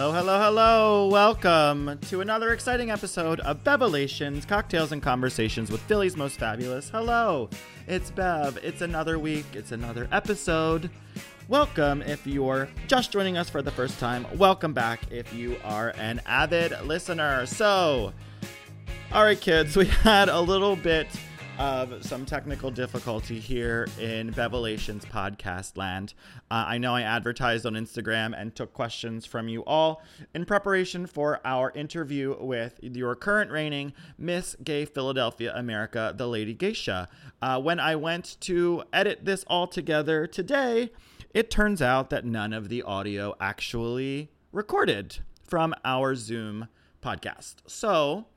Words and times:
Hello, 0.00 0.12
hello, 0.12 0.40
hello. 0.40 1.08
Welcome 1.08 1.98
to 2.08 2.22
another 2.22 2.54
exciting 2.54 2.90
episode 2.90 3.38
of 3.40 3.62
Bevelations, 3.62 4.48
Cocktails 4.48 4.92
and 4.92 5.02
Conversations 5.02 5.70
with 5.70 5.82
Philly's 5.82 6.16
Most 6.16 6.38
Fabulous. 6.38 6.88
Hello, 6.88 7.50
it's 7.86 8.10
Bev. 8.10 8.58
It's 8.62 8.80
another 8.80 9.18
week, 9.18 9.44
it's 9.52 9.72
another 9.72 10.08
episode. 10.10 10.88
Welcome 11.48 12.00
if 12.00 12.26
you're 12.26 12.66
just 12.86 13.12
joining 13.12 13.36
us 13.36 13.50
for 13.50 13.60
the 13.60 13.70
first 13.70 14.00
time. 14.00 14.26
Welcome 14.38 14.72
back 14.72 15.02
if 15.12 15.34
you 15.34 15.58
are 15.64 15.90
an 15.98 16.22
avid 16.24 16.72
listener. 16.86 17.44
So, 17.44 18.14
all 19.12 19.22
right, 19.22 19.38
kids, 19.38 19.76
we 19.76 19.84
had 19.84 20.30
a 20.30 20.40
little 20.40 20.76
bit 20.76 21.08
of 21.60 22.02
some 22.02 22.24
technical 22.24 22.70
difficulty 22.70 23.38
here 23.38 23.86
in 23.98 24.32
Bevelations 24.32 25.04
podcast 25.04 25.76
land. 25.76 26.14
Uh, 26.50 26.64
I 26.68 26.78
know 26.78 26.94
I 26.94 27.02
advertised 27.02 27.66
on 27.66 27.74
Instagram 27.74 28.32
and 28.34 28.56
took 28.56 28.72
questions 28.72 29.26
from 29.26 29.46
you 29.46 29.62
all 29.66 30.02
in 30.34 30.46
preparation 30.46 31.04
for 31.04 31.38
our 31.44 31.70
interview 31.72 32.34
with 32.40 32.80
your 32.80 33.14
current 33.14 33.50
reigning 33.50 33.92
Miss 34.16 34.56
Gay 34.64 34.86
Philadelphia 34.86 35.52
America, 35.54 36.14
the 36.16 36.26
Lady 36.26 36.54
Geisha. 36.54 37.10
Uh, 37.42 37.60
when 37.60 37.78
I 37.78 37.94
went 37.94 38.38
to 38.40 38.82
edit 38.90 39.26
this 39.26 39.44
all 39.46 39.66
together 39.66 40.26
today, 40.26 40.90
it 41.34 41.50
turns 41.50 41.82
out 41.82 42.08
that 42.08 42.24
none 42.24 42.54
of 42.54 42.70
the 42.70 42.82
audio 42.84 43.34
actually 43.38 44.30
recorded 44.50 45.18
from 45.46 45.74
our 45.84 46.14
Zoom 46.14 46.68
podcast. 47.02 47.56
So, 47.66 48.28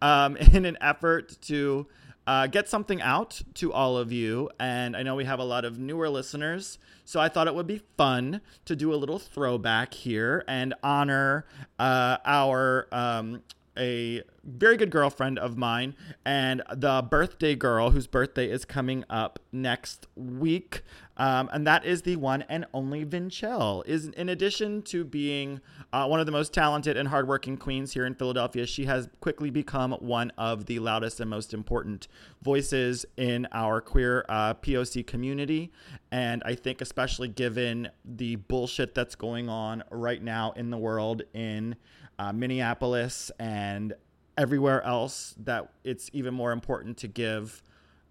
um, 0.00 0.36
in 0.52 0.64
an 0.64 0.76
effort 0.80 1.40
to 1.42 1.86
uh, 2.26 2.46
get 2.46 2.68
something 2.68 3.00
out 3.02 3.42
to 3.54 3.72
all 3.72 3.96
of 3.96 4.12
you. 4.12 4.50
And 4.58 4.96
I 4.96 5.02
know 5.02 5.14
we 5.14 5.24
have 5.24 5.38
a 5.38 5.44
lot 5.44 5.64
of 5.64 5.78
newer 5.78 6.08
listeners, 6.08 6.78
so 7.04 7.20
I 7.20 7.28
thought 7.28 7.46
it 7.46 7.54
would 7.54 7.66
be 7.66 7.82
fun 7.96 8.40
to 8.64 8.76
do 8.76 8.92
a 8.92 8.96
little 8.96 9.18
throwback 9.18 9.94
here 9.94 10.44
and 10.46 10.74
honor 10.82 11.46
uh, 11.78 12.18
our. 12.24 12.88
Um, 12.92 13.42
a 13.76 14.22
very 14.44 14.76
good 14.76 14.90
girlfriend 14.90 15.38
of 15.38 15.56
mine 15.56 15.94
and 16.26 16.62
the 16.70 17.02
birthday 17.08 17.54
girl 17.54 17.90
whose 17.90 18.06
birthday 18.06 18.50
is 18.50 18.66
coming 18.66 19.02
up 19.08 19.38
next 19.50 20.06
week 20.14 20.82
um, 21.22 21.48
and 21.52 21.64
that 21.68 21.84
is 21.86 22.02
the 22.02 22.16
one 22.16 22.42
and 22.48 22.66
only 22.74 23.06
Vinchelle. 23.06 23.86
Is 23.86 24.08
in 24.08 24.28
addition 24.28 24.82
to 24.82 25.04
being 25.04 25.60
uh, 25.92 26.04
one 26.08 26.18
of 26.18 26.26
the 26.26 26.32
most 26.32 26.52
talented 26.52 26.96
and 26.96 27.08
hardworking 27.08 27.56
queens 27.56 27.92
here 27.92 28.04
in 28.06 28.16
Philadelphia, 28.16 28.66
she 28.66 28.86
has 28.86 29.08
quickly 29.20 29.48
become 29.48 29.92
one 30.00 30.32
of 30.36 30.66
the 30.66 30.80
loudest 30.80 31.20
and 31.20 31.30
most 31.30 31.54
important 31.54 32.08
voices 32.42 33.06
in 33.16 33.46
our 33.52 33.80
queer 33.80 34.24
uh, 34.28 34.54
POC 34.54 35.06
community. 35.06 35.70
And 36.10 36.42
I 36.44 36.56
think, 36.56 36.80
especially 36.80 37.28
given 37.28 37.88
the 38.04 38.34
bullshit 38.34 38.92
that's 38.92 39.14
going 39.14 39.48
on 39.48 39.84
right 39.92 40.20
now 40.20 40.50
in 40.56 40.70
the 40.70 40.78
world 40.78 41.22
in 41.34 41.76
uh, 42.18 42.32
Minneapolis 42.32 43.30
and 43.38 43.94
everywhere 44.36 44.82
else, 44.82 45.36
that 45.38 45.70
it's 45.84 46.10
even 46.12 46.34
more 46.34 46.50
important 46.50 46.96
to 46.96 47.06
give 47.06 47.62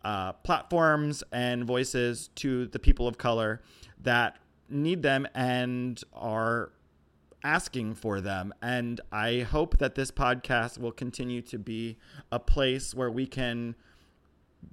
uh, 0.03 0.33
platforms 0.33 1.23
and 1.31 1.65
voices 1.65 2.29
to 2.35 2.67
the 2.67 2.79
people 2.79 3.07
of 3.07 3.17
color 3.17 3.61
that 4.01 4.37
need 4.69 5.01
them 5.01 5.27
and 5.35 6.01
are 6.13 6.71
asking 7.43 7.95
for 7.95 8.21
them. 8.21 8.53
And 8.61 9.01
I 9.11 9.39
hope 9.39 9.77
that 9.79 9.95
this 9.95 10.11
podcast 10.11 10.77
will 10.77 10.91
continue 10.91 11.41
to 11.43 11.57
be 11.57 11.97
a 12.31 12.39
place 12.39 12.93
where 12.93 13.11
we 13.11 13.25
can 13.25 13.75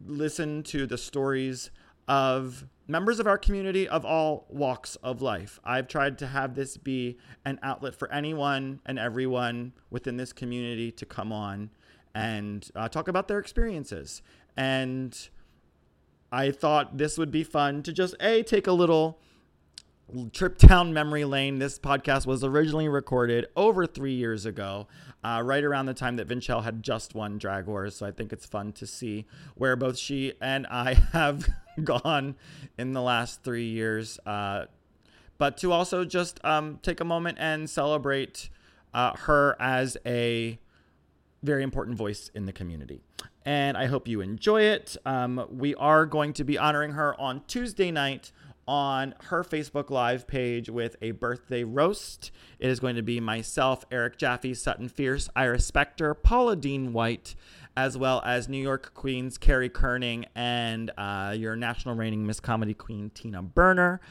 listen 0.07 0.63
to 0.65 0.87
the 0.87 0.99
stories 0.99 1.71
of 2.07 2.67
members 2.87 3.21
of 3.21 3.27
our 3.27 3.39
community 3.39 3.87
of 3.89 4.05
all 4.05 4.47
walks 4.49 4.97
of 4.97 5.21
life. 5.21 5.61
I've 5.65 5.89
tried 5.89 6.19
to 6.19 6.27
have 6.27 6.55
this 6.55 6.77
be 6.77 7.19
an 7.45 7.59
outlet 7.63 7.95
for 7.95 8.11
anyone 8.13 8.81
and 8.87 8.99
everyone 8.99 9.73
within 9.91 10.17
this 10.17 10.33
community 10.33 10.91
to 10.93 11.07
come 11.07 11.33
on 11.33 11.71
and 12.15 12.69
uh, 12.75 12.89
talk 12.89 13.09
about 13.09 13.29
their 13.29 13.39
experiences 13.39 14.23
and 14.59 15.17
I 16.33 16.51
thought 16.51 16.99
this 16.99 17.17
would 17.17 17.31
be 17.31 17.45
fun 17.45 17.85
to 17.85 17.93
just 17.93 18.17
a 18.21 18.43
take 18.43 18.67
a 18.67 18.73
little 18.73 19.21
trip 20.33 20.59
down 20.59 20.93
memory 20.93 21.25
lane. 21.25 21.61
This 21.61 21.79
podcast 21.79 22.27
was 22.27 22.43
originally 22.43 22.89
recorded 22.89 23.47
over 23.57 23.87
three 23.87 24.15
years 24.15 24.45
ago, 24.47 24.89
uh, 25.23 25.43
right 25.45 25.63
around 25.63 25.87
the 25.87 25.95
time 25.95 26.17
that 26.17 26.27
Vinchelle 26.27 26.65
had 26.65 26.83
just 26.83 27.15
won 27.15 27.39
Drag 27.39 27.67
Wars. 27.67 27.95
So 27.95 28.05
I 28.05 28.11
think 28.11 28.33
it's 28.33 28.47
fun 28.47 28.73
to 28.73 28.87
see 28.87 29.27
where 29.55 29.77
both 29.77 29.97
she 29.97 30.33
and 30.41 30.67
I 30.67 30.95
have 31.13 31.49
gone 31.85 32.35
in 32.77 32.95
the 32.95 33.03
last 33.03 33.45
three 33.45 33.69
years. 33.69 34.19
Uh, 34.27 34.65
but 35.39 35.57
to 35.59 35.71
also 35.71 36.05
just 36.05 36.45
um, 36.45 36.81
take 36.83 36.99
a 36.99 37.05
moment 37.05 37.39
and 37.41 37.71
celebrate 37.71 38.49
uh, 38.93 39.17
her 39.19 39.57
as 39.61 39.97
a 40.05 40.59
very 41.45 41.63
important 41.63 41.97
voice 41.97 42.29
in 42.35 42.45
the 42.45 42.53
community 42.53 43.03
and 43.49 43.79
I 43.79 43.87
hope 43.87 44.07
you 44.07 44.21
enjoy 44.21 44.61
it. 44.61 44.99
Um, 45.07 45.47
we 45.51 45.75
are 45.77 46.05
going 46.05 46.35
to 46.35 46.45
be 46.45 46.59
honoring 46.59 46.91
her 46.91 47.19
on 47.19 47.41
Tuesday 47.47 47.91
night 47.91 48.31
on 48.67 49.15
her 49.29 49.43
Facebook 49.43 49.89
Live 49.89 50.27
page 50.27 50.69
with 50.69 50.97
a 51.01 51.13
birthday 51.13 51.65
roast. 51.65 52.31
It 52.59 52.69
is 52.69 52.79
going 52.79 52.97
to 52.97 53.03
be 53.03 53.21
myself, 53.21 53.87
Eric 53.91 54.19
Jaffe, 54.19 54.53
Sutton 54.53 54.91
Fierce, 54.91 55.31
Iris 55.35 55.71
Spector, 55.71 56.15
Paula 56.23 56.57
Dean 56.57 56.93
White, 56.93 57.37
as 57.75 57.97
well 57.97 58.21
as 58.23 58.51
New 58.51 58.63
York 58.63 58.93
Queens 58.93 59.39
Carrie 59.39 59.71
Kerning 59.71 60.27
and 60.35 60.91
uh, 60.99 61.35
your 61.35 61.57
national 61.57 61.95
reigning 61.95 62.27
Miss 62.27 62.41
Comedy 62.41 62.75
Queen 62.75 63.09
Tina 63.15 63.41
Burner. 63.41 64.03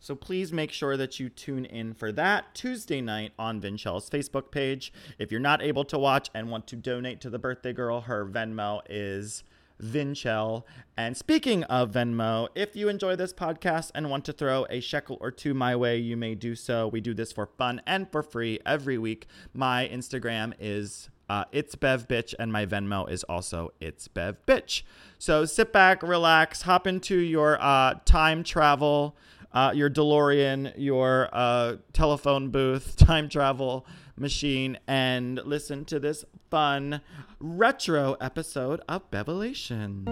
So 0.00 0.14
please 0.14 0.50
make 0.50 0.72
sure 0.72 0.96
that 0.96 1.20
you 1.20 1.28
tune 1.28 1.66
in 1.66 1.92
for 1.92 2.10
that 2.12 2.54
Tuesday 2.54 3.02
night 3.02 3.32
on 3.38 3.60
Vinchelle's 3.60 4.08
Facebook 4.08 4.50
page. 4.50 4.92
If 5.18 5.30
you're 5.30 5.40
not 5.40 5.62
able 5.62 5.84
to 5.84 5.98
watch 5.98 6.30
and 6.34 6.50
want 6.50 6.66
to 6.68 6.76
donate 6.76 7.20
to 7.20 7.30
the 7.30 7.38
birthday 7.38 7.74
girl, 7.74 8.00
her 8.02 8.24
Venmo 8.24 8.80
is 8.88 9.44
Vinchelle. 9.82 10.64
And 10.96 11.16
speaking 11.16 11.64
of 11.64 11.92
Venmo, 11.92 12.48
if 12.54 12.74
you 12.74 12.88
enjoy 12.88 13.16
this 13.16 13.34
podcast 13.34 13.90
and 13.94 14.10
want 14.10 14.24
to 14.24 14.32
throw 14.32 14.66
a 14.70 14.80
shekel 14.80 15.18
or 15.20 15.30
two 15.30 15.52
my 15.52 15.76
way, 15.76 15.98
you 15.98 16.16
may 16.16 16.34
do 16.34 16.54
so. 16.54 16.88
We 16.88 17.02
do 17.02 17.12
this 17.12 17.30
for 17.30 17.46
fun 17.46 17.82
and 17.86 18.10
for 18.10 18.22
free 18.22 18.58
every 18.64 18.96
week. 18.96 19.26
My 19.52 19.86
Instagram 19.92 20.54
is 20.58 21.10
uh, 21.28 21.44
it's 21.52 21.76
Bev 21.76 22.08
Bitch, 22.08 22.34
and 22.40 22.52
my 22.52 22.66
Venmo 22.66 23.08
is 23.08 23.22
also 23.24 23.70
it's 23.80 24.08
Bev 24.08 24.44
Bitch. 24.46 24.82
So 25.18 25.44
sit 25.44 25.72
back, 25.72 26.02
relax, 26.02 26.62
hop 26.62 26.86
into 26.86 27.16
your 27.16 27.56
uh, 27.60 27.94
time 28.04 28.42
travel 28.42 29.14
uh, 29.52 29.72
your 29.74 29.90
DeLorean, 29.90 30.72
your 30.76 31.28
uh, 31.32 31.76
telephone 31.92 32.50
booth, 32.50 32.96
time 32.98 33.28
travel 33.28 33.86
machine, 34.16 34.78
and 34.86 35.40
listen 35.44 35.84
to 35.86 35.98
this 35.98 36.24
fun 36.50 37.00
retro 37.38 38.16
episode 38.20 38.80
of 38.88 39.10
Bevelations. 39.10 40.06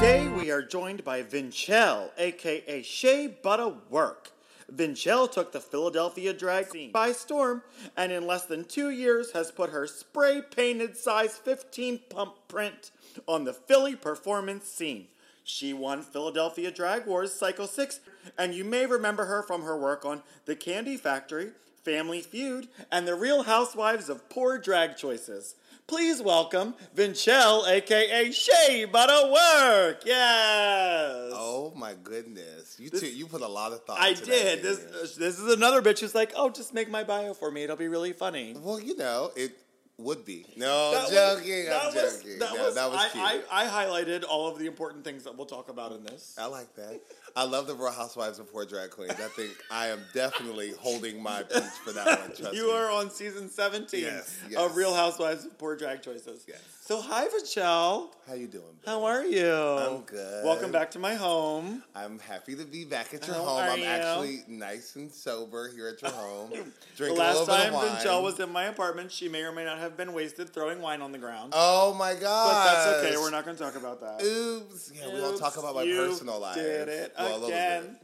Today 0.00 0.28
we 0.28 0.50
are 0.50 0.62
joined 0.62 1.04
by 1.04 1.22
Vinchelle, 1.22 2.10
aka 2.16 2.82
Shea 2.82 3.26
Butterwork. 3.26 4.32
Vinchelle 4.74 5.30
took 5.30 5.52
the 5.52 5.60
Philadelphia 5.60 6.32
drag 6.32 6.70
scene 6.70 6.92
by 6.92 7.12
storm 7.12 7.62
and 7.96 8.12
in 8.12 8.26
less 8.26 8.44
than 8.44 8.64
two 8.64 8.90
years 8.90 9.32
has 9.32 9.50
put 9.50 9.70
her 9.70 9.86
spray 9.86 10.42
painted 10.42 10.96
size 10.96 11.36
15 11.36 12.00
pump 12.08 12.34
print 12.48 12.90
on 13.26 13.44
the 13.44 13.52
Philly 13.52 13.96
performance 13.96 14.66
scene. 14.66 15.06
She 15.44 15.72
won 15.72 16.02
Philadelphia 16.02 16.70
Drag 16.70 17.06
Wars 17.06 17.32
Cycle 17.32 17.66
6, 17.66 18.00
and 18.38 18.54
you 18.54 18.64
may 18.64 18.86
remember 18.86 19.24
her 19.24 19.42
from 19.42 19.62
her 19.62 19.76
work 19.76 20.04
on 20.04 20.22
The 20.44 20.54
Candy 20.54 20.96
Factory, 20.96 21.50
Family 21.82 22.20
Feud, 22.20 22.68
and 22.92 23.06
The 23.06 23.14
Real 23.14 23.42
Housewives 23.44 24.08
of 24.08 24.28
Poor 24.28 24.58
Drag 24.58 24.96
Choices. 24.96 25.56
Please 25.90 26.22
welcome 26.22 26.76
Vinchelle, 26.94 27.66
aka 27.66 28.30
Shea 28.30 28.84
Butterwork. 28.84 30.06
Yes. 30.06 31.32
Oh 31.34 31.72
my 31.74 31.94
goodness, 32.04 32.76
you 32.78 32.90
this, 32.90 33.02
you 33.12 33.26
put 33.26 33.40
a 33.40 33.48
lot 33.48 33.72
of 33.72 33.82
thought. 33.84 34.08
Into 34.08 34.22
it. 34.22 34.28
I 34.28 34.54
did. 34.54 34.62
This 34.62 35.16
this 35.16 35.40
is 35.40 35.52
another 35.52 35.82
bitch 35.82 35.98
who's 35.98 36.14
like, 36.14 36.32
oh, 36.36 36.48
just 36.48 36.72
make 36.72 36.88
my 36.88 37.02
bio 37.02 37.34
for 37.34 37.50
me. 37.50 37.64
It'll 37.64 37.74
be 37.74 37.88
really 37.88 38.12
funny. 38.12 38.54
Well, 38.56 38.78
you 38.78 38.96
know 38.96 39.32
it 39.34 39.58
would 40.00 40.24
be. 40.24 40.46
No, 40.56 40.92
that 40.92 41.10
joking. 41.10 41.66
Was, 41.66 41.78
I'm 41.80 41.94
was, 41.94 42.22
joking. 42.22 42.38
That, 42.38 42.54
no, 42.54 42.64
was, 42.64 42.74
that 42.74 42.90
was 42.90 43.00
I, 43.00 43.08
cute. 43.08 43.46
I, 43.50 43.64
I, 43.64 43.84
highlighted 43.84 44.24
all 44.28 44.48
of 44.48 44.58
the 44.58 44.66
important 44.66 45.04
things 45.04 45.24
that 45.24 45.36
we'll 45.36 45.46
talk 45.46 45.68
about 45.68 45.92
in 45.92 46.04
this. 46.04 46.36
I 46.38 46.46
like 46.46 46.74
that. 46.76 47.00
I 47.36 47.44
love 47.44 47.66
the 47.66 47.74
Real 47.74 47.92
Housewives 47.92 48.38
of 48.38 48.50
Poor 48.52 48.66
Drag 48.66 48.90
Queens. 48.90 49.12
I 49.12 49.28
think 49.28 49.52
I 49.70 49.88
am 49.88 50.00
definitely 50.12 50.72
holding 50.78 51.22
my 51.22 51.42
peach 51.42 51.62
for 51.84 51.92
that 51.92 52.20
one. 52.20 52.36
Trust 52.36 52.54
you 52.54 52.66
me. 52.66 52.72
are 52.72 52.90
on 52.90 53.10
season 53.10 53.48
17 53.48 54.00
Yes, 54.00 54.38
of. 54.56 54.76
Real 54.76 54.94
Housewives 54.94 55.44
of 55.44 55.56
Poor 55.58 55.76
Drag 55.76 56.02
Choices. 56.02 56.44
Yes. 56.48 56.60
So, 56.90 57.00
hi, 57.00 57.28
Vachel. 57.28 58.08
How 58.26 58.34
you 58.34 58.48
doing? 58.48 58.64
How 58.84 59.04
are 59.04 59.24
you? 59.24 59.48
I'm 59.48 60.00
good. 60.00 60.44
Welcome 60.44 60.72
back 60.72 60.90
to 60.90 60.98
my 60.98 61.14
home. 61.14 61.84
I'm 61.94 62.18
happy 62.18 62.56
to 62.56 62.64
be 62.64 62.84
back 62.84 63.14
at 63.14 63.24
your 63.28 63.36
How 63.36 63.44
home. 63.44 63.62
I'm 63.62 63.78
you? 63.78 63.84
actually 63.84 64.40
nice 64.48 64.96
and 64.96 65.08
sober 65.08 65.70
here 65.72 65.86
at 65.86 66.02
your 66.02 66.10
home. 66.10 66.50
The 66.50 66.64
Drinking 66.96 67.16
a 67.16 67.20
last 67.20 67.46
time. 67.46 67.74
Vinchelle 67.74 68.24
was 68.24 68.40
in 68.40 68.50
my 68.50 68.64
apartment, 68.64 69.12
she 69.12 69.28
may 69.28 69.42
or 69.42 69.52
may 69.52 69.64
not 69.64 69.78
have 69.78 69.96
been 69.96 70.12
wasted 70.12 70.50
throwing 70.50 70.82
wine 70.82 71.00
on 71.00 71.12
the 71.12 71.18
ground. 71.18 71.52
Oh 71.54 71.94
my 71.94 72.14
god! 72.14 72.20
but 72.48 72.64
that's 72.64 73.06
okay. 73.06 73.16
We're 73.16 73.30
not 73.30 73.44
going 73.44 73.56
to 73.56 73.62
talk 73.62 73.76
about 73.76 74.00
that. 74.00 74.26
Oops. 74.26 74.92
Yeah, 74.92 75.14
we 75.14 75.20
don't 75.20 75.38
talk 75.38 75.58
about 75.58 75.76
my 75.76 75.84
you 75.84 75.94
personal 75.94 76.40
life. 76.40 76.56
Did 76.56 76.88
it 76.88 77.14
Well, 77.16 77.44
again. 77.44 77.98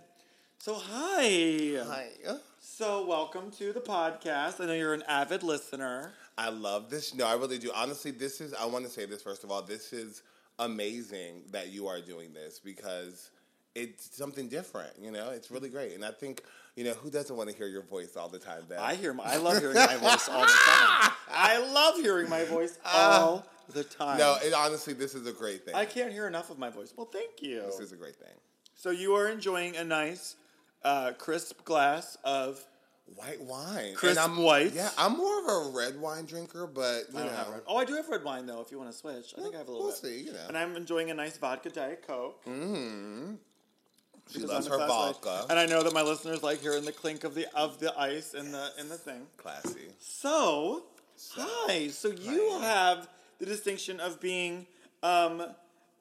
So 0.60 0.74
hi. 0.74 1.82
Hi. 1.88 2.06
So 2.60 3.04
welcome 3.04 3.50
to 3.58 3.72
the 3.72 3.80
podcast. 3.80 4.60
I 4.60 4.66
know 4.66 4.74
you're 4.74 4.94
an 4.94 5.02
avid 5.08 5.42
listener. 5.42 6.12
I 6.38 6.50
love 6.50 6.90
this. 6.90 7.14
No, 7.14 7.26
I 7.26 7.34
really 7.34 7.58
do. 7.58 7.70
Honestly, 7.74 8.10
this 8.10 8.40
is. 8.40 8.52
I 8.54 8.66
want 8.66 8.84
to 8.84 8.90
say 8.90 9.06
this 9.06 9.22
first 9.22 9.44
of 9.44 9.50
all. 9.50 9.62
This 9.62 9.92
is 9.92 10.22
amazing 10.58 11.42
that 11.50 11.68
you 11.68 11.86
are 11.86 12.00
doing 12.00 12.32
this 12.32 12.58
because 12.58 13.30
it's 13.74 14.16
something 14.16 14.48
different. 14.48 14.92
You 15.00 15.10
know, 15.10 15.30
it's 15.30 15.50
really 15.50 15.68
great. 15.68 15.94
And 15.94 16.04
I 16.04 16.10
think 16.10 16.42
you 16.74 16.84
know 16.84 16.92
who 16.92 17.10
doesn't 17.10 17.34
want 17.34 17.50
to 17.50 17.56
hear 17.56 17.68
your 17.68 17.82
voice 17.82 18.16
all 18.16 18.28
the 18.28 18.38
time. 18.38 18.64
Bev? 18.68 18.78
I 18.80 18.94
hear 18.94 19.12
my, 19.12 19.24
I 19.24 19.36
love 19.36 19.58
hearing 19.58 19.76
my 19.76 19.96
voice 19.96 20.28
all 20.28 20.40
the 20.40 20.46
time. 20.46 21.12
I 21.30 21.72
love 21.72 21.96
hearing 21.96 22.28
my 22.28 22.44
voice 22.44 22.78
all 22.84 23.46
the 23.72 23.84
time. 23.84 24.18
No, 24.18 24.36
it, 24.42 24.52
honestly, 24.52 24.92
this 24.92 25.14
is 25.14 25.26
a 25.26 25.32
great 25.32 25.64
thing. 25.64 25.74
I 25.74 25.84
can't 25.84 26.12
hear 26.12 26.26
enough 26.26 26.50
of 26.50 26.58
my 26.58 26.70
voice. 26.70 26.92
Well, 26.96 27.08
thank 27.10 27.42
you. 27.42 27.62
This 27.62 27.80
is 27.80 27.92
a 27.92 27.96
great 27.96 28.16
thing. 28.16 28.34
So 28.74 28.90
you 28.90 29.14
are 29.14 29.28
enjoying 29.28 29.76
a 29.76 29.84
nice, 29.84 30.36
uh, 30.82 31.12
crisp 31.12 31.64
glass 31.64 32.16
of. 32.24 32.62
White 33.14 33.40
wine. 33.40 33.94
Crisp 33.94 34.18
and 34.20 34.32
I'm, 34.32 34.42
white. 34.42 34.74
Yeah, 34.74 34.90
I'm 34.98 35.16
more 35.16 35.38
of 35.40 35.46
a 35.68 35.70
red 35.76 35.98
wine 36.00 36.24
drinker, 36.26 36.66
but 36.66 37.04
you 37.12 37.18
I 37.18 37.22
don't 37.22 37.26
know, 37.26 37.36
have 37.36 37.48
red. 37.48 37.60
Oh, 37.66 37.76
I 37.76 37.84
do 37.84 37.94
have 37.94 38.08
red 38.08 38.24
wine 38.24 38.46
though. 38.46 38.60
If 38.60 38.70
you 38.72 38.78
want 38.78 38.90
to 38.90 38.96
switch, 38.96 39.32
I 39.38 39.42
think 39.42 39.54
I 39.54 39.58
have 39.58 39.68
a 39.68 39.70
little 39.70 39.86
we'll 39.86 39.94
bit. 39.94 40.00
see. 40.02 40.20
You 40.22 40.32
know, 40.32 40.40
And 40.48 40.58
I'm 40.58 40.74
enjoying 40.76 41.10
a 41.10 41.14
nice 41.14 41.36
vodka 41.38 41.70
diet 41.70 42.04
coke. 42.06 42.44
mm-hmm. 42.44 43.34
she 44.28 44.40
loves 44.40 44.66
her 44.66 44.76
vodka. 44.78 45.28
life. 45.28 45.44
And 45.50 45.58
I 45.58 45.66
know 45.66 45.82
that 45.84 45.92
my 45.94 46.02
listeners 46.02 46.42
like 46.42 46.60
hearing 46.60 46.84
the 46.84 46.92
clink 46.92 47.22
of 47.24 47.34
the 47.34 47.46
of 47.56 47.78
the 47.78 47.96
ice 47.98 48.34
in 48.34 48.50
the 48.52 48.70
in 48.78 48.88
the 48.88 48.96
thing. 48.98 49.22
Classy. 49.36 49.86
So, 50.00 50.84
So, 51.16 51.42
hi. 51.42 51.88
So 51.88 52.08
you 52.10 52.58
hi. 52.60 52.66
have 52.66 53.08
the 53.38 53.46
distinction 53.46 54.00
of 54.00 54.20
being 54.20 54.66
um, 55.02 55.42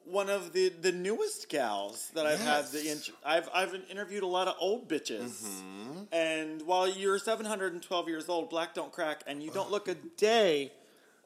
one 0.06 0.30
of 0.30 0.54
the, 0.54 0.70
the 0.70 0.92
newest 0.92 1.50
gals 1.50 2.10
that 2.14 2.26
I've 2.26 2.40
had 2.40 2.66
the 2.68 2.84
Yes. 2.84 3.08
int- 3.08 3.16
I've 3.26 3.50
I've 3.54 3.74
interviewed 3.90 4.24
a 4.24 4.28
lot 4.28 4.48
of 4.48 4.56
old 4.60 4.88
bitches. 4.88 5.44
Mm-hmm. 5.44 6.02
And 6.12 6.62
while 6.64 6.88
you're 6.88 7.18
712 7.20 8.08
years 8.08 8.30
old, 8.30 8.50
black 8.50 8.74
don't 8.74 8.92
crack, 8.92 9.22
and 9.28 9.42
you 9.42 9.52
don't 9.52 9.72
look 9.72 9.88
a 9.88 9.96
day 9.96 10.72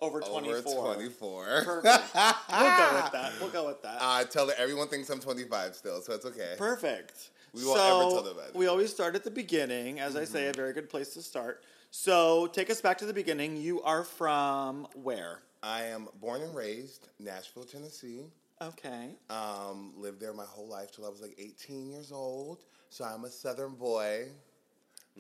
over 0.02 0.22
24. 0.22 0.72
Over 0.78 0.94
24. 0.96 1.46
Perfect. 1.66 1.86
we'll 2.16 2.78
go 2.78 3.02
with 3.04 3.12
that. 3.12 3.32
We'll 3.42 3.50
go 3.50 3.68
with 3.68 3.82
that. 3.84 3.98
I 4.02 4.24
tell 4.24 4.48
her 4.48 4.54
everyone 4.58 4.88
thinks 4.88 5.10
I'm 5.10 5.20
25 5.20 5.76
still, 5.76 6.02
so 6.02 6.14
it's 6.14 6.26
okay. 6.26 6.54
Perfect. 6.58 7.32
We 7.54 7.66
won't 7.66 7.78
so, 7.80 8.02
ever 8.02 8.10
tell 8.12 8.24
them 8.24 8.38
that. 8.38 8.56
We 8.56 8.68
always 8.68 8.92
start 8.92 9.16
at 9.16 9.24
the 9.24 9.32
beginning, 9.32 10.00
as 10.00 10.16
I 10.16 10.24
say, 10.24 10.42
Mm-hmm. 10.42 10.50
a 10.52 10.54
very 10.54 10.74
good 10.74 10.90
place 10.90 11.14
to 11.16 11.22
start. 11.22 11.64
So 11.92 12.48
take 12.48 12.70
us 12.70 12.80
back 12.80 13.00
to 13.00 13.06
the 13.06 13.14
beginning. 13.14 13.58
You 13.58 13.82
are 13.82 14.04
from 14.04 14.88
where? 14.94 15.40
I 15.62 15.86
am 15.86 16.08
born 16.22 16.42
and 16.44 16.56
raised 16.56 17.10
Nashville, 17.20 17.64
Tennessee. 17.64 18.22
Okay. 18.62 19.12
Um, 19.30 19.94
lived 19.98 20.20
there 20.20 20.34
my 20.34 20.44
whole 20.46 20.68
life 20.68 20.92
till 20.92 21.06
I 21.06 21.10
was 21.10 21.22
like 21.22 21.36
18 21.38 21.90
years 21.90 22.12
old. 22.12 22.60
So 22.90 23.06
I'm 23.06 23.24
a 23.24 23.30
Southern 23.30 23.76
boy. 23.76 24.26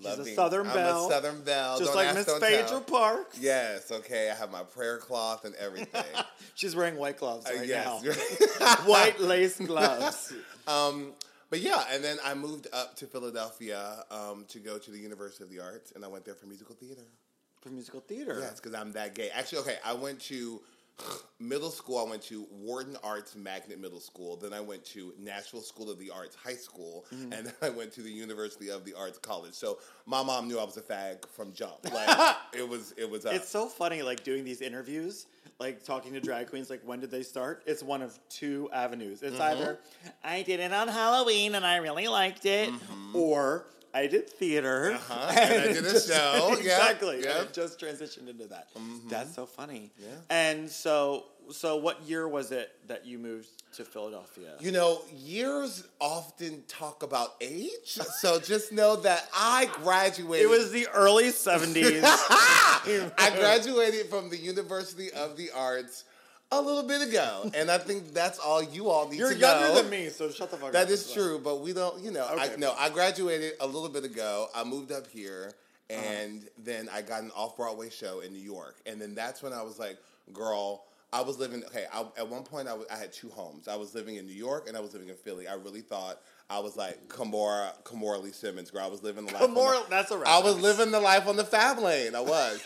Love 0.01 0.17
She's 0.19 0.27
a 0.33 0.35
Southern 0.35 0.67
I'm 0.67 0.73
belle. 0.73 1.07
a 1.07 1.11
Southern 1.11 1.41
belle. 1.43 1.77
Just 1.79 1.89
Don't 1.93 1.95
like 1.97 2.07
ask, 2.07 2.17
Miss 2.17 2.25
don't 2.27 2.41
Phaedra. 2.41 2.81
Parks. 2.81 3.39
Yes, 3.39 3.91
okay. 3.91 4.29
I 4.29 4.35
have 4.35 4.51
my 4.51 4.63
prayer 4.63 4.97
cloth 4.97 5.45
and 5.45 5.55
everything. 5.55 6.03
She's 6.55 6.75
wearing 6.75 6.95
white 6.95 7.17
gloves 7.17 7.45
Uh, 7.49 7.55
right 7.57 7.67
yes. 7.67 8.03
now. 8.59 8.75
white 8.85 9.19
lace 9.19 9.57
gloves. 9.57 10.33
um, 10.67 11.13
but 11.49 11.59
yeah, 11.59 11.83
and 11.91 12.03
then 12.03 12.17
I 12.23 12.33
moved 12.33 12.67
up 12.73 12.95
to 12.97 13.07
Philadelphia 13.07 14.03
um, 14.11 14.45
to 14.49 14.59
go 14.59 14.77
to 14.77 14.91
the 14.91 14.99
University 14.99 15.43
of 15.43 15.49
the 15.49 15.59
Arts, 15.59 15.91
and 15.95 16.05
I 16.05 16.07
went 16.07 16.23
there 16.25 16.35
for 16.35 16.45
musical 16.45 16.75
theater. 16.75 17.01
For 17.61 17.69
musical 17.69 17.99
theater. 18.01 18.37
Yes, 18.39 18.59
because 18.59 18.73
I'm 18.79 18.91
that 18.93 19.15
gay. 19.15 19.29
Actually, 19.33 19.59
okay, 19.59 19.77
I 19.85 19.93
went 19.93 20.19
to 20.23 20.61
middle 21.39 21.69
school. 21.71 21.97
I 22.05 22.09
went 22.09 22.21
to 22.23 22.45
Wharton 22.51 22.97
Arts 23.03 23.35
Magnet 23.35 23.79
Middle 23.79 23.99
School. 23.99 24.35
Then 24.37 24.53
I 24.53 24.59
went 24.59 24.83
to 24.85 25.13
Nashville 25.19 25.61
School 25.61 25.89
of 25.89 25.97
the 25.99 26.09
Arts 26.11 26.35
High 26.35 26.55
School, 26.55 27.05
Mm-hmm. 27.13 27.33
and 27.33 27.45
then 27.47 27.53
I 27.61 27.69
went 27.69 27.91
to 27.93 28.01
the 28.01 28.11
University 28.11 28.69
of 28.69 28.85
the 28.85 28.93
Arts 28.93 29.17
College. 29.17 29.53
So 29.53 29.79
my 30.05 30.21
mom 30.23 30.47
knew 30.47 30.59
I 30.59 30.63
was 30.63 30.77
a 30.77 30.81
fag 30.81 31.27
from 31.29 31.53
jump. 31.53 31.77
Like 31.93 32.35
it 32.53 32.67
was, 32.67 32.93
it 32.97 33.09
was. 33.09 33.25
Uh, 33.25 33.31
It's 33.33 33.49
so 33.49 33.67
funny, 33.67 34.01
like 34.01 34.23
doing 34.23 34.43
these 34.43 34.61
interviews, 34.61 35.27
like 35.59 35.83
talking 35.83 36.13
to 36.13 36.19
drag 36.19 36.49
queens. 36.49 36.69
Like, 36.69 36.81
when 36.85 36.99
did 36.99 37.11
they 37.11 37.23
start? 37.23 37.63
It's 37.65 37.81
one 37.83 38.01
of 38.01 38.17
two 38.29 38.69
avenues. 38.73 39.21
It's 39.23 39.33
Mm-hmm. 39.35 39.41
either 39.41 39.79
I 40.23 40.41
did 40.43 40.59
it 40.59 40.73
on 40.73 40.87
Halloween 40.87 41.55
and 41.55 41.65
I 41.65 41.77
really 41.77 42.07
liked 42.07 42.45
it, 42.45 42.69
or 43.13 43.65
I 43.93 44.07
did 44.07 44.29
theater 44.29 44.91
Mm-hmm. 44.93 45.11
Uh-huh, 45.11 45.31
and 45.39 45.61
I 45.63 45.73
did 45.73 45.85
a 45.85 45.99
show. 46.13 46.55
Exactly. 46.57 47.15
and 47.15 47.23
yeah. 47.25 47.31
Mm-hmm. 47.31 47.51
just 47.53 47.79
transitioned 47.79 48.29
into 48.29 48.45
that. 48.47 48.67
That's 49.07 49.33
so 49.33 49.45
funny. 49.45 49.91
Yeah. 49.97 50.07
And 50.29 50.69
so, 50.69 51.25
so 51.51 51.77
what 51.77 52.01
year 52.03 52.27
was 52.27 52.51
it 52.51 52.71
that 52.87 53.05
you 53.05 53.17
moved 53.17 53.47
to 53.73 53.83
Philadelphia? 53.85 54.53
You 54.59 54.71
know, 54.71 55.01
years 55.15 55.87
often 55.99 56.63
talk 56.67 57.03
about 57.03 57.35
age, 57.41 57.71
so 57.85 58.39
just 58.39 58.71
know 58.71 58.95
that 58.97 59.27
I 59.35 59.69
graduated. 59.73 60.45
it 60.45 60.49
was 60.49 60.71
the 60.71 60.87
early 60.93 61.31
seventies. 61.31 62.01
I 62.05 63.33
graduated 63.39 64.07
from 64.07 64.29
the 64.29 64.37
University 64.37 65.11
of 65.11 65.37
the 65.37 65.49
Arts 65.55 66.03
a 66.51 66.59
little 66.61 66.83
bit 66.83 67.07
ago, 67.07 67.49
and 67.53 67.69
I 67.69 67.77
think 67.77 68.13
that's 68.13 68.39
all 68.39 68.61
you 68.63 68.89
all 68.89 69.07
need 69.07 69.17
to 69.17 69.23
know. 69.23 69.29
You're 69.29 69.37
younger 69.37 69.81
than 69.81 69.89
me, 69.91 70.09
so 70.09 70.31
shut 70.31 70.49
the 70.51 70.57
fuck 70.57 70.67
up. 70.67 70.73
That 70.73 70.89
is 70.89 71.11
true, 71.13 71.39
but 71.43 71.61
we 71.61 71.73
don't. 71.73 72.01
You 72.03 72.11
know, 72.11 72.25
I, 72.27 72.55
no, 72.57 72.73
I 72.77 72.89
graduated 72.89 73.53
a 73.59 73.67
little 73.67 73.89
bit 73.89 74.03
ago. 74.03 74.47
I 74.55 74.63
moved 74.63 74.91
up 74.91 75.05
here, 75.07 75.53
Uh-huh. 75.91 75.99
and 75.99 76.47
then 76.57 76.89
I 76.91 77.01
got 77.03 77.21
an 77.21 77.31
off 77.35 77.55
Broadway 77.55 77.89
show 77.89 78.21
in 78.21 78.33
New 78.33 78.41
York, 78.41 78.77
and 78.87 78.99
then 78.99 79.13
that's 79.13 79.43
when 79.43 79.53
I 79.53 79.61
was 79.61 79.77
like, 79.79 79.97
"Girl." 80.33 80.83
I 81.11 81.21
was 81.21 81.39
living 81.39 81.63
okay. 81.65 81.85
I, 81.91 82.01
at 82.19 82.27
one 82.29 82.43
point, 82.43 82.67
I 82.67 82.73
was- 82.75 82.85
I 82.91 82.95
had 82.95 83.11
two 83.11 83.29
homes. 83.29 83.67
I 83.67 83.75
was 83.75 83.95
living 83.95 84.17
in 84.17 84.27
New 84.27 84.31
York 84.35 84.67
and 84.67 84.77
I 84.77 84.79
was 84.79 84.93
living 84.93 85.09
in 85.09 85.15
Philly. 85.15 85.47
I 85.47 85.55
really 85.55 85.81
thought 85.81 86.21
I 86.51 86.59
was 86.59 86.77
like 86.77 87.07
Kimora, 87.07 87.71
Kimora 87.83 88.21
Lee 88.21 88.31
Simmons. 88.31 88.69
Girl, 88.69 88.83
I 88.83 88.87
was 88.87 89.01
living 89.01 89.25
the 89.25 89.33
life. 89.33 89.41
on 89.41 89.55
the- 89.55 89.59
Kimora- 89.59 89.89
that's 89.89 90.11
a 90.11 90.21
I 90.23 90.37
was 90.37 90.59
living 90.61 90.91
the 90.91 90.99
life 90.99 91.27
on 91.27 91.35
the 91.35 91.43
Fab 91.43 91.79
Lane. 91.79 92.13
I 92.13 92.19
was, 92.19 92.61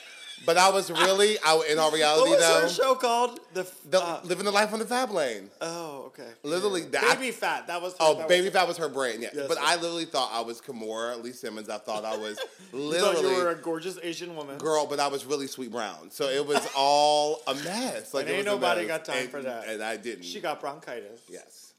but 0.45 0.57
I 0.57 0.69
was 0.69 0.89
really. 0.91 1.37
I 1.45 1.67
in 1.71 1.79
all 1.79 1.91
reality, 1.91 2.29
What 2.31 2.39
was 2.39 2.47
though, 2.47 2.61
her 2.61 2.69
show 2.69 2.95
called? 2.95 3.39
The, 3.53 3.65
the, 3.89 4.01
uh, 4.01 4.19
living 4.23 4.45
the 4.45 4.51
life 4.51 4.73
on 4.73 4.79
the 4.79 4.85
Fab 4.85 5.11
Lane. 5.11 5.49
oh, 5.61 6.03
okay. 6.07 6.27
Literally, 6.43 6.81
that- 6.83 7.17
Baby 7.19 7.31
Phat. 7.31 7.67
That 7.67 7.81
was. 7.81 7.93
Her, 7.93 7.97
Oh, 8.01 8.15
that 8.15 8.27
Baby 8.27 8.45
Was, 8.47 8.53
Phat 8.53 8.67
was 8.67 8.77
her 8.77 8.89
brand, 8.89 9.21
yeah. 9.21 9.29
Yes, 9.33 9.47
but 9.47 9.57
yes. 9.57 9.65
I 9.67 9.75
literally 9.81 10.05
thought 10.05 10.29
I 10.33 10.41
was 10.41 10.61
Kimora 10.61 11.21
Lee 11.23 11.31
Simmons. 11.31 11.69
I 11.69 11.77
thought 11.77 12.03
I 12.05 12.17
was 12.17 12.37
you 12.73 12.79
literally 12.79 13.15
thought 13.15 13.23
you 13.31 13.43
were 13.43 13.49
a 13.51 13.55
gorgeous 13.55 13.97
Asian 14.01 14.35
woman. 14.35 14.57
girl, 14.57 14.85
but 14.85 14.99
I 14.99 15.07
was 15.07 15.25
really 15.25 15.47
sweet 15.47 15.71
brown. 15.71 16.09
So 16.11 16.25
it 16.29 16.45
was 16.45 16.67
all 16.75 17.41
a 17.47 17.53
mess. 17.55 18.13
Like 18.13 18.25
And 18.27 18.35
ain't 18.35 18.45
nobody 18.45 18.85
got 18.85 19.05
time 19.05 19.17
And- 19.19 19.29
for 19.29 19.41
that. 19.41 19.67
and 19.67 19.83
I 19.83 19.97
didn't. 19.97 20.23
She 20.25 20.39
got 20.41 20.59
bronchitis. 20.59 21.21
yes. 21.29 21.73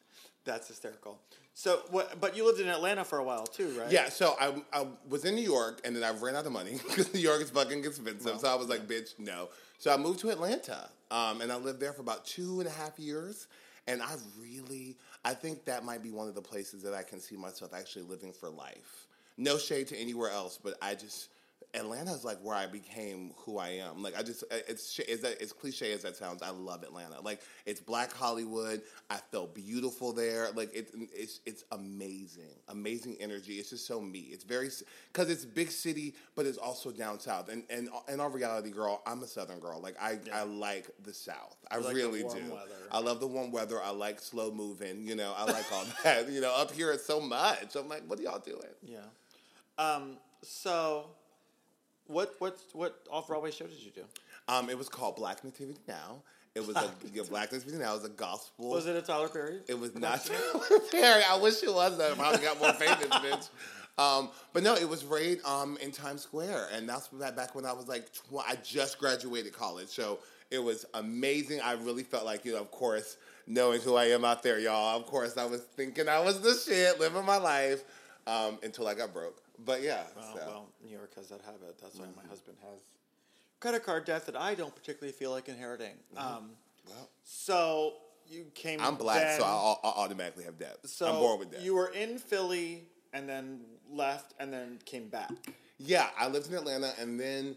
That's 0.45 0.69
hysterical. 0.69 1.19
So, 1.57 1.83
what? 1.91 2.21
But 2.21 2.37
you 2.37 2.45
lived 2.45 2.61
in 2.61 2.69
Atlanta 2.69 3.05
for 3.05 3.19
a 3.19 3.25
while 3.25 3.47
too, 3.47 3.69
right? 3.79 3.91
Yeah, 3.91 4.09
so 4.09 4.35
I, 4.41 4.55
I 4.73 4.87
was 5.09 5.25
in 5.25 5.37
New 5.37 5.43
York 5.43 5.81
and 5.85 5.95
then 5.95 6.03
I 6.03 6.11
ran 6.11 6.35
out 6.35 6.45
of 6.45 6.53
money 6.53 6.73
because 6.89 7.15
New 7.15 7.21
York 7.21 7.41
is 7.41 7.51
fucking 7.51 7.85
expensive. 7.85 8.41
So 8.41 8.49
I 8.49 8.57
was 8.57 8.69
like, 8.69 8.89
bitch, 8.89 9.19
no. 9.19 9.49
So 9.79 9.93
I 9.93 9.97
moved 9.97 10.19
to 10.21 10.31
Atlanta 10.31 10.91
um, 11.13 11.41
and 11.41 11.53
I 11.53 11.57
lived 11.57 11.79
there 11.79 11.93
for 11.93 12.03
about 12.03 12.27
two 12.27 12.59
and 12.61 12.69
a 12.69 12.73
half 12.73 12.99
years. 12.99 13.47
And 13.87 14.03
I 14.03 14.15
really, 14.41 14.97
I 15.25 15.35
think 15.35 15.65
that 15.67 15.85
might 15.85 16.03
be 16.03 16.11
one 16.11 16.27
of 16.27 16.35
the 16.35 16.43
places 16.43 16.83
that 16.83 16.95
I 16.95 17.03
can 17.03 17.21
see 17.21 17.37
myself 17.37 17.73
actually 17.73 18.07
living 18.07 18.33
for 18.33 18.49
life. 18.49 19.07
No 19.37 19.59
shade 19.59 19.89
to 19.89 19.97
anywhere 19.97 20.31
else, 20.31 20.59
but 20.63 20.75
I 20.81 20.95
just, 20.95 21.29
Atlanta 21.75 22.13
is 22.13 22.25
like 22.25 22.39
where 22.39 22.55
I 22.55 22.67
became 22.67 23.33
who 23.39 23.59
I 23.59 23.71
am. 23.71 24.03
Like 24.03 24.17
I 24.19 24.23
just, 24.23 24.45
it's 24.51 24.93
sh- 24.93 25.01
is 25.09 25.21
that 25.21 25.41
as 25.43 25.53
cliche 25.53 25.93
as 25.93 26.03
that 26.03 26.17
sounds, 26.17 26.43
I 26.43 26.51
love 26.51 26.83
Atlanta. 26.83 27.21
Like 27.21 27.41
it's 27.67 27.81
Black 27.81 28.13
Hollywood. 28.13 28.83
I 29.11 29.17
felt 29.33 29.55
beautiful 29.55 30.13
there. 30.13 30.49
Like 30.55 30.75
it, 30.75 30.91
it's 31.13 31.41
it's 31.47 31.65
amazing, 31.73 32.55
amazing 32.69 33.17
energy. 33.21 33.55
It's 33.55 33.71
just 33.71 33.87
so 33.87 34.01
me. 34.01 34.29
It's 34.31 34.45
very 34.45 34.71
because 35.13 35.31
it's 35.31 35.45
big 35.45 35.71
city, 35.71 36.15
but 36.37 36.47
it's 36.47 36.59
also 36.59 36.91
down 36.91 37.19
south. 37.21 37.49
And 37.49 37.65
and 37.71 37.89
in 38.09 38.21
our 38.21 38.31
reality, 38.31 38.71
girl, 38.71 39.03
I'm 39.07 39.23
a 39.23 39.27
Southern 39.27 39.59
girl. 39.59 39.81
Like 39.81 39.97
I 40.01 40.19
I 40.33 40.45
like 40.45 40.91
the 41.03 41.13
South. 41.13 41.57
I 41.71 41.79
like 41.79 41.95
really 41.95 42.21
do. 42.21 42.27
weather. 42.27 42.89
I 42.93 43.01
love 43.01 43.21
the 43.21 43.27
warm 43.27 43.51
weather. 43.51 43.83
I 43.83 43.91
like 43.91 44.21
slow 44.21 44.53
moving. 44.53 45.07
You 45.07 45.17
know, 45.17 45.35
I 45.37 45.45
like 45.45 45.71
all 45.73 45.85
that. 46.05 46.31
You 46.31 46.41
know, 46.41 46.55
up 46.55 46.71
here 46.73 46.93
it's 46.93 47.05
so 47.05 47.21
much. 47.21 47.75
I'm 47.75 47.89
like, 47.89 48.03
what 48.07 48.19
are 48.19 48.23
y'all 48.23 48.39
doing? 48.39 48.61
Yeah. 48.83 48.99
Um. 49.79 50.19
So, 50.43 51.07
what 52.07 52.35
what 52.39 52.59
what 52.73 53.01
off 53.11 53.29
Broadway 53.29 53.51
show 53.51 53.67
did 53.67 53.81
you 53.81 53.91
do? 53.91 54.03
Um, 54.49 54.69
it 54.69 54.77
was 54.77 54.89
called 54.89 55.17
Black 55.17 55.43
Nativity 55.45 55.81
Now. 55.89 56.23
It 56.55 56.67
was 56.67 56.77
a 56.77 56.91
yeah, 57.13 57.23
Black 57.29 57.53
Nativity 57.53 57.79
Now. 57.79 57.93
It 57.93 57.97
was 57.97 58.05
a 58.05 58.11
gospel. 58.11 58.71
Was 58.71 58.87
it 58.87 58.97
a 58.97 59.03
Tyler 59.03 59.29
Perry? 59.29 59.61
It 59.69 59.79
was 59.79 59.95
not 59.95 60.25
Tyler 60.53 60.81
Perry. 60.91 61.23
I 61.29 61.37
wish 61.39 61.63
it 61.63 61.73
was. 61.73 61.99
I 61.99 62.15
probably 62.15 62.41
got 62.41 62.61
more 62.61 62.73
famous, 62.73 63.07
bitch. 63.07 63.49
Um, 63.97 64.31
but 64.53 64.63
no, 64.65 64.75
it 64.75 64.89
was 64.89 65.05
right 65.05 65.39
um, 65.45 65.79
in 65.81 65.93
Times 65.93 66.23
Square, 66.23 66.69
and 66.73 66.89
that's 66.89 67.09
that 67.09 67.37
back 67.37 67.55
when 67.55 67.65
I 67.65 67.73
was 67.73 67.87
like, 67.87 68.13
tw- 68.13 68.45
I 68.47 68.57
just 68.57 68.99
graduated 68.99 69.53
college, 69.53 69.89
so 69.89 70.19
it 70.51 70.59
was 70.59 70.85
amazing. 70.95 71.61
I 71.61 71.73
really 71.75 72.03
felt 72.03 72.25
like, 72.25 72.45
you 72.45 72.53
know, 72.53 72.61
of 72.61 72.73
course, 72.73 73.19
knowing 73.47 73.81
who 73.81 73.95
I 73.95 74.07
am 74.07 74.25
out 74.25 74.43
there, 74.43 74.59
y'all. 74.59 74.99
Of 74.99 75.07
course, 75.07 75.37
I 75.37 75.45
was 75.45 75.61
thinking 75.61 76.09
I 76.09 76.19
was 76.19 76.41
the 76.41 76.55
shit, 76.55 76.99
living 76.99 77.25
my 77.25 77.37
life 77.37 77.85
um, 78.27 78.59
until 78.63 78.87
I 78.89 78.95
got 78.95 79.13
broke. 79.13 79.41
But 79.65 79.83
yeah, 79.83 80.03
Well, 80.17 80.35
so. 80.37 80.47
well, 80.47 80.69
New 80.85 80.91
York 80.97 81.15
has 81.17 81.29
that 81.29 81.41
habit. 81.43 81.79
That's 81.81 81.97
why 81.97 82.07
my 82.17 82.29
husband 82.29 82.57
has 82.63 82.81
credit 83.61 83.85
card 83.85 84.05
debt 84.05 84.27
that 84.27 84.37
I 84.37 84.55
don't 84.55 84.75
particularly 84.75 85.13
feel 85.13 85.31
like 85.31 85.49
inheriting. 85.49 85.95
Um, 86.17 86.51
well, 86.89 87.09
so 87.23 87.95
you 88.29 88.47
came. 88.55 88.81
I'm 88.81 88.97
black, 88.97 89.21
then- 89.21 89.41
so 89.41 89.47
I, 89.47 89.77
I 89.85 89.89
automatically 89.97 90.45
have 90.45 90.59
debt. 90.59 90.79
So 90.85 91.07
I'm 91.07 91.17
born 91.17 91.39
with 91.39 91.51
debt. 91.53 91.63
you 91.63 91.75
were 91.75 91.89
in 91.89 92.19
Philly 92.19 92.85
and 93.13 93.29
then 93.29 93.61
left 93.91 94.35
and 94.41 94.53
then 94.53 94.79
came 94.85 95.09
back. 95.09 95.31
Yeah, 95.79 96.09
I 96.19 96.29
lived 96.29 96.49
in 96.49 96.55
Atlanta, 96.55 96.93
and 97.01 97.19
then 97.19 97.57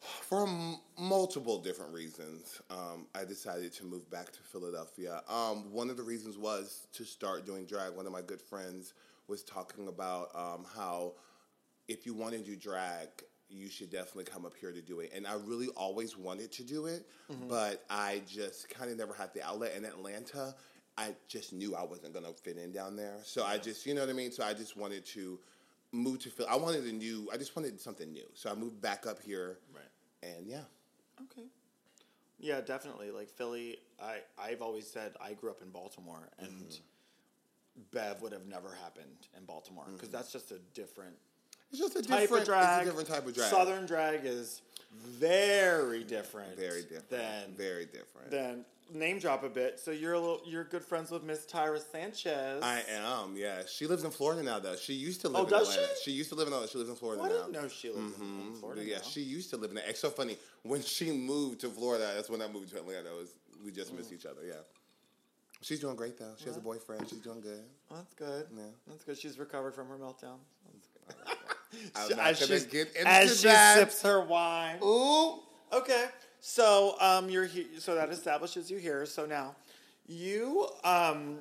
for 0.00 0.46
m- 0.46 0.76
multiple 0.98 1.58
different 1.58 1.92
reasons, 1.92 2.60
um, 2.70 3.06
I 3.14 3.24
decided 3.24 3.72
to 3.74 3.84
move 3.84 4.08
back 4.10 4.30
to 4.32 4.38
Philadelphia. 4.40 5.22
Um, 5.28 5.72
one 5.72 5.90
of 5.90 5.96
the 5.96 6.02
reasons 6.02 6.38
was 6.38 6.86
to 6.94 7.04
start 7.04 7.44
doing 7.46 7.64
drag. 7.66 7.94
One 7.94 8.06
of 8.06 8.12
my 8.12 8.22
good 8.22 8.40
friends 8.40 8.94
was 9.28 9.42
talking 9.44 9.88
about 9.88 10.30
um, 10.34 10.64
how 10.74 11.12
if 11.86 12.06
you 12.06 12.14
want 12.14 12.32
to 12.34 12.40
do 12.40 12.56
drag, 12.56 13.08
you 13.48 13.68
should 13.68 13.90
definitely 13.90 14.24
come 14.24 14.44
up 14.44 14.54
here 14.60 14.72
to 14.72 14.82
do 14.82 15.00
it. 15.00 15.10
And 15.14 15.26
I 15.26 15.34
really 15.34 15.68
always 15.68 16.16
wanted 16.16 16.52
to 16.52 16.62
do 16.62 16.86
it, 16.86 17.06
but 17.48 17.84
I 17.88 18.22
just 18.26 18.68
kind 18.68 18.90
of 18.90 18.98
never 18.98 19.14
had 19.14 19.32
the 19.34 19.42
outlet. 19.42 19.74
In 19.76 19.84
Atlanta, 19.84 20.54
I 20.96 21.14
just 21.28 21.52
knew 21.52 21.74
I 21.74 21.82
wasn't 21.82 22.12
going 22.12 22.26
to 22.26 22.32
fit 22.32 22.58
in 22.58 22.72
down 22.72 22.96
there. 22.96 23.16
So 23.22 23.44
I 23.44 23.56
just, 23.58 23.86
you 23.86 23.94
know 23.94 24.02
what 24.02 24.10
I 24.10 24.14
mean? 24.14 24.32
So 24.32 24.44
I 24.44 24.52
just 24.52 24.76
wanted 24.76 25.04
to 25.06 25.38
move 25.92 26.18
to 26.20 26.30
Philly. 26.30 26.48
I 26.50 26.56
wanted 26.56 26.84
a 26.84 26.92
new, 26.92 27.28
I 27.32 27.36
just 27.38 27.56
wanted 27.56 27.80
something 27.80 28.12
new. 28.12 28.26
So 28.34 28.50
I 28.50 28.54
moved 28.54 28.80
back 28.82 29.06
up 29.06 29.22
here. 29.22 29.58
Right. 29.74 30.30
And 30.30 30.46
yeah. 30.46 30.64
Okay. 31.22 31.46
Yeah, 32.38 32.60
definitely. 32.60 33.10
Like 33.10 33.30
Philly, 33.30 33.78
I 34.00 34.18
I've 34.38 34.62
always 34.62 34.86
said 34.86 35.14
I 35.20 35.32
grew 35.32 35.50
up 35.50 35.60
in 35.62 35.70
Baltimore, 35.70 36.28
and 36.38 36.48
Mm-hmm. 36.48 36.82
Bev 37.92 38.20
would 38.22 38.32
have 38.32 38.46
never 38.46 38.72
happened 38.82 39.26
in 39.36 39.44
Baltimore 39.44 39.84
because 39.92 40.08
that's 40.10 40.32
just 40.32 40.50
a 40.52 40.58
different 40.74 41.14
It's 41.70 41.78
just 41.80 41.96
a 41.96 42.02
type 42.02 42.20
different, 42.22 42.42
of 42.42 42.48
drag. 42.48 42.78
It's 42.82 42.82
a 42.82 42.90
different 42.90 43.08
type 43.08 43.26
of 43.26 43.34
drag. 43.34 43.50
Southern 43.50 43.86
drag 43.86 44.24
is 44.24 44.62
very 44.92 46.04
different. 46.04 46.56
Very 46.56 46.82
different. 46.82 47.10
than 47.10 47.54
Very 47.56 47.86
different. 47.86 48.30
than 48.30 48.64
name 48.94 49.18
drop 49.18 49.44
a 49.44 49.48
bit. 49.50 49.78
So 49.78 49.90
you're 49.90 50.14
a 50.14 50.18
little, 50.20 50.40
you're 50.46 50.64
good 50.64 50.82
friends 50.82 51.10
with 51.10 51.22
Miss 51.22 51.44
Tyra 51.44 51.78
Sanchez. 51.92 52.62
I 52.62 52.82
am, 52.90 53.36
yeah. 53.36 53.62
She 53.70 53.86
lives 53.86 54.02
in 54.04 54.10
Florida 54.10 54.42
now, 54.42 54.58
though. 54.58 54.76
She 54.76 54.94
used 54.94 55.20
to 55.22 55.28
live 55.28 55.42
Oh, 55.42 55.44
in 55.44 55.50
does 55.50 55.68
Atlanta. 55.70 55.92
she? 56.02 56.10
used 56.12 56.30
to 56.30 56.36
live 56.36 56.46
in 56.48 56.54
Atlanta. 56.54 56.70
She 56.72 56.78
lives 56.78 56.88
in 56.90 56.96
Florida 56.96 57.22
Oh, 57.22 57.26
I 57.26 57.28
now. 57.28 57.34
didn't 57.34 57.52
know 57.52 57.68
she 57.68 57.90
lives 57.90 58.16
in 58.18 58.26
Mhm. 58.54 58.60
Florida. 58.60 58.80
But 58.80 58.88
yeah, 58.88 58.96
now. 58.96 59.02
she 59.02 59.20
used 59.20 59.50
to 59.50 59.56
live 59.58 59.70
in. 59.72 59.78
It's 59.78 60.00
so 60.00 60.08
funny. 60.10 60.38
When 60.62 60.80
she 60.82 61.12
moved 61.12 61.60
to 61.60 61.68
Florida, 61.68 62.12
that's 62.14 62.30
when 62.30 62.40
I 62.40 62.48
moved 62.48 62.70
to 62.70 62.78
Atlanta. 62.78 63.10
It 63.10 63.16
was, 63.18 63.34
we 63.62 63.72
just 63.72 63.92
Mm. 63.92 63.98
missed 63.98 64.12
each 64.12 64.24
other, 64.24 64.40
yeah. 64.46 64.54
She's 65.60 65.80
doing 65.80 65.96
great, 65.96 66.16
though. 66.18 66.34
She 66.38 66.44
has 66.46 66.56
a 66.56 66.60
boyfriend. 66.60 67.08
She's 67.08 67.18
doing 67.18 67.40
good. 67.40 67.64
Oh, 67.90 67.96
that's 67.96 68.14
good. 68.14 68.46
Yeah. 68.56 68.62
That's 68.86 69.02
good. 69.04 69.18
She's 69.18 69.38
recovered 69.38 69.74
from 69.74 69.88
her 69.88 69.96
meltdown. 69.96 70.38
That's 70.72 70.88
good. 71.26 71.36
I'm 71.96 72.08
She- 72.08 72.14
not 72.14 72.26
as 72.26 72.40
gonna 72.40 72.60
she's- 72.60 72.66
get 72.66 72.94
into 72.96 73.08
as 73.08 73.40
she 73.40 73.48
sips 73.80 74.02
her 74.02 74.20
wine. 74.24 74.78
Ooh. 74.82 75.40
Okay, 75.72 76.06
so 76.40 76.94
um, 77.00 77.28
you're 77.28 77.44
he- 77.44 77.66
so 77.78 77.94
that 77.94 78.08
establishes 78.10 78.70
you 78.70 78.78
here. 78.78 79.04
So 79.04 79.26
now, 79.26 79.54
you 80.06 80.66
um, 80.84 81.40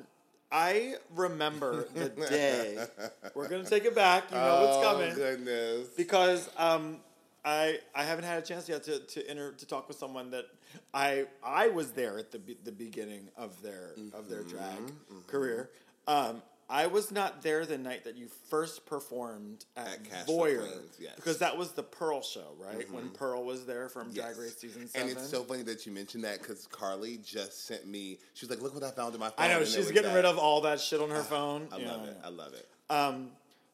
I 0.52 0.96
remember 1.16 1.88
the 1.94 2.10
day. 2.10 2.86
We're 3.36 3.48
gonna 3.48 3.64
take 3.64 3.86
it 3.86 3.96
back. 3.96 4.26
You 4.32 4.38
know 4.38 4.62
what's 4.66 4.78
oh, 4.78 4.94
coming 4.94 5.16
goodness. 5.16 5.88
because 5.96 6.50
um, 6.58 6.98
I 7.46 7.80
I 7.96 8.04
haven't 8.04 8.26
had 8.26 8.42
a 8.44 8.46
chance 8.46 8.68
yet 8.68 8.84
to 8.84 9.00
to 9.00 9.32
inter- 9.32 9.54
to 9.54 9.66
talk 9.66 9.88
with 9.88 9.98
someone 9.98 10.32
that 10.32 10.46
I 10.94 11.26
I 11.44 11.68
was 11.70 11.92
there 11.92 12.18
at 12.18 12.32
the 12.32 12.40
the 12.64 12.72
beginning 12.72 13.30
of 13.38 13.62
their 13.62 13.92
of 14.14 14.30
their 14.30 14.44
drag 14.44 14.78
Mm-hmm, 14.78 15.20
career. 15.28 15.70
Um, 16.08 16.42
I 16.70 16.88
was 16.88 17.12
not 17.12 17.42
there 17.44 17.66
the 17.66 17.78
night 17.78 18.04
that 18.04 18.18
you 18.18 18.28
first 18.50 18.86
performed 18.86 19.64
at, 19.78 19.88
At 20.12 20.28
Voyeur 20.28 20.68
yes. 21.00 21.16
because 21.16 21.38
that 21.38 21.58
was 21.58 21.72
the 21.72 21.84
Pearl 21.84 22.22
show, 22.22 22.56
right? 22.60 22.92
When 22.92 23.10
Pearl 23.10 23.46
was 23.46 23.66
there 23.66 23.88
from 23.88 24.12
Drag 24.12 24.38
Race 24.38 24.58
season 24.58 24.86
seven. 24.90 25.10
And 25.10 25.18
it's 25.18 25.30
so 25.30 25.44
funny 25.44 25.64
that 25.64 25.86
you 25.86 25.94
mentioned 25.94 26.26
that 26.26 26.40
because 26.42 26.68
Carly 26.68 27.20
just 27.24 27.66
sent 27.68 27.88
me. 27.88 28.20
She 28.34 28.46
was 28.46 28.50
like, 28.50 28.62
"Look 28.62 28.74
what 28.74 28.84
I 28.84 28.92
found 28.92 29.14
in 29.14 29.20
my 29.22 29.28
phone." 29.30 29.36
I 29.38 29.48
know 29.48 29.60
and 29.60 29.68
she's 29.68 29.92
getting 29.92 30.10
that. 30.12 30.16
rid 30.16 30.26
of 30.26 30.38
all 30.38 30.60
that 30.62 30.82
shit 30.82 31.00
on 31.00 31.10
her 31.10 31.24
phone. 31.24 31.70
I 31.72 31.78
Yeah, 31.78 31.92
love 31.92 32.08
it. 32.10 32.18
I 32.26 32.30
love 32.30 32.54
it. 32.54 32.68
Um, 32.90 33.30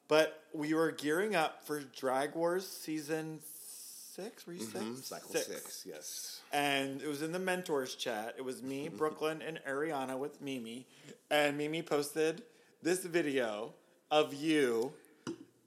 but 0.08 0.44
we 0.54 0.76
were 0.76 0.92
gearing 0.92 1.36
up 1.36 1.66
for 1.66 1.80
Drag 1.80 2.36
Wars 2.36 2.68
season 2.68 3.40
six. 4.16 4.46
Were 4.46 4.54
you 4.54 4.66
Mhm, 4.66 4.96
six? 4.96 5.08
Cycle 5.08 5.34
six. 5.36 5.86
Yes. 5.86 6.42
And 6.52 7.02
it 7.02 7.08
was 7.08 7.22
in 7.22 7.32
the 7.32 7.40
mentors 7.40 7.96
chat. 7.96 8.36
It 8.38 8.44
was 8.44 8.62
me, 8.62 8.88
Brooklyn, 9.02 9.42
and 9.42 9.60
Ariana 9.68 10.18
with 10.18 10.42
Mimi. 10.42 10.86
And 11.30 11.58
Mimi 11.58 11.82
posted 11.82 12.44
this 12.82 13.04
video 13.04 13.74
of 14.12 14.34
you 14.34 14.94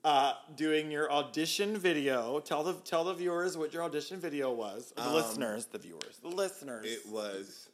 uh, 0.04 0.34
doing 0.54 0.90
your 0.90 1.10
audition 1.10 1.76
video. 1.76 2.38
Tell 2.40 2.62
the 2.62 2.74
tell 2.74 3.04
the 3.04 3.14
viewers 3.14 3.56
what 3.56 3.72
your 3.72 3.82
audition 3.82 4.20
video 4.20 4.52
was. 4.52 4.92
The 4.96 5.10
listeners, 5.10 5.66
the 5.66 5.78
viewers, 5.78 6.18
the 6.22 6.28
listeners. 6.28 6.84
Um, 6.84 6.92
It 6.92 7.06
was 7.08 7.68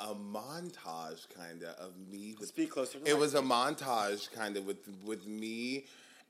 a 0.00 0.14
montage, 0.14 1.28
kind 1.30 1.62
of, 1.62 1.76
of 1.76 1.92
me. 2.10 2.34
With, 2.40 2.48
Speak 2.48 2.70
closer 2.70 2.98
It 3.04 3.16
was 3.16 3.34
a 3.34 3.40
montage, 3.42 4.32
kind 4.32 4.56
of, 4.56 4.66
with 4.66 4.78
with 5.04 5.24
me 5.26 5.84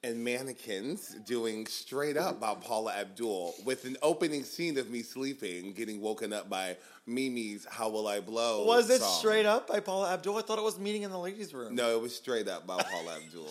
and 0.04 0.22
mannequins 0.24 1.14
doing 1.26 1.66
straight 1.66 2.16
up 2.16 2.40
by 2.40 2.54
Paula 2.54 2.92
Abdul, 2.92 3.54
with 3.64 3.84
an 3.84 3.96
opening 4.02 4.42
scene 4.42 4.76
of 4.78 4.90
me 4.90 5.02
sleeping, 5.02 5.72
getting 5.72 6.00
woken 6.00 6.32
up 6.32 6.50
by 6.50 6.76
Mimi's 7.06 7.66
"How 7.70 7.88
Will 7.88 8.08
I 8.08 8.20
Blow." 8.20 8.64
Was 8.64 8.90
it 8.90 9.00
song. 9.00 9.18
straight 9.18 9.46
up 9.46 9.68
by 9.68 9.80
Paula 9.80 10.12
Abdul? 10.12 10.36
I 10.38 10.42
thought 10.42 10.58
it 10.58 10.64
was 10.64 10.78
meeting 10.78 11.02
in 11.02 11.10
the 11.10 11.18
ladies' 11.18 11.54
room. 11.54 11.74
No, 11.74 11.94
it 11.96 12.02
was 12.02 12.16
straight 12.16 12.48
up 12.48 12.66
by 12.66 12.82
Paula 12.82 13.16
Abdul. 13.16 13.48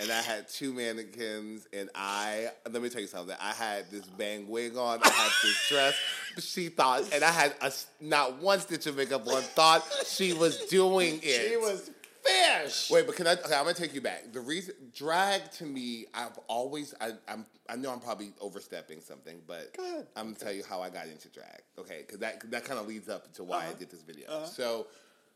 And 0.00 0.10
I 0.10 0.22
had 0.22 0.48
two 0.48 0.72
mannequins, 0.72 1.66
and 1.72 1.90
I, 1.94 2.50
let 2.70 2.80
me 2.82 2.88
tell 2.88 3.00
you 3.02 3.06
something. 3.06 3.36
I 3.40 3.52
had 3.52 3.90
this 3.90 4.06
bang 4.06 4.48
wig 4.48 4.76
on, 4.76 5.00
I 5.02 5.08
had 5.08 5.30
this 5.42 5.68
dress. 5.68 5.94
She 6.38 6.68
thought, 6.68 7.02
and 7.12 7.22
I 7.22 7.30
had 7.30 7.54
a, 7.60 7.72
not 8.00 8.40
one 8.40 8.60
stitch 8.60 8.86
of 8.86 8.96
makeup 8.96 9.26
on, 9.26 9.42
thought 9.42 9.84
she 10.06 10.32
was 10.32 10.56
doing 10.66 11.16
it. 11.22 11.50
She 11.50 11.56
was 11.56 11.90
fish. 12.24 12.90
Wait, 12.90 13.06
but 13.06 13.16
can 13.16 13.26
I? 13.26 13.32
Okay, 13.32 13.54
I'm 13.54 13.64
gonna 13.64 13.74
take 13.74 13.94
you 13.94 14.00
back. 14.00 14.32
The 14.32 14.40
reason 14.40 14.74
drag 14.94 15.50
to 15.52 15.64
me, 15.64 16.06
I've 16.14 16.38
always, 16.48 16.94
I, 17.00 17.12
I'm, 17.28 17.46
I 17.68 17.76
know 17.76 17.90
I'm 17.92 18.00
probably 18.00 18.32
overstepping 18.40 19.00
something, 19.00 19.40
but 19.46 19.74
I'm 20.16 20.26
gonna 20.26 20.34
tell 20.34 20.52
you 20.52 20.62
how 20.68 20.80
I 20.80 20.90
got 20.90 21.06
into 21.06 21.28
drag. 21.28 21.60
Okay, 21.78 22.02
because 22.06 22.18
that 22.20 22.50
that 22.50 22.64
kind 22.64 22.78
of 22.78 22.86
leads 22.86 23.08
up 23.08 23.32
to 23.34 23.44
why 23.44 23.58
Uh-huh. 23.58 23.70
I 23.70 23.78
did 23.78 23.90
this 23.90 24.02
video. 24.02 24.44
So, 24.44 24.86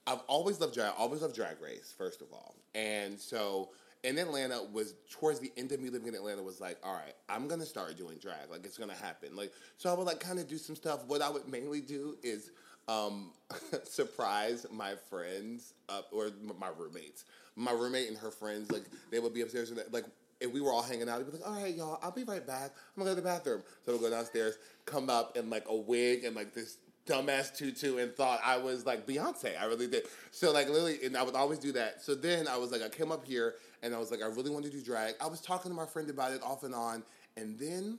I've 0.07 0.21
always 0.27 0.61
loved 0.61 0.75
drag. 0.75 0.93
I 0.93 0.97
always 0.97 1.23
loved 1.23 1.35
Drag 1.35 1.61
Race, 1.61 1.95
first 1.97 2.21
of 2.23 2.29
all, 2.33 2.55
and 2.75 3.19
so. 3.19 3.71
In 4.03 4.19
Atlanta 4.19 4.63
was 4.71 4.93
towards 5.11 5.41
the 5.41 5.51
end 5.57 5.73
of 5.73 5.81
me 5.81 5.89
living 5.89 6.09
in 6.09 6.15
Atlanta 6.15 6.43
was 6.43 6.61
like, 6.61 6.77
all 6.85 6.93
right, 6.93 7.15
I'm 7.31 7.49
gonna 7.49 7.65
start 7.65 7.97
doing 7.97 8.19
drag. 8.19 8.51
Like 8.51 8.67
it's 8.67 8.77
gonna 8.77 8.93
happen. 8.93 9.35
Like 9.35 9.51
so 9.79 9.89
I 9.91 9.95
would 9.95 10.05
like 10.07 10.21
kind 10.21 10.39
of 10.39 10.47
do 10.47 10.59
some 10.59 10.77
stuff. 10.77 11.07
What 11.07 11.23
I 11.23 11.31
would 11.31 11.49
mainly 11.49 11.81
do 11.81 12.19
is 12.23 12.51
um, 12.89 13.31
surprise 13.85 14.67
my 14.73 14.95
friends 15.09 15.75
up 15.89 16.09
or 16.13 16.31
my 16.59 16.71
roommates. 16.77 17.25
My 17.57 17.73
roommate 17.73 18.09
and 18.09 18.19
her 18.19 18.31
friends, 18.31 18.71
like 18.71 18.85
they 19.11 19.21
would 19.21 19.35
be 19.35 19.43
upstairs 19.43 19.71
and 19.71 19.81
like 19.93 20.05
if 20.41 20.53
we 20.53 20.61
were 20.61 20.73
all 20.73 20.83
hanging 20.83 21.09
out, 21.09 21.19
they'd 21.19 21.31
be 21.31 21.39
like, 21.39 21.49
"All 21.49 21.61
right, 21.61 21.75
y'all, 21.75 21.99
I'll 22.03 22.11
be 22.11 22.25
right 22.25 22.47
back. 22.47 22.73
I'm 22.97 23.03
gonna 23.03 23.11
go 23.11 23.15
to 23.17 23.21
the 23.21 23.27
bathroom." 23.27 23.63
So 23.85 23.93
we'll 23.93 24.01
go 24.01 24.11
downstairs, 24.11 24.59
come 24.85 25.09
up 25.09 25.37
in 25.37 25.49
like 25.51 25.65
a 25.69 25.75
wig 25.75 26.25
and 26.25 26.35
like 26.35 26.53
this 26.55 26.79
dumbass 27.07 27.57
tutu, 27.57 27.99
and 27.99 28.15
thought 28.15 28.41
I 28.45 28.57
was 28.57 28.85
like 28.85 29.07
Beyonce. 29.07 29.61
I 29.61 29.67
really 29.67 29.87
did. 29.87 30.05
So 30.31 30.53
like 30.53 30.69
literally, 30.69 30.99
and 31.05 31.17
I 31.17 31.23
would 31.23 31.35
always 31.35 31.59
do 31.59 31.73
that. 31.73 32.03
So 32.03 32.15
then 32.15 32.49
I 32.49 32.57
was 32.57 32.73
like, 32.73 32.83
I 32.83 32.89
came 32.89 33.13
up 33.13 33.25
here 33.25 33.55
and 33.83 33.95
I 33.95 33.99
was 33.99 34.11
like, 34.11 34.23
I 34.23 34.27
really 34.27 34.51
want 34.51 34.65
to 34.65 34.71
do 34.71 34.83
drag. 34.83 35.15
I 35.21 35.27
was 35.27 35.41
talking 35.41 35.71
to 35.71 35.77
my 35.77 35.87
friend 35.87 36.09
about 36.11 36.33
it 36.33 36.43
off 36.43 36.65
and 36.65 36.75
on, 36.75 37.03
and 37.37 37.59
then 37.59 37.99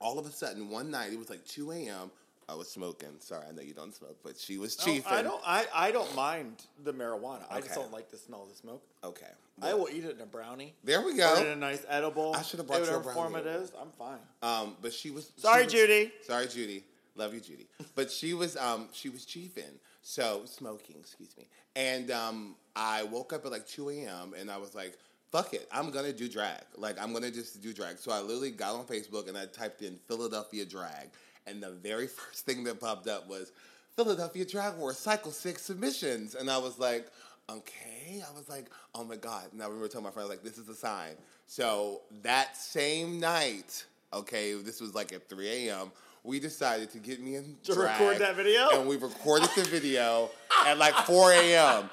all 0.00 0.18
of 0.18 0.26
a 0.26 0.30
sudden 0.30 0.68
one 0.68 0.90
night 0.90 1.12
it 1.12 1.18
was 1.18 1.30
like 1.30 1.44
2 1.46 1.72
a.m. 1.72 2.10
I 2.48 2.54
was 2.54 2.70
smoking. 2.70 3.08
Sorry, 3.18 3.44
I 3.48 3.52
know 3.52 3.62
you 3.62 3.74
don't 3.74 3.92
smoke, 3.94 4.18
but 4.22 4.38
she 4.38 4.56
was 4.56 4.78
No. 4.86 4.92
I 5.08 5.22
don't. 5.22 5.42
I, 5.44 5.66
I 5.74 5.90
don't 5.90 6.14
mind 6.14 6.64
the 6.84 6.92
marijuana. 6.92 7.42
I 7.50 7.58
just 7.60 7.72
Okay. 7.72 7.80
don't 7.80 7.92
like 7.92 8.10
the 8.10 8.16
smell 8.16 8.42
of 8.44 8.48
the 8.50 8.54
smoke. 8.54 8.82
Okay. 9.02 9.26
I 9.62 9.74
will 9.74 9.88
eat 9.88 10.04
it 10.04 10.14
in 10.16 10.20
a 10.20 10.26
brownie. 10.26 10.74
There 10.84 11.00
we 11.00 11.12
Or 11.22 11.36
in 11.38 11.42
a 11.42 11.44
go. 11.44 11.54
nice 11.54 11.84
edible. 11.88 12.34
I 12.36 12.42
should 12.42 12.58
have 12.58 12.66
brought 12.68 12.80
you 12.82 12.84
a 12.84 12.98
whatever 12.98 13.12
form 13.14 13.34
it 13.36 13.46
is. 13.46 13.72
I'm 13.80 13.90
fine. 13.98 14.18
Um, 14.42 14.76
but 14.82 14.92
she 14.92 15.10
was. 15.10 15.32
Sorry, 15.36 15.62
she 15.62 15.64
was- 15.64 15.72
Judy. 15.72 16.12
Sorry, 16.22 16.46
Judy. 16.46 16.84
Love 17.16 17.32
you, 17.34 17.40
Judy. 17.40 17.66
But 17.94 18.10
she 18.12 18.34
was 18.34 18.56
um 18.58 18.88
she 18.92 19.08
was 19.08 19.24
chiefing, 19.24 19.80
so 20.02 20.42
smoking, 20.44 20.96
excuse 21.00 21.34
me. 21.38 21.48
And 21.74 22.10
um 22.10 22.54
I 22.76 23.04
woke 23.04 23.32
up 23.32 23.44
at 23.46 23.50
like 23.50 23.66
two 23.66 23.88
a.m. 23.88 24.34
and 24.38 24.50
I 24.50 24.58
was 24.58 24.74
like, 24.74 24.98
fuck 25.32 25.54
it, 25.54 25.66
I'm 25.72 25.90
gonna 25.90 26.12
do 26.12 26.28
drag. 26.28 26.60
Like 26.76 27.00
I'm 27.02 27.14
gonna 27.14 27.30
just 27.30 27.62
do 27.62 27.72
drag. 27.72 27.98
So 27.98 28.12
I 28.12 28.20
literally 28.20 28.50
got 28.50 28.74
on 28.74 28.84
Facebook 28.84 29.28
and 29.30 29.36
I 29.38 29.46
typed 29.46 29.80
in 29.80 29.96
Philadelphia 30.06 30.66
drag. 30.66 31.08
And 31.46 31.62
the 31.62 31.70
very 31.70 32.06
first 32.18 32.44
thing 32.46 32.64
that 32.64 32.80
popped 32.80 33.08
up 33.08 33.28
was 33.28 33.52
Philadelphia 33.96 34.44
Drag 34.44 34.76
War 34.76 34.92
Cycle 34.92 35.30
Six 35.30 35.62
submissions, 35.62 36.34
and 36.34 36.50
I 36.50 36.58
was 36.58 36.78
like, 36.78 37.06
okay. 37.48 38.22
I 38.28 38.32
was 38.36 38.48
like, 38.48 38.66
oh 38.94 39.04
my 39.04 39.16
god. 39.16 39.44
And 39.52 39.62
I 39.62 39.66
remember 39.66 39.88
telling 39.88 40.04
my 40.04 40.10
friend 40.10 40.28
like, 40.28 40.42
this 40.42 40.58
is 40.58 40.68
a 40.68 40.74
sign. 40.74 41.12
So 41.46 42.02
that 42.22 42.56
same 42.56 43.20
night, 43.20 43.84
okay, 44.12 44.54
this 44.54 44.80
was 44.80 44.94
like 44.94 45.12
at 45.12 45.28
three 45.28 45.68
a.m. 45.68 45.92
We 46.24 46.40
decided 46.40 46.90
to 46.90 46.98
get 46.98 47.20
me 47.22 47.36
in 47.36 47.56
To 47.64 47.74
drag, 47.74 48.00
record 48.00 48.18
that 48.18 48.34
video? 48.34 48.68
and 48.72 48.88
we 48.88 48.96
recorded 48.96 49.48
the 49.56 49.62
video 49.62 50.28
at 50.66 50.76
like 50.76 50.94
four 50.94 51.32
a.m. 51.32 51.88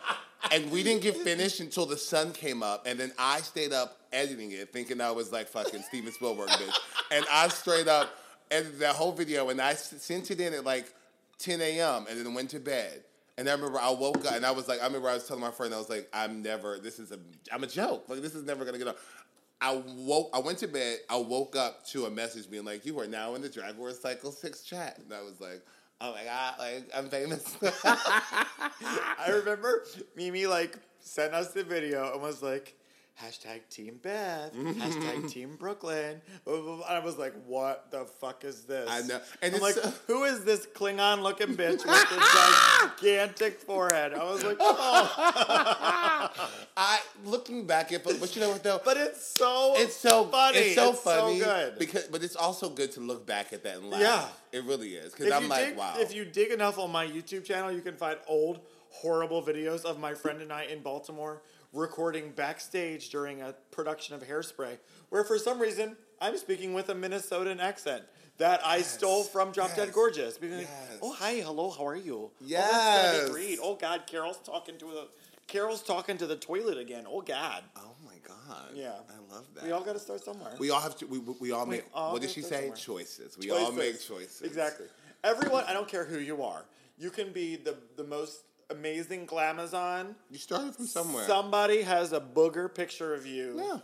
And 0.52 0.70
we 0.72 0.84
didn't 0.84 1.04
get 1.04 1.16
finished 1.16 1.60
until 1.62 1.86
the 1.86 1.96
sun 1.98 2.32
came 2.34 2.62
up, 2.64 2.86
and 2.86 3.00
then 3.00 3.14
I 3.18 3.40
stayed 3.40 3.72
up 3.72 4.00
editing 4.12 4.52
it, 4.52 4.74
thinking 4.74 5.00
I 5.00 5.12
was 5.12 5.32
like 5.32 5.48
fucking 5.48 5.84
Steven 5.84 6.12
Spielberg, 6.12 6.50
bitch. 6.50 6.76
And 7.12 7.26
I 7.32 7.48
straight 7.48 7.88
up 7.88 8.10
edited 8.54 8.80
that 8.80 8.96
whole 8.96 9.12
video, 9.12 9.50
and 9.50 9.60
I 9.60 9.74
sent 9.74 10.32
it 10.32 10.40
in 10.40 10.54
at 10.54 10.64
like 10.64 10.94
10 11.40 11.62
a.m. 11.62 12.06
and 12.10 12.20
then 12.20 12.34
went 12.34 12.52
to 12.52 12.60
bed. 12.60 13.04
And 13.38 13.50
I 13.50 13.54
remember 13.54 13.80
I 13.80 13.90
woke 13.90 14.26
up, 14.26 14.34
and 14.34 14.46
I 14.46 14.52
was 14.52 14.68
like, 14.68 14.82
I 14.82 14.86
remember 14.86 15.10
I 15.10 15.16
was 15.16 15.28
telling 15.28 15.42
my 15.42 15.52
friend, 15.52 15.74
I 15.74 15.78
was 15.78 15.90
like, 15.90 16.08
I'm 16.14 16.44
never, 16.44 16.78
this 16.78 17.00
is 17.00 17.12
a, 17.12 17.20
I'm 17.52 17.64
a 17.64 17.68
joke. 17.68 18.08
Like 18.08 18.22
this 18.22 18.36
is 18.36 18.44
never 18.44 18.64
gonna 18.64 18.78
get 18.78 18.88
up. 18.88 18.98
I 19.60 19.82
woke, 19.96 20.30
I 20.34 20.40
went 20.40 20.58
to 20.60 20.68
bed. 20.68 21.00
I 21.10 21.18
woke 21.18 21.56
up 21.56 21.86
to 21.88 22.06
a 22.06 22.12
message 22.12 22.50
being 22.52 22.66
like, 22.66 22.86
"You 22.86 23.00
are 23.00 23.08
now 23.08 23.36
in 23.36 23.42
the 23.42 23.48
Drag 23.48 23.78
Wars 23.78 23.98
Cycle 23.98 24.32
Six 24.32 24.62
chat," 24.62 25.00
and 25.00 25.14
I 25.14 25.22
was 25.22 25.40
like, 25.40 25.66
"Oh 26.02 26.12
my 26.14 26.24
god, 26.26 26.56
like 26.60 26.90
I'm 26.94 27.08
famous." 27.08 27.56
I 27.86 29.30
remember 29.30 29.86
Mimi 30.18 30.48
like 30.48 30.78
sent 31.00 31.34
us 31.34 31.54
the 31.54 31.64
video 31.64 32.12
and 32.12 32.22
was 32.22 32.44
like, 32.44 32.76
hashtag 33.22 33.62
Team 33.70 34.00
Bev, 34.02 34.52
hashtag 34.54 35.30
Team 35.32 35.56
Brooklyn. 35.58 36.22
Blah, 36.46 36.62
blah, 36.62 36.76
blah. 36.78 36.86
I 36.86 37.00
was 37.00 37.18
like, 37.18 37.34
what 37.46 37.92
the 37.92 38.06
fuck 38.06 38.44
is 38.44 38.64
this? 38.64 38.90
I 38.90 39.02
know. 39.02 39.20
And 39.42 39.56
I'm 39.56 39.62
like, 39.62 39.78
it's- 39.78 40.00
who 40.08 40.24
is 40.24 40.44
this 40.44 40.66
Klingon 40.66 41.22
looking 41.22 41.48
bitch 41.56 41.86
with 41.86 42.10
this 42.10 43.00
gigantic 43.00 43.60
forehead? 43.60 44.14
I 44.14 44.24
was 44.24 44.44
like, 44.44 44.58
oh. 44.60 46.50
I 46.78 47.00
looking 47.26 47.66
back 47.68 47.92
at, 47.92 48.04
but, 48.04 48.20
but 48.20 48.36
you 48.36 48.42
know 48.42 48.50
what 48.50 48.64
though? 48.64 48.82
But 48.84 48.98
it's 48.98 49.26
so 49.26 49.74
it's 49.78 49.96
so 49.96 50.26
funny. 50.26 50.58
It's 50.58 50.76
so 50.76 50.90
It's 50.92 51.00
funny 51.02 51.40
good. 51.40 51.78
because, 51.78 52.06
but 52.06 52.24
it's 52.24 52.36
also 52.36 52.70
good 52.70 52.92
to 52.94 53.00
look 53.00 53.26
back 53.28 53.54
at 53.54 53.64
that 53.64 53.78
and 53.78 53.90
laugh. 53.90 54.02
Yeah. 54.02 54.28
it 54.60 54.66
really 54.66 54.96
is 54.96 55.14
because 55.14 55.32
I'm 55.32 55.48
like, 55.48 55.68
dig, 55.70 55.78
wow. 55.78 55.94
If 55.98 56.16
you 56.16 56.26
dig 56.26 56.52
enough 56.52 56.80
on 56.80 56.92
my 56.92 57.06
YouTube 57.06 57.46
channel, 57.46 57.72
you 57.72 57.82
can 57.82 57.96
find 57.96 58.18
old, 58.28 58.60
horrible 58.90 59.44
videos 59.44 59.86
of 59.86 60.00
my 60.00 60.14
friend 60.14 60.42
and 60.42 60.52
I 60.52 60.64
in 60.64 60.82
Baltimore 60.82 61.42
recording 61.74 62.30
backstage 62.32 63.10
during 63.10 63.42
a 63.42 63.54
production 63.72 64.16
of 64.16 64.24
Hairspray, 64.24 64.78
where 65.10 65.24
for 65.24 65.38
some 65.38 65.60
reason 65.60 65.98
I'm 66.22 66.38
speaking 66.38 66.74
with 66.74 66.90
a 66.90 66.94
Minnesotan 66.96 67.60
accent 67.60 68.04
that 68.38 68.62
I 68.66 68.82
stole 68.82 69.24
from 69.24 69.52
Drop 69.52 69.76
Dead 69.76 69.92
Gorgeous. 69.92 70.38
Yes. 70.42 70.68
oh 71.02 71.14
hi, 71.14 71.36
hello, 71.36 71.70
how 71.72 71.86
are 71.86 71.96
you? 71.96 72.16
Oh, 72.16 72.32
Yes. 72.40 73.30
great. 73.30 73.60
Oh 73.62 73.76
God, 73.76 74.04
Carol's 74.08 74.40
talking 74.40 74.78
to 74.78 74.86
the 74.86 75.08
Carol's 75.48 75.84
talking 75.84 76.18
to 76.18 76.26
the 76.28 76.36
toilet 76.38 76.78
again. 76.78 77.06
Oh 77.08 77.22
God. 77.22 77.64
oh 77.76 77.96
my 78.06 78.16
god, 78.26 78.70
Yeah. 78.74 78.94
I 79.10 79.34
love 79.34 79.46
that. 79.56 79.64
We 79.66 79.72
all 79.72 79.84
got 79.84 79.94
to 79.94 80.00
start 80.00 80.24
somewhere. 80.24 80.54
We 80.60 80.70
all 80.70 80.80
have 80.80 80.96
to. 81.00 81.06
We, 81.08 81.20
we 81.20 81.52
all 81.52 81.66
make. 81.66 81.84
all 81.94 82.14
what 82.14 82.22
did 82.22 82.32
she 82.32 82.42
say? 82.42 82.58
somewhere. 82.62 82.76
Choices. 82.78 83.38
We 83.38 83.52
all 83.52 83.72
make 83.72 83.94
Choices. 83.94 84.08
choices. 84.08 84.42
Exactly. 84.42 84.86
Everyone, 85.24 85.64
I 85.68 85.74
don't 85.74 85.88
care 85.88 86.06
who 86.06 86.20
you 86.20 86.44
are. 86.44 86.66
You 86.98 87.10
can 87.10 87.32
be 87.34 87.56
the 87.56 87.76
the 87.98 88.04
most 88.04 88.44
amazing 88.74 89.26
glamazon. 89.26 90.16
You 90.30 90.38
started 90.38 90.76
from 90.76 90.86
somewhere. 90.88 91.26
Somebody 91.26 91.82
has 91.84 92.14
a 92.14 92.20
booger 92.20 92.74
picture 92.74 93.14
of 93.14 93.26
you. 93.26 93.56
Yeah. 93.58 93.78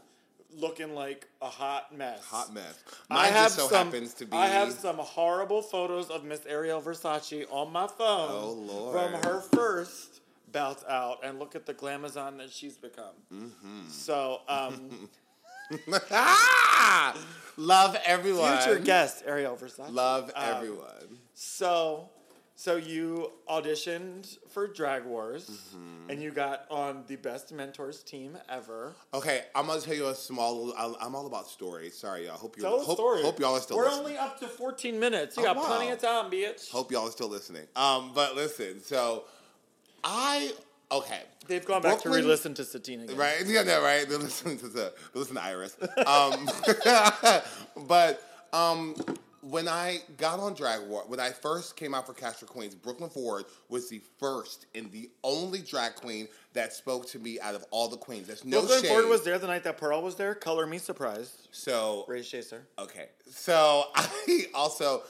Looking 0.55 0.96
like 0.96 1.27
a 1.41 1.46
hot 1.48 1.96
mess. 1.96 2.25
Hot 2.25 2.53
mess. 2.53 2.84
I 3.10 3.13
Mine 3.15 3.34
have 3.34 3.43
just 3.46 3.55
so 3.58 3.67
some, 3.67 3.88
happens 3.88 4.13
to 4.15 4.25
be. 4.25 4.36
I 4.36 4.48
have 4.48 4.72
some 4.74 4.98
horrible 4.98 5.62
photos 5.62 6.10
of 6.10 6.24
Miss 6.24 6.46
Ariel 6.48 6.81
Versace 6.81 7.46
on 7.51 7.72
my 7.72 7.86
phone 7.88 8.29
Oh, 8.31 8.53
Lord. 8.53 8.93
from 8.96 9.13
her 9.31 9.41
first 9.41 10.22
bout 10.51 10.84
out, 10.89 11.19
and 11.24 11.38
look 11.38 11.53
at 11.55 11.67
the 11.67 11.74
glamazon 11.75 12.38
that 12.39 12.50
she's 12.51 12.77
become. 12.77 13.13
Mm-hmm. 13.31 13.89
So, 13.89 14.41
um! 14.50 15.08
Love 17.58 17.96
everyone. 18.05 18.58
future 18.58 18.79
guest 18.79 19.24
Ariel 19.27 19.55
Versace. 19.55 19.91
Love 19.93 20.31
Um, 20.36 20.55
everyone. 20.55 21.19
So, 21.36 22.10
so 22.60 22.75
you 22.75 23.32
auditioned 23.50 24.38
for 24.50 24.68
Drag 24.68 25.06
Wars, 25.06 25.50
Mm-hmm. 25.50 26.10
and 26.10 26.22
you 26.22 26.32
got 26.32 26.66
on 26.70 27.06
the 27.08 27.16
best 27.16 27.54
mentors 27.54 28.04
team 28.04 28.38
ever. 28.50 28.93
Okay, 29.13 29.43
I'm 29.56 29.67
gonna 29.67 29.80
tell 29.80 29.93
you 29.95 30.08
a 30.10 30.15
small. 30.15 30.65
little- 30.65 30.76
I- 31.00 31.06
I'm 31.06 31.15
all 31.15 31.26
about 31.26 31.48
stories. 31.48 31.98
Sorry, 31.98 32.26
y'all. 32.26 32.36
Hope 32.36 32.58
you. 32.58 32.63
Tell 32.63 32.82
hope, 32.84 32.98
story. 32.98 33.22
hope 33.22 33.39
y'all 33.39 33.56
are 33.56 33.62
still. 33.62 33.78
We're 33.78 33.86
listening. 33.86 34.06
only 34.08 34.17
up 34.17 34.39
to 34.41 34.48
14 34.50 35.00
minutes. 35.00 35.38
You 35.38 35.43
Oh, 35.48 35.54
got 35.54 35.65
plenty 35.65 35.89
of 35.91 36.00
time, 36.00 36.30
bitch. 36.30 36.69
Hope 36.69 36.91
y'all 36.91 37.08
are 37.08 37.12
still 37.12 37.30
listening. 37.30 37.65
Um, 37.78 38.12
but 38.13 38.36
listen. 38.36 38.82
So, 38.84 39.24
I 40.04 40.52
okay. 40.91 41.22
They've 41.48 41.65
gone 41.65 41.82
back 41.82 42.02
to 42.02 42.10
re-listen 42.10 42.54
to 42.56 42.65
Satine 42.65 43.02
again. 43.04 43.15
Right? 43.15 43.41
Yeah, 43.45 43.63
no, 43.63 43.82
right. 43.82 44.08
They're 44.08 44.17
listening 44.17 44.58
to 44.60 44.67
the 44.67 44.93
they're 45.13 45.22
listening 45.22 45.41
to 45.41 45.48
Iris. 45.50 45.78
Um, 46.06 46.50
but 47.88 48.22
um, 48.54 48.95
when 49.41 49.67
I 49.67 49.99
got 50.17 50.39
on 50.39 50.54
Drag 50.54 50.82
War, 50.88 51.04
when 51.08 51.19
I 51.19 51.30
first 51.30 51.75
came 51.75 51.93
out 51.93 52.06
for 52.06 52.13
Castro 52.13 52.47
Queens, 52.47 52.75
Brooklyn 52.75 53.10
Ford 53.10 53.45
was 53.69 53.89
the 53.89 54.02
first 54.19 54.65
and 54.75 54.91
the 54.91 55.10
only 55.23 55.60
drag 55.60 55.95
queen 55.95 56.28
that 56.54 56.73
spoke 56.73 57.08
to 57.10 57.19
me 57.19 57.39
out 57.39 57.56
of 57.56 57.65
all 57.71 57.88
the 57.88 57.97
queens. 57.97 58.28
There's 58.28 58.45
no 58.45 58.60
Brooklyn 58.60 58.82
shade. 58.82 58.89
Ford 58.89 59.06
was 59.08 59.23
there 59.23 59.38
the 59.39 59.47
night 59.47 59.63
that 59.63 59.78
Pearl 59.78 60.02
was 60.02 60.15
there. 60.15 60.36
Color 60.36 60.67
me 60.67 60.78
surprised. 60.78 61.47
so 61.52 62.06
Ray 62.08 62.21
Chaser. 62.21 62.67
Okay. 62.78 63.10
So 63.30 63.86
I 63.95 64.45
also 64.54 65.04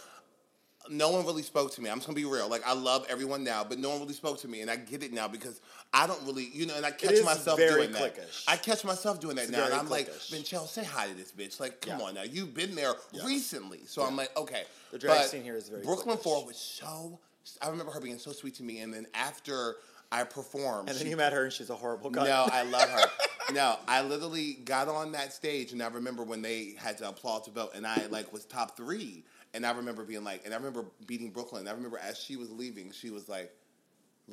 no 0.89 1.11
one 1.11 1.25
really 1.25 1.43
spoke 1.43 1.73
to 1.75 1.81
me. 1.81 1.89
I'm 1.89 1.97
just 1.97 2.07
gonna 2.07 2.15
be 2.15 2.25
real. 2.25 2.49
Like 2.49 2.65
I 2.65 2.73
love 2.73 3.05
everyone 3.09 3.43
now, 3.43 3.63
but 3.63 3.79
no 3.79 3.89
one 3.89 3.99
really 3.99 4.13
spoke 4.13 4.39
to 4.41 4.47
me, 4.47 4.61
and 4.61 4.71
I 4.71 4.75
get 4.75 5.03
it 5.03 5.13
now 5.13 5.27
because 5.27 5.61
I 5.93 6.05
don't 6.05 6.23
really, 6.25 6.45
you 6.53 6.65
know, 6.67 6.75
and 6.75 6.85
I 6.85 6.91
catch 6.91 7.23
myself 7.23 7.57
doing 7.59 7.91
that. 7.93 8.19
I 8.47 8.57
catch 8.57 8.83
myself 8.83 9.19
doing 9.19 9.35
that 9.37 9.43
It's 9.43 9.51
now, 9.51 9.65
and 9.65 9.73
I'm 9.73 9.89
like, 9.89 10.07
cliquish. 10.07 10.31
Vinchelle, 10.31 10.67
say 10.67 10.83
hi 10.83 11.07
to 11.07 11.15
this 11.15 11.31
bitch. 11.31 11.59
Like, 11.59 11.81
come 11.81 11.99
Yeah. 11.99 12.05
on 12.05 12.13
now, 12.13 12.21
you've 12.23 12.53
been 12.53 12.75
there 12.75 12.93
recently, 13.25 13.81
so 13.87 14.03
I'm 14.03 14.15
like, 14.15 14.35
okay. 14.37 14.63
The 14.91 14.99
drag 14.99 15.17
But 15.21 15.29
scene 15.29 15.43
here 15.43 15.55
is 15.55 15.67
very 15.69 15.83
Brooklyn 15.83 16.17
cliquish. 16.17 16.23
Ford 16.23 16.47
was 16.47 16.57
so. 16.57 17.19
I 17.61 17.69
remember 17.69 17.91
her 17.91 17.99
being 17.99 18.19
so 18.19 18.31
sweet 18.31 18.55
to 18.55 18.63
me, 18.63 18.79
and 18.81 18.93
then 18.93 19.07
after 19.15 19.77
I 20.11 20.23
performed, 20.23 20.89
And 20.89 20.97
then 20.97 21.05
she 21.05 21.09
you 21.11 21.17
met 21.17 21.33
her, 21.33 21.45
and 21.45 21.53
she's 21.53 21.69
a 21.71 21.75
horrible 21.75 22.11
guy. 22.11 22.25
no, 22.25 22.47
I 22.51 22.63
love 22.63 22.89
her. 22.89 23.09
no, 23.53 23.77
I 23.87 24.03
literally 24.03 24.53
got 24.65 24.87
on 24.87 25.11
that 25.13 25.33
stage, 25.33 25.71
and 25.71 25.81
I 25.81 25.87
remember 25.87 26.23
when 26.23 26.43
they 26.43 26.75
had 26.77 26.97
to 26.99 27.09
applaud 27.09 27.45
to 27.45 27.51
vote, 27.51 27.71
and 27.73 27.87
I 27.87 28.05
like 28.07 28.31
was 28.31 28.45
top 28.45 28.77
three, 28.77 29.23
and 29.55 29.65
I 29.65 29.71
remember 29.71 30.03
being 30.03 30.23
like, 30.23 30.45
and 30.45 30.53
I 30.53 30.57
remember 30.57 30.85
beating 31.07 31.31
Brooklyn. 31.31 31.67
I 31.67 31.71
remember 31.71 31.97
as 31.97 32.19
she 32.19 32.35
was 32.35 32.51
leaving, 32.51 32.91
she 32.91 33.09
was 33.09 33.27
like, 33.27 33.51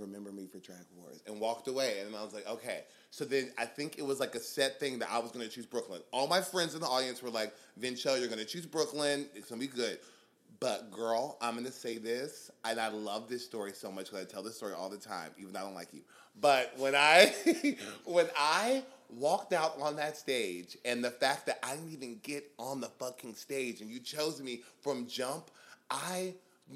"Remember 0.00 0.32
me 0.32 0.46
for 0.46 0.58
Drag 0.58 0.84
Wars," 0.96 1.22
and 1.26 1.40
walked 1.40 1.68
away, 1.68 2.00
and 2.00 2.14
I 2.14 2.22
was 2.22 2.34
like, 2.34 2.46
okay. 2.48 2.84
So 3.10 3.24
then 3.24 3.50
I 3.58 3.64
think 3.64 3.98
it 3.98 4.02
was 4.04 4.20
like 4.20 4.34
a 4.34 4.40
set 4.40 4.78
thing 4.78 4.98
that 4.98 5.10
I 5.10 5.18
was 5.18 5.30
going 5.30 5.46
to 5.46 5.50
choose 5.50 5.66
Brooklyn. 5.66 6.00
All 6.12 6.26
my 6.26 6.40
friends 6.40 6.74
in 6.74 6.80
the 6.80 6.86
audience 6.86 7.22
were 7.22 7.30
like, 7.30 7.54
"Vinchelle, 7.80 8.18
you're 8.18 8.28
going 8.28 8.38
to 8.38 8.44
choose 8.44 8.66
Brooklyn. 8.66 9.26
It's 9.34 9.48
going 9.48 9.60
to 9.60 9.66
be 9.66 9.74
good." 9.74 9.98
But 10.60 10.90
girl, 10.90 11.36
I'm 11.40 11.54
gonna 11.54 11.70
say 11.70 11.98
this, 11.98 12.50
and 12.64 12.80
I 12.80 12.88
love 12.88 13.28
this 13.28 13.44
story 13.44 13.72
so 13.72 13.90
much 13.90 14.06
because 14.06 14.22
I 14.22 14.24
tell 14.24 14.42
this 14.42 14.56
story 14.56 14.72
all 14.72 14.88
the 14.88 14.96
time, 14.96 15.30
even 15.38 15.52
though 15.52 15.60
I 15.60 15.62
don't 15.64 15.74
like 15.74 15.92
you. 15.92 16.00
But 16.40 16.72
when 16.78 16.94
I 16.94 17.34
when 18.04 18.28
I 18.36 18.82
walked 19.10 19.52
out 19.52 19.78
on 19.80 19.96
that 19.96 20.16
stage, 20.16 20.76
and 20.84 21.04
the 21.04 21.10
fact 21.10 21.46
that 21.46 21.58
I 21.62 21.74
didn't 21.74 21.92
even 21.92 22.20
get 22.22 22.50
on 22.58 22.80
the 22.80 22.88
fucking 22.88 23.34
stage, 23.34 23.80
and 23.80 23.90
you 23.90 24.00
chose 24.00 24.40
me 24.40 24.62
from 24.80 25.06
jump, 25.06 25.50
I 25.90 26.34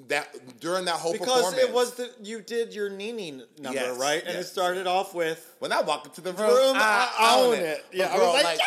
that 0.09 0.61
during 0.61 0.85
that 0.85 0.95
whole 0.95 1.13
because 1.13 1.27
performance, 1.43 1.63
it 1.63 1.73
was 1.73 1.95
the 1.95 2.11
you 2.23 2.41
did 2.41 2.73
your 2.73 2.89
Nene 2.89 3.43
number 3.59 3.79
Yes, 3.81 3.99
right, 3.99 4.23
and 4.25 4.39
it 4.39 4.45
started 4.45 4.87
off 4.87 5.15
with 5.15 5.55
when 5.59 5.73
I 5.73 5.81
walked 5.83 6.07
into 6.07 6.21
the 6.21 6.33
room, 6.33 6.49
Room, 6.49 6.77
I, 6.77 7.11
I 7.19 7.35
own 7.37 7.47
own 7.49 7.55
it. 7.55 7.63
it. 7.63 7.85
Yeah, 7.93 8.07
But 8.07 8.13
I 8.13 8.19
was 8.19 8.23
girl, 8.23 8.45
like, 8.45 8.59
"Yeah!" 8.59 8.65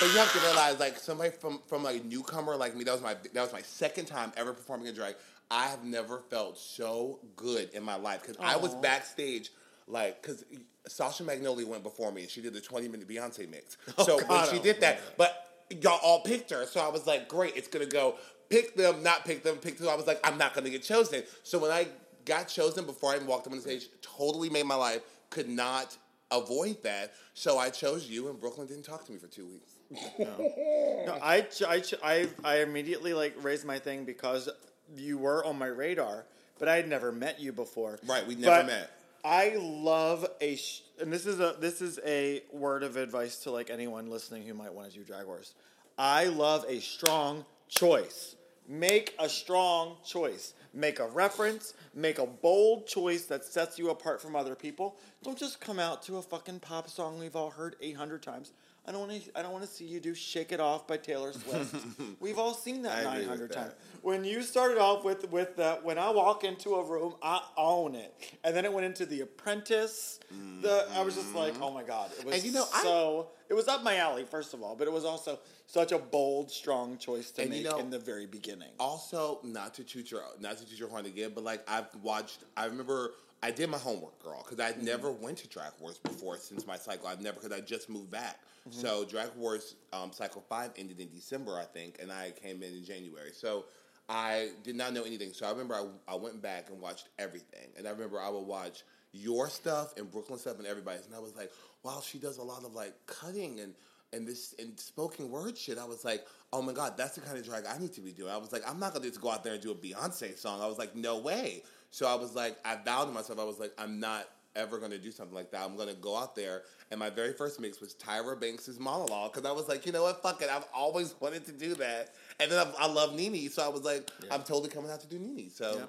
but 0.00 0.12
you 0.12 0.18
have 0.18 0.32
to 0.32 0.38
realize, 0.46 0.80
like 0.80 0.98
somebody 0.98 1.30
from 1.30 1.60
from 1.68 1.86
a 1.86 1.98
newcomer 2.00 2.56
like 2.56 2.74
me, 2.74 2.82
that 2.84 2.92
was 2.92 3.02
my 3.02 3.14
that 3.14 3.40
was 3.40 3.52
my 3.52 3.62
second 3.62 4.06
time 4.06 4.32
ever 4.36 4.52
performing 4.52 4.88
in 4.88 4.94
drag. 4.94 5.14
I 5.50 5.66
have 5.68 5.84
never 5.84 6.18
felt 6.30 6.58
so 6.58 7.20
good 7.36 7.70
in 7.72 7.84
my 7.84 7.96
life 7.96 8.22
because 8.22 8.36
I 8.40 8.56
was 8.56 8.74
backstage, 8.74 9.50
like 9.86 10.20
because 10.22 10.44
Sasha 10.88 11.22
Magnolia 11.22 11.66
went 11.68 11.84
before 11.84 12.10
me 12.10 12.22
and 12.22 12.30
she 12.30 12.40
did 12.40 12.52
the 12.52 12.60
twenty 12.60 12.88
minute 12.88 13.08
Beyonce 13.08 13.48
mix. 13.48 13.76
Oh, 13.96 14.04
so 14.04 14.16
when 14.16 14.44
she 14.48 14.58
oh, 14.58 14.62
did 14.62 14.80
that. 14.80 15.00
but 15.16 15.44
y'all 15.82 16.00
all 16.02 16.20
picked 16.22 16.50
her, 16.50 16.66
so 16.66 16.80
I 16.80 16.88
was 16.88 17.06
like, 17.06 17.28
great, 17.28 17.56
it's 17.56 17.68
gonna 17.68 17.86
go. 17.86 18.16
Pick 18.50 18.76
them, 18.76 19.02
not 19.02 19.24
pick 19.24 19.42
them, 19.42 19.56
pick 19.56 19.78
them. 19.78 19.88
I 19.88 19.94
was 19.94 20.06
like, 20.06 20.20
I'm 20.22 20.38
not 20.38 20.54
gonna 20.54 20.70
get 20.70 20.82
chosen. 20.82 21.22
So 21.42 21.58
when 21.58 21.70
I 21.70 21.88
got 22.24 22.48
chosen 22.48 22.84
before 22.86 23.12
I 23.12 23.16
even 23.16 23.26
walked 23.26 23.46
up 23.46 23.52
on 23.52 23.58
the 23.58 23.62
stage, 23.62 23.88
totally 24.02 24.48
made 24.50 24.66
my 24.66 24.74
life. 24.74 25.00
Could 25.30 25.48
not 25.48 25.96
avoid 26.30 26.82
that. 26.82 27.14
So 27.34 27.58
I 27.58 27.70
chose 27.70 28.08
you, 28.08 28.28
and 28.28 28.38
Brooklyn 28.40 28.66
didn't 28.66 28.84
talk 28.84 29.04
to 29.06 29.12
me 29.12 29.18
for 29.18 29.26
two 29.26 29.46
weeks. 29.46 29.72
No, 30.18 31.18
I, 31.22 31.42
ch- 31.42 31.62
I, 31.62 31.80
ch- 31.80 31.94
I, 32.02 32.28
I 32.42 32.60
immediately 32.60 33.12
like 33.14 33.34
raised 33.42 33.64
my 33.64 33.78
thing 33.78 34.04
because 34.04 34.48
you 34.96 35.18
were 35.18 35.44
on 35.44 35.58
my 35.58 35.66
radar, 35.66 36.24
but 36.58 36.68
I 36.68 36.76
had 36.76 36.88
never 36.88 37.12
met 37.12 37.40
you 37.40 37.52
before. 37.52 37.98
Right, 38.06 38.26
we'd 38.26 38.38
never 38.38 38.58
But 38.60 38.66
met. 38.66 38.90
I 39.24 39.56
love 39.58 40.26
a, 40.40 40.56
sh- 40.56 40.82
and 41.00 41.12
this 41.12 41.26
is 41.26 41.40
a 41.40 41.56
this 41.58 41.80
is 41.80 41.98
a 42.04 42.42
word 42.52 42.82
of 42.82 42.96
advice 42.96 43.38
to 43.40 43.50
like 43.50 43.70
anyone 43.70 44.10
listening 44.10 44.46
who 44.46 44.54
might 44.54 44.72
want 44.72 44.90
to 44.92 44.98
do 44.98 45.04
Drag 45.04 45.26
Wars. 45.26 45.54
I 45.98 46.26
love 46.26 46.64
a 46.68 46.80
strong 46.80 47.44
choice. 47.68 48.33
Make 48.66 49.14
a 49.18 49.28
strong 49.28 49.96
choice. 50.04 50.54
Make 50.72 50.98
a 50.98 51.08
reference. 51.08 51.74
Make 51.94 52.18
a 52.18 52.26
bold 52.26 52.86
choice 52.86 53.26
that 53.26 53.44
sets 53.44 53.78
you 53.78 53.90
apart 53.90 54.22
from 54.22 54.34
other 54.34 54.54
people. 54.54 54.96
Don't 55.22 55.38
just 55.38 55.60
come 55.60 55.78
out 55.78 56.02
to 56.04 56.16
a 56.16 56.22
fucking 56.22 56.60
pop 56.60 56.88
song 56.88 57.18
we've 57.18 57.36
all 57.36 57.50
heard 57.50 57.76
800 57.80 58.22
times. 58.22 58.52
I 58.86 58.92
don't 58.92 59.08
want 59.08 59.24
to. 59.24 59.38
I 59.38 59.42
don't 59.42 59.52
want 59.52 59.64
to 59.64 59.70
see 59.70 59.84
you 59.86 59.98
do 59.98 60.14
"Shake 60.14 60.52
It 60.52 60.60
Off" 60.60 60.86
by 60.86 60.98
Taylor 60.98 61.32
Swift. 61.42 61.74
We've 62.20 62.38
all 62.38 62.52
seen 62.52 62.82
that 62.82 63.06
I 63.06 63.16
with 63.18 63.22
900 63.28 63.52
times. 63.52 63.72
When 64.02 64.24
you 64.24 64.42
started 64.42 64.76
off 64.78 65.04
with 65.04 65.30
with 65.30 65.56
the 65.56 65.78
"When 65.82 65.98
I 65.98 66.10
walk 66.10 66.44
into 66.44 66.74
a 66.74 66.84
room, 66.84 67.14
I 67.22 67.40
own 67.56 67.94
it," 67.94 68.12
and 68.44 68.54
then 68.54 68.66
it 68.66 68.72
went 68.72 68.84
into 68.84 69.06
"The 69.06 69.22
Apprentice." 69.22 70.20
The 70.60 70.86
I 70.94 71.02
was 71.02 71.14
just 71.14 71.34
like, 71.34 71.54
mm-hmm. 71.54 71.62
"Oh 71.62 71.70
my 71.70 71.82
god!" 71.82 72.10
It 72.18 72.26
was 72.26 72.34
And 72.36 72.44
you 72.44 72.52
know, 72.52 72.66
I- 72.74 72.82
so. 72.82 73.28
it 73.48 73.54
was 73.54 73.68
up 73.68 73.82
my 73.82 73.96
alley, 73.96 74.24
first 74.24 74.52
of 74.52 74.62
all, 74.62 74.74
but 74.76 74.86
it 74.86 74.92
was 74.92 75.04
also 75.06 75.38
such 75.66 75.92
a 75.92 75.98
bold, 75.98 76.50
strong 76.50 76.98
choice 76.98 77.30
to 77.32 77.42
And 77.42 77.54
you 77.54 77.62
make 77.62 77.72
know- 77.72 77.78
in 77.78 77.88
the 77.88 77.98
very 77.98 78.26
beginning. 78.26 78.68
also 78.78 79.40
not 79.42 79.72
to 79.74 79.84
toot 79.84 80.10
your 80.10 80.22
not 80.40 80.58
to 80.58 80.66
toot 80.68 80.78
your 80.78 80.90
horn 80.90 81.06
again, 81.06 81.32
but 81.34 81.42
like 81.42 81.62
I've 81.66 81.86
watched. 82.02 82.44
I 82.54 82.66
remember 82.66 83.14
I 83.44 83.50
did 83.50 83.68
my 83.68 83.78
homework, 83.78 84.18
girl, 84.22 84.42
because 84.48 84.58
I 84.58 84.72
Mm-hmm. 84.72 84.84
never 84.86 85.12
went 85.12 85.38
to 85.38 85.48
Drag 85.48 85.72
Wars 85.80 85.98
before 85.98 86.38
since 86.38 86.66
my 86.66 86.76
cycle. 86.76 87.08
I've 87.08 87.20
never 87.20 87.38
because 87.40 87.52
I 87.56 87.60
just 87.60 87.90
moved 87.90 88.10
back. 88.10 88.40
Mm-hmm. 88.68 88.80
So 88.80 89.04
Drag 89.04 89.28
Wars 89.36 89.76
um, 89.92 90.10
cycle 90.12 90.42
five 90.48 90.70
ended 90.78 90.98
in 90.98 91.08
December, 91.10 91.58
I 91.58 91.64
think, 91.64 91.98
and 92.00 92.10
I 92.10 92.32
came 92.42 92.62
in 92.62 92.72
in 92.72 92.84
January. 92.84 93.32
So 93.34 93.66
I 94.08 94.50
did 94.62 94.76
not 94.76 94.94
know 94.94 95.02
anything. 95.02 95.32
So 95.34 95.46
I 95.46 95.50
remember 95.50 95.74
I, 95.74 95.86
I 96.12 96.14
went 96.16 96.40
back 96.42 96.70
and 96.70 96.80
watched 96.80 97.08
everything, 97.18 97.68
and 97.76 97.86
I 97.86 97.90
remember 97.90 98.20
I 98.20 98.30
would 98.30 98.46
watch 98.46 98.82
your 99.12 99.48
stuff 99.50 99.94
and 99.96 100.10
Brooklyn 100.10 100.38
stuff 100.38 100.58
and 100.58 100.66
everybody's, 100.66 101.06
and 101.06 101.14
I 101.14 101.20
was 101.20 101.36
like, 101.36 101.52
wow, 101.82 102.00
she 102.04 102.18
does 102.18 102.38
a 102.38 102.42
lot 102.42 102.64
of 102.64 102.74
like 102.74 102.94
cutting 103.06 103.60
and 103.60 103.74
and 104.12 104.26
this 104.28 104.54
and 104.58 104.78
spoken 104.78 105.28
word 105.30 105.58
shit. 105.58 105.76
I 105.78 105.84
was 105.84 106.04
like, 106.04 106.26
oh 106.52 106.62
my 106.62 106.72
god, 106.72 106.96
that's 106.96 107.16
the 107.16 107.20
kind 107.20 107.36
of 107.36 107.44
drag 107.44 107.66
I 107.66 107.78
need 107.78 107.92
to 107.94 108.00
be 108.00 108.12
doing. 108.12 108.30
I 108.30 108.36
was 108.38 108.52
like, 108.52 108.62
I'm 108.66 108.78
not 108.78 108.94
gonna 108.94 109.06
just 109.06 109.20
go 109.20 109.30
out 109.30 109.44
there 109.44 109.54
and 109.54 109.62
do 109.62 109.72
a 109.72 109.74
Beyonce 109.74 110.38
song. 110.38 110.62
I 110.62 110.66
was 110.66 110.78
like, 110.78 110.94
no 110.96 111.18
way. 111.18 111.62
So 111.94 112.08
I 112.08 112.16
was 112.16 112.34
like, 112.34 112.56
I 112.64 112.76
vowed 112.84 113.04
to 113.04 113.12
myself, 113.12 113.38
I 113.38 113.44
was 113.44 113.60
like, 113.60 113.72
I'm 113.78 114.00
not 114.00 114.28
ever 114.56 114.78
gonna 114.78 114.98
do 114.98 115.12
something 115.12 115.32
like 115.34 115.52
that. 115.52 115.62
I'm 115.62 115.76
gonna 115.76 115.94
go 115.94 116.16
out 116.16 116.34
there. 116.34 116.62
And 116.90 116.98
my 116.98 117.08
very 117.08 117.32
first 117.32 117.60
mix 117.60 117.80
was 117.80 117.94
Tyra 117.94 118.38
Banks's 118.40 118.80
monologue 118.80 119.32
because 119.32 119.48
I 119.48 119.52
was 119.52 119.68
like, 119.68 119.86
you 119.86 119.92
know 119.92 120.02
what, 120.02 120.20
fuck 120.20 120.42
it, 120.42 120.48
I've 120.50 120.66
always 120.74 121.14
wanted 121.20 121.46
to 121.46 121.52
do 121.52 121.74
that. 121.74 122.14
And 122.40 122.50
then 122.50 122.66
I, 122.66 122.72
I 122.80 122.86
love 122.88 123.14
Nene, 123.14 123.48
so 123.48 123.64
I 123.64 123.68
was 123.68 123.84
like, 123.84 124.10
I'm 124.28 124.42
totally 124.42 124.70
coming 124.70 124.90
out 124.90 125.02
to 125.02 125.06
do 125.06 125.20
Nene. 125.20 125.50
So. 125.50 125.76
Yeah. 125.78 125.86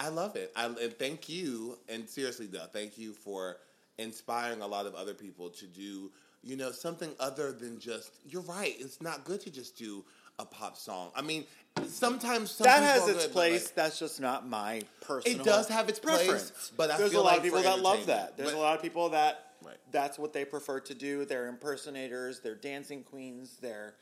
I 0.00 0.10
love 0.10 0.36
it. 0.36 0.52
I, 0.54 0.66
and 0.66 0.96
thank 0.96 1.28
you, 1.28 1.76
and 1.88 2.08
seriously, 2.08 2.46
though, 2.46 2.66
thank 2.72 2.98
you 2.98 3.12
for 3.12 3.56
inspiring 3.98 4.60
a 4.60 4.66
lot 4.66 4.86
of 4.86 4.94
other 4.94 5.12
people 5.12 5.48
to 5.50 5.66
do, 5.66 6.12
you 6.44 6.56
know, 6.56 6.70
something 6.70 7.10
other 7.18 7.50
than 7.50 7.80
just. 7.80 8.12
You're 8.24 8.42
right. 8.42 8.76
It's 8.78 9.02
not 9.02 9.24
good 9.24 9.40
to 9.40 9.50
just 9.50 9.76
do 9.76 10.04
a 10.38 10.44
pop 10.44 10.76
song. 10.76 11.10
I 11.16 11.22
mean, 11.22 11.44
sometimes 11.86 12.50
some 12.52 12.64
that 12.64 12.82
has 12.82 13.08
its 13.08 13.24
good, 13.24 13.32
place. 13.32 13.64
like, 13.66 13.74
That's 13.74 13.98
just 13.98 14.20
not 14.20 14.48
my 14.48 14.82
personal. 15.00 15.40
It 15.40 15.44
does 15.44 15.68
have 15.68 15.88
its 15.88 15.98
place, 15.98 16.26
preference. 16.28 16.72
but 16.76 16.90
I 16.90 16.98
there's 16.98 17.12
a 17.14 17.16
lot 17.18 17.24
like 17.24 17.36
of 17.38 17.42
people 17.42 17.62
that 17.62 17.80
love 17.80 18.06
that. 18.06 18.36
There's 18.36 18.52
But- 18.52 18.58
a 18.58 18.60
lot 18.60 18.76
of 18.76 18.82
people 18.82 19.08
that 19.10 19.44
Right. 19.64 19.76
that's 19.90 20.18
what 20.18 20.32
they 20.32 20.44
prefer 20.44 20.78
to 20.80 20.94
do. 20.94 21.24
They're 21.24 21.48
impersonators. 21.48 22.40
They're 22.40 22.54
dancing 22.54 23.02
queens. 23.02 23.56
They're 23.60 23.96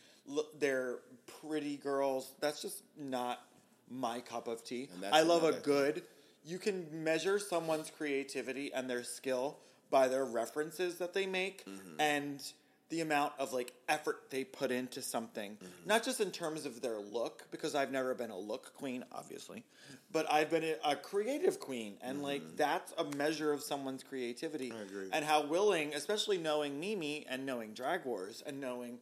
they're 0.58 0.98
pretty 1.40 1.76
girls. 1.76 2.32
That's 2.40 2.60
just 2.60 2.82
not 2.96 3.40
my 3.88 4.20
cup 4.20 4.48
of 4.48 4.64
tea. 4.64 4.88
I 5.12 5.22
love 5.22 5.44
a 5.44 5.52
good. 5.52 6.02
You 6.44 6.58
can 6.58 7.04
measure 7.04 7.38
someone's 7.38 7.90
creativity 7.90 8.72
and 8.72 8.90
their 8.90 9.04
skill 9.04 9.58
by 9.88 10.08
their 10.08 10.24
references 10.24 10.98
that 10.98 11.14
they 11.14 11.26
make 11.26 11.64
Mm-hmm. 11.64 12.00
and 12.00 12.52
the 12.88 13.00
amount 13.00 13.32
of 13.38 13.52
like 13.52 13.72
effort 13.88 14.30
they 14.30 14.44
put 14.44 14.70
into 14.70 15.02
something 15.02 15.52
Mm-hmm. 15.56 15.88
not 15.88 16.04
just 16.04 16.20
in 16.20 16.30
terms 16.30 16.66
of 16.66 16.80
their 16.80 16.98
look 16.98 17.44
because 17.50 17.74
i've 17.74 17.90
never 17.90 18.14
been 18.14 18.30
a 18.30 18.38
look 18.38 18.74
queen 18.74 19.04
obviously 19.12 19.64
but 20.12 20.30
i've 20.32 20.50
been 20.50 20.62
a, 20.64 20.74
a 20.92 20.96
creative 20.96 21.58
queen 21.58 21.94
and 22.02 22.22
like 22.22 22.42
that's 22.56 22.92
a 22.98 23.04
measure 23.16 23.52
of 23.52 23.62
someone's 23.62 24.02
creativity 24.04 24.70
Mm-hmm. 24.70 24.78
I 24.78 24.82
agree. 24.82 25.08
and 25.12 25.24
how 25.24 25.46
willing 25.46 25.94
especially 25.94 26.38
knowing 26.38 26.78
mimi 26.78 27.26
and 27.28 27.44
knowing 27.44 27.72
drag 27.74 28.04
wars 28.04 28.42
and 28.46 28.60
knowing 28.60 28.98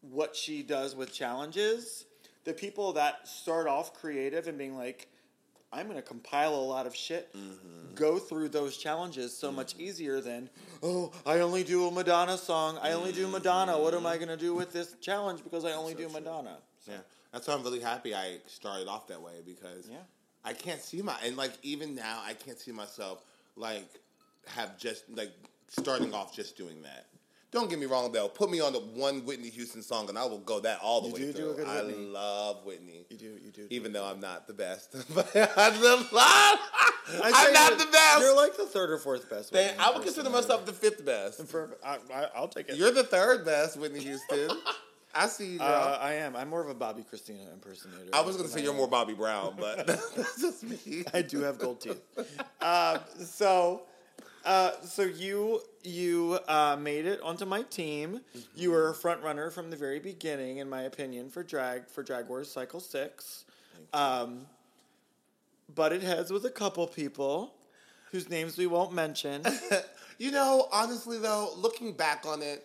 what 0.00 0.34
she 0.34 0.62
does 0.62 0.96
with 0.96 1.12
challenges 1.12 2.06
the 2.44 2.52
people 2.52 2.92
that 2.94 3.28
start 3.28 3.68
off 3.68 3.94
creative 3.94 4.48
and 4.48 4.58
being 4.58 4.76
like 4.76 5.06
i'm 5.72 5.86
going 5.86 5.96
to 5.96 6.02
compile 6.02 6.54
a 6.54 6.66
lot 6.74 6.86
of 6.86 6.94
shit 6.94 7.32
Mm-hmm. 7.34 7.94
go 7.94 8.18
through 8.18 8.48
those 8.50 8.76
challenges 8.76 9.36
so 9.36 9.50
much 9.52 9.74
easier 9.78 10.20
than 10.20 10.48
oh 10.82 11.12
i 11.26 11.40
only 11.40 11.62
do 11.64 11.86
a 11.86 11.90
madonna 11.90 12.36
song 12.38 12.78
i 12.82 12.92
only 12.92 13.12
do 13.12 13.26
madonna 13.28 13.78
what 13.78 13.94
am 13.94 14.06
i 14.06 14.16
going 14.16 14.28
to 14.28 14.36
do 14.36 14.54
with 14.54 14.72
this 14.72 14.94
challenge 15.00 15.42
because 15.44 15.64
i 15.64 15.72
only 15.72 15.94
do 15.94 16.08
madonna 16.08 16.56
Yeah, 16.88 16.96
that's 17.32 17.46
why 17.46 17.54
I'm 17.54 17.62
really 17.62 17.80
happy 17.80 18.14
I 18.14 18.38
started 18.46 18.88
off 18.88 19.06
that 19.08 19.20
way 19.22 19.40
because 19.44 19.88
Yeah. 19.88 19.98
I 20.44 20.52
can't 20.54 20.80
see 20.82 21.00
my 21.02 21.16
and 21.24 21.36
like 21.36 21.52
even 21.62 21.94
now 21.94 22.20
I 22.26 22.34
can't 22.34 22.58
see 22.58 22.72
myself 22.72 23.22
like 23.56 23.88
have 24.56 24.76
just 24.78 25.04
like 25.14 25.30
starting 25.68 26.12
off 26.12 26.34
just 26.34 26.56
doing 26.56 26.82
that. 26.82 27.06
Don't 27.52 27.68
get 27.68 27.78
me 27.78 27.84
wrong 27.86 28.10
though. 28.12 28.28
Put 28.28 28.50
me 28.50 28.60
on 28.60 28.72
the 28.72 28.78
one 28.80 29.26
Whitney 29.26 29.50
Houston 29.50 29.82
song 29.82 30.08
and 30.08 30.18
I 30.18 30.24
will 30.24 30.38
go 30.38 30.60
that 30.60 30.78
all 30.80 31.02
the 31.02 31.08
You 31.08 31.12
way 31.14 31.20
do 31.20 31.26
do 31.26 31.32
through. 31.32 31.50
a 31.50 31.54
good 31.54 31.66
I 31.68 31.82
Whitney. 31.82 32.06
love 32.06 32.64
Whitney. 32.64 33.04
you 33.10 33.16
do 33.18 33.38
you 33.44 33.50
do 33.50 33.66
Even 33.70 33.92
though 33.92 34.04
I'm 34.06 34.20
not 34.20 34.46
the 34.46 34.54
best, 34.54 34.96
but 35.14 35.30
I 35.36 35.68
love. 35.68 36.08
I'm 37.22 37.52
not 37.52 37.70
you're- 37.72 37.78
the 37.84 37.90
best. 37.92 38.20
you're 38.20 38.34
like 38.36 38.56
the 38.56 38.64
third 38.66 38.90
or 38.90 38.98
fourth 38.98 39.28
best 39.28 39.52
Whitney 39.52 39.76
I 39.78 39.90
would 39.92 40.02
consider 40.02 40.30
myself 40.30 40.64
the 40.64 40.72
fifth 40.72 41.04
best. 41.04 41.44
For- 41.46 41.76
I, 41.84 41.98
I, 42.14 42.26
i'll 42.34 42.48
take 42.48 42.68
it 42.70 42.76
You're 42.76 42.90
the 42.90 43.04
third 43.04 43.44
best, 43.44 43.76
Whitney 43.78 44.00
Houston. 44.00 44.50
I 45.14 45.26
see 45.26 45.46
you, 45.56 45.60
uh, 45.60 45.98
i 46.00 46.14
am 46.14 46.34
i'm 46.34 46.48
more 46.48 46.62
of 46.62 46.70
a 46.70 46.74
Bobbi 46.74 47.04
Kristina 47.06 47.52
impersonator 47.52 48.08
I 48.14 48.22
was 48.22 48.36
going 48.36 48.48
to 48.48 48.54
say 48.54 48.60
I 48.60 48.62
you're 48.62 48.72
am- 48.72 48.78
more 48.78 48.88
Bobby 48.88 49.12
Brown, 49.12 49.56
but 49.60 49.86
that's 50.16 50.40
just 50.40 50.62
me. 50.62 51.04
I 51.12 51.20
do 51.20 51.42
have 51.42 51.58
gold 51.58 51.82
teeth. 51.82 52.00
um, 52.62 52.98
so, 53.22 53.82
uh, 54.46 54.70
so 54.82 55.02
you 55.02 55.60
you 55.84 56.38
uh, 56.48 56.76
made 56.78 57.06
it 57.06 57.20
onto 57.22 57.44
my 57.44 57.62
team. 57.62 58.20
You 58.54 58.70
were 58.70 58.90
a 58.90 58.94
front 58.94 59.22
runner 59.22 59.50
from 59.50 59.70
the 59.70 59.76
very 59.76 59.98
beginning, 59.98 60.58
in 60.58 60.68
my 60.68 60.82
opinion, 60.82 61.30
for 61.30 61.42
drag 61.42 61.88
for 61.88 62.02
Drag 62.02 62.28
Wars 62.28 62.50
Cycle 62.50 62.80
Six. 62.80 63.44
Um, 63.92 64.46
butted 65.74 66.02
heads 66.02 66.30
with 66.30 66.44
a 66.44 66.50
couple 66.50 66.86
people 66.86 67.54
whose 68.10 68.28
names 68.28 68.56
we 68.58 68.66
won't 68.66 68.92
mention. 68.92 69.42
You 70.18 70.30
know, 70.30 70.68
honestly 70.70 71.18
though, 71.18 71.50
looking 71.56 71.94
back 71.94 72.24
on 72.26 72.42
it, 72.42 72.64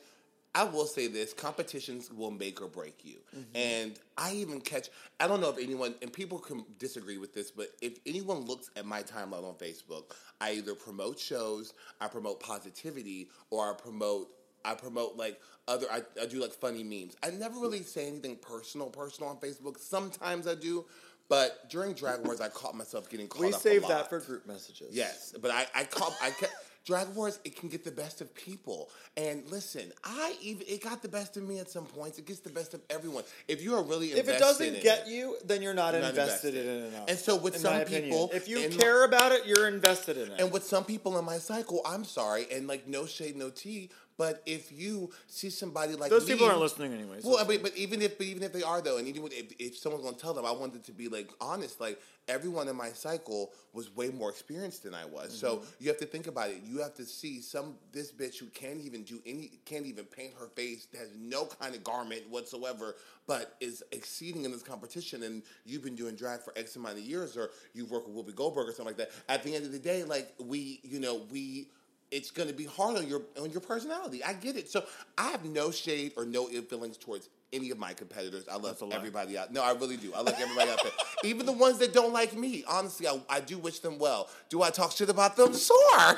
I 0.55 0.63
will 0.63 0.85
say 0.85 1.07
this: 1.07 1.33
competitions 1.33 2.11
will 2.11 2.31
make 2.31 2.61
or 2.61 2.67
break 2.67 3.03
you. 3.03 3.17
Mm-hmm. 3.35 3.55
And 3.55 3.99
I 4.17 4.33
even 4.33 4.59
catch. 4.61 4.89
I 5.19 5.27
don't 5.27 5.41
know 5.41 5.49
if 5.49 5.57
anyone, 5.57 5.95
and 6.01 6.11
people 6.11 6.39
can 6.39 6.63
disagree 6.79 7.17
with 7.17 7.33
this, 7.33 7.51
but 7.51 7.67
if 7.81 7.99
anyone 8.05 8.41
looks 8.41 8.69
at 8.75 8.85
my 8.85 9.03
timeline 9.03 9.47
on 9.47 9.55
Facebook, 9.55 10.15
I 10.41 10.53
either 10.53 10.73
promote 10.73 11.19
shows, 11.19 11.73
I 12.01 12.07
promote 12.07 12.39
positivity, 12.39 13.29
or 13.49 13.69
I 13.69 13.73
promote. 13.75 14.29
I 14.65 14.73
promote 14.73 15.15
like 15.15 15.39
other. 15.67 15.85
I, 15.91 16.01
I 16.21 16.25
do 16.25 16.41
like 16.41 16.51
funny 16.51 16.83
memes. 16.83 17.15
I 17.23 17.29
never 17.29 17.59
really 17.59 17.83
say 17.83 18.07
anything 18.07 18.35
personal, 18.37 18.87
personal 18.87 19.29
on 19.29 19.37
Facebook. 19.37 19.79
Sometimes 19.79 20.45
I 20.47 20.55
do, 20.55 20.85
but 21.29 21.69
during 21.69 21.93
Drag 21.93 22.25
Wars, 22.25 22.41
I 22.41 22.49
caught 22.49 22.75
myself 22.75 23.09
getting 23.09 23.27
caught 23.27 23.41
we 23.41 23.47
up. 23.49 23.53
a 23.53 23.59
saved 23.59 23.83
lot. 23.83 23.89
that 23.89 24.09
for 24.09 24.19
group 24.19 24.47
messages. 24.47 24.89
Yes, 24.93 25.33
but 25.41 25.51
I 25.51 25.67
I 25.75 25.83
caught 25.83 26.13
I 26.21 26.31
ca- 26.31 26.47
Drag 26.87 27.09
Wars. 27.09 27.37
It 27.43 27.57
can 27.57 27.67
get 27.67 27.83
the 27.83 27.91
best 27.91 28.21
of 28.21 28.33
people. 28.33 28.89
And 29.17 29.43
listen, 29.51 29.91
I 30.05 30.35
even 30.41 30.65
it 30.69 30.81
got 30.81 31.01
the 31.01 31.09
best 31.09 31.35
of 31.35 31.43
me 31.43 31.59
at 31.59 31.69
some 31.69 31.85
points. 31.85 32.17
It 32.17 32.25
gets 32.25 32.39
the 32.39 32.49
best 32.49 32.73
of 32.73 32.79
everyone. 32.89 33.25
If 33.49 33.61
you 33.61 33.75
are 33.75 33.83
really 33.83 34.13
If 34.13 34.29
it 34.29 34.39
doesn't 34.39 34.81
get 34.81 35.01
it, 35.05 35.07
you, 35.11 35.35
then 35.43 35.61
you're 35.61 35.73
not, 35.73 35.93
You're 35.93 36.01
not 36.03 36.11
invested, 36.11 36.55
invested. 36.55 36.77
in 36.77 36.83
it 36.85 36.87
enough. 36.95 37.09
And 37.09 37.17
so 37.19 37.35
with 37.35 37.57
some 37.57 37.73
my 37.73 37.81
opinion. 37.81 38.03
people 38.05 38.29
if 38.33 38.47
you 38.47 38.59
in 38.59 38.71
my- 38.71 38.77
care 38.77 39.03
about 39.03 39.33
it, 39.33 39.45
you're 39.45 39.67
invested 39.67 40.17
in 40.17 40.31
it. 40.31 40.39
and 40.39 40.49
with 40.51 40.63
some 40.63 40.85
people 40.85 41.19
in 41.19 41.25
my 41.25 41.39
cycle, 41.39 41.81
I'm 41.85 42.05
sorry, 42.05 42.47
and 42.51 42.67
like 42.67 42.87
no 42.87 43.05
shade, 43.05 43.35
no 43.35 43.49
tea. 43.49 43.89
But 44.17 44.41
if 44.45 44.71
you 44.71 45.11
see 45.27 45.49
somebody 45.49 45.95
like 45.95 46.09
Those 46.09 46.25
me, 46.27 46.33
people 46.33 46.47
aren't 46.47 46.59
listening 46.59 46.93
anyways. 46.93 47.23
Well, 47.23 47.37
I 47.39 47.47
mean, 47.47 47.61
but 47.61 47.75
even 47.77 48.01
if 48.01 48.17
but 48.17 48.25
even 48.27 48.41
if 48.43 48.51
they 48.51 48.63
are 48.63 48.81
though, 48.81 48.97
and 48.97 49.07
even 49.07 49.25
if, 49.31 49.53
if 49.59 49.77
someone's 49.77 50.03
gonna 50.03 50.17
tell 50.17 50.33
them, 50.33 50.45
I 50.45 50.51
wanted 50.51 50.83
to 50.85 50.91
be 50.91 51.07
like 51.07 51.29
honest. 51.39 51.79
Like 51.79 52.01
everyone 52.27 52.67
in 52.67 52.75
my 52.75 52.89
cycle 52.89 53.51
was 53.73 53.95
way 53.95 54.09
more 54.09 54.29
experienced 54.29 54.83
than 54.83 54.93
I 54.93 55.05
was. 55.05 55.37
So 55.37 55.57
Mm-hmm. 55.57 55.65
you 55.79 55.87
have 55.89 55.97
to 55.99 56.05
think 56.05 56.27
about 56.27 56.49
it. 56.49 56.57
You 56.65 56.81
have 56.81 56.93
to 56.95 57.05
see 57.05 57.41
some 57.41 57.75
this 57.91 58.11
bitch 58.11 58.37
who 58.39 58.47
can't 58.47 58.81
even 58.81 59.03
do 59.03 59.21
any, 59.25 59.51
can't 59.65 59.85
even 59.85 60.05
paint 60.05 60.33
her 60.39 60.47
face, 60.47 60.87
has 60.97 61.09
no 61.17 61.45
kind 61.45 61.73
of 61.75 61.83
garment 61.83 62.23
whatsoever, 62.29 62.95
but 63.27 63.55
is 63.61 63.83
exceeding 63.91 64.45
in 64.45 64.51
this 64.51 64.63
competition. 64.63 65.23
And 65.23 65.43
you've 65.65 65.83
been 65.83 65.95
doing 65.95 66.15
drag 66.15 66.41
for 66.41 66.53
X 66.57 66.75
amount 66.75 66.95
of 66.97 67.03
years, 67.03 67.37
or 67.37 67.51
you've 67.73 67.91
worked 67.91 68.09
with 68.09 68.17
Whoopi 68.27 68.35
Goldberg 68.35 68.67
or 68.67 68.71
something 68.71 68.87
like 68.87 68.97
that. 68.97 69.11
At 69.29 69.43
the 69.43 69.55
end 69.55 69.65
of 69.65 69.71
the 69.71 69.79
day, 69.79 70.03
like 70.03 70.33
we, 70.39 70.79
you 70.83 70.99
know, 70.99 71.21
we 71.31 71.69
it's 72.11 72.31
going 72.31 72.47
to 72.47 72.53
be 72.55 72.65
hard 72.65 72.97
on 72.97 73.07
your 73.07 73.21
on 73.39 73.49
your 73.51 73.61
personality. 73.61 74.23
I 74.23 74.33
get 74.33 74.55
it. 74.55 74.69
So 74.69 74.83
I 75.17 75.29
have 75.29 75.45
no 75.45 75.71
shade 75.71 76.13
or 76.17 76.25
no 76.25 76.49
ill 76.51 76.61
feelings 76.63 76.97
towards 76.97 77.29
any 77.53 77.69
of 77.71 77.77
my 77.77 77.93
competitors. 77.93 78.45
I 78.51 78.57
love 78.57 78.81
everybody 78.91 79.37
out. 79.37 79.53
No, 79.53 79.63
I 79.63 79.71
really 79.73 79.97
do. 79.97 80.13
I 80.13 80.21
like 80.21 80.39
everybody 80.39 80.69
out 80.69 80.81
there, 80.83 80.91
even 81.23 81.45
the 81.45 81.53
ones 81.53 81.77
that 81.79 81.93
don't 81.93 82.13
like 82.13 82.35
me. 82.35 82.63
Honestly, 82.67 83.07
I, 83.07 83.19
I 83.29 83.39
do 83.39 83.57
wish 83.57 83.79
them 83.79 83.97
well. 83.99 84.29
Do 84.49 84.61
I 84.61 84.69
talk 84.69 84.91
shit 84.91 85.09
about 85.09 85.35
them? 85.35 85.53
Sure, 85.55 85.99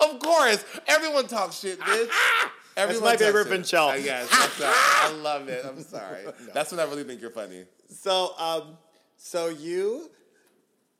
of 0.00 0.18
course. 0.20 0.64
Everyone 0.86 1.26
talks 1.26 1.58
shit, 1.60 1.80
bitch. 1.80 2.10
Everyone 2.76 3.04
my 3.04 3.16
favorite 3.16 3.48
it. 3.48 3.60
Vinchelle. 3.60 3.92
Uh, 3.92 3.96
yes. 3.96 4.28
I 4.30 5.12
love 5.22 5.48
it. 5.48 5.64
I'm 5.66 5.82
sorry. 5.82 6.24
That's 6.54 6.70
when 6.70 6.80
I 6.80 6.84
really 6.84 7.04
think 7.04 7.20
you're 7.20 7.30
funny. 7.30 7.64
So, 7.88 8.32
um, 8.38 8.78
so 9.16 9.48
you 9.48 10.10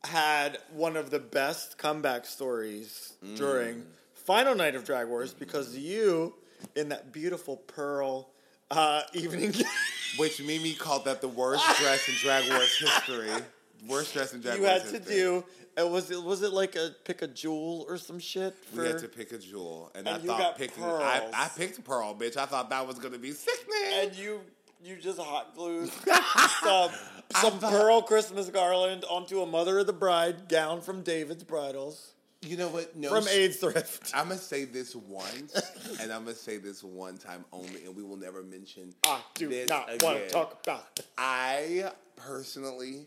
had 0.05 0.59
one 0.73 0.97
of 0.97 1.11
the 1.11 1.19
best 1.19 1.79
comeback 1.79 2.25
stories 2.27 3.13
Mm. 3.25 3.37
during 3.37 3.87
final 4.15 4.55
night 4.55 4.75
of 4.75 4.85
Drag 4.85 5.07
Wars 5.09 5.35
because 5.35 5.77
you, 5.77 6.35
in 6.75 6.89
that 6.89 7.13
beautiful 7.13 7.57
pearl 7.57 8.31
uh, 8.71 9.03
evening, 9.15 9.53
Which 10.17 10.41
Mimi 10.43 10.75
called 10.75 11.05
that 11.05 11.21
the 11.21 11.29
worst 11.29 11.65
dress 11.81 12.09
in 12.09 12.15
Drag 12.17 12.49
Wars 12.51 12.77
history. 12.79 13.31
Worst 13.87 14.13
dress 14.13 14.33
in 14.35 14.41
Drag 14.41 14.57
you 14.57 14.63
Wars 14.65 14.83
had 14.83 14.91
to 14.91 14.99
history. 14.99 15.15
do. 15.15 15.45
It 15.77 15.89
was 15.89 16.11
it 16.11 16.23
was 16.23 16.43
it 16.43 16.53
like 16.53 16.75
a 16.77 16.91
pick 17.05 17.23
a 17.23 17.27
jewel 17.29 17.87
or 17.89 17.97
some 17.97 18.19
shit? 18.19 18.55
For, 18.75 18.83
We 18.83 18.89
had 18.89 18.99
to 18.99 19.09
pick 19.09 19.33
a 19.33 19.39
jewel, 19.39 19.91
and, 19.95 20.09
I 20.09 20.15
And 20.17 20.23
you 20.25 20.29
thought 20.31 20.59
picking. 20.59 20.83
I, 20.85 21.29
I 21.33 21.49
picked 21.57 21.83
pearl, 21.85 22.15
bitch. 22.15 22.37
I 22.37 22.47
thought 22.47 22.71
that 22.71 22.87
was 22.87 22.99
gonna 22.99 23.19
be 23.19 23.33
sickening. 23.33 23.77
and 23.95 24.15
you 24.17 24.41
you 24.83 24.97
just 24.97 25.19
hot 25.19 25.55
glued 25.55 25.91
some 26.63 26.91
some 27.41 27.59
pearl 27.59 28.03
Christmas 28.03 28.49
garland 28.49 29.05
onto 29.09 29.43
a 29.43 29.47
mother 29.47 29.79
of 29.79 29.87
the 29.87 29.93
bride 29.93 30.49
gown 30.49 30.81
from 30.81 31.03
David's 31.03 31.45
Bridals 31.45 32.13
you 32.43 32.57
know 32.57 32.69
what? 32.69 32.97
No, 32.97 33.11
from 33.11 33.29
AIDS 33.29 33.59
Thrift. 33.59 34.13
I'm 34.15 34.29
gonna 34.29 34.41
say 34.41 34.65
this 34.65 34.97
once, 34.97 35.55
and 36.01 36.11
I'm 36.11 36.25
gonna 36.25 36.35
say 36.35 36.57
this 36.57 36.83
one 36.83 37.19
time 37.19 37.45
only, 37.53 37.85
and 37.85 37.95
we 37.95 38.03
will 38.03 38.17
never 38.17 38.43
mention. 38.43 38.95
I 39.05 39.21
do 39.35 39.67
not 39.69 40.03
want 40.03 40.21
to 40.21 40.29
talk 40.31 40.61
about 40.63 40.87
it. 40.99 41.07
I 41.19 41.93
personally 42.17 43.07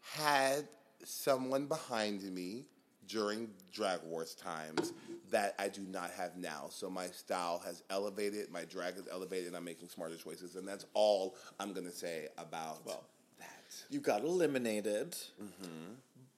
had 0.00 0.68
someone 1.02 1.66
behind 1.66 2.22
me 2.22 2.66
during 3.08 3.48
Drag 3.72 4.00
Wars 4.04 4.34
times 4.34 4.92
that 5.30 5.54
I 5.58 5.68
do 5.68 5.82
not 5.82 6.10
have 6.12 6.36
now. 6.36 6.66
So 6.70 6.88
my 6.90 7.06
style 7.08 7.60
has 7.64 7.82
elevated, 7.90 8.50
my 8.50 8.64
drag 8.64 8.94
has 8.94 9.08
elevated, 9.10 9.48
and 9.48 9.56
I'm 9.56 9.64
making 9.64 9.88
smarter 9.88 10.16
choices. 10.16 10.56
And 10.56 10.66
that's 10.66 10.86
all 10.94 11.36
I'm 11.60 11.72
gonna 11.72 11.90
say 11.92 12.28
about 12.38 12.84
Well. 12.86 13.04
that. 13.38 13.46
You 13.90 14.00
got 14.00 14.22
eliminated, 14.22 15.12
Mm-hmm. 15.42 15.92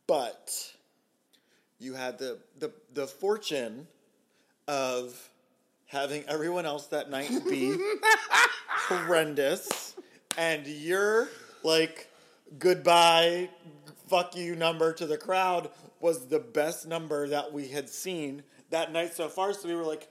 but 0.07 0.73
you 1.79 1.95
had 1.95 2.19
the, 2.19 2.39
the 2.59 2.73
the 2.95 3.07
fortune 3.07 3.87
of 4.67 5.31
having 5.87 6.25
everyone 6.29 6.67
else 6.67 6.87
that 6.89 7.09
night 7.11 7.31
be 7.49 7.77
horrendous, 8.89 9.95
and 10.37 10.67
your 10.67 11.29
like 11.63 12.09
goodbye, 12.59 13.49
fuck 14.09 14.37
you 14.37 14.55
number 14.57 14.93
to 14.95 15.07
the 15.07 15.17
crowd 15.19 15.71
was 16.01 16.29
the 16.29 16.39
best 16.39 16.87
number 16.87 17.29
that 17.29 17.53
we 17.53 17.69
had 17.69 17.89
seen 17.89 18.43
that 18.71 18.93
night 18.93 19.15
so 19.15 19.29
far. 19.29 19.53
So 19.53 19.69
we 19.69 19.75
were 19.75 19.85
like, 19.85 20.09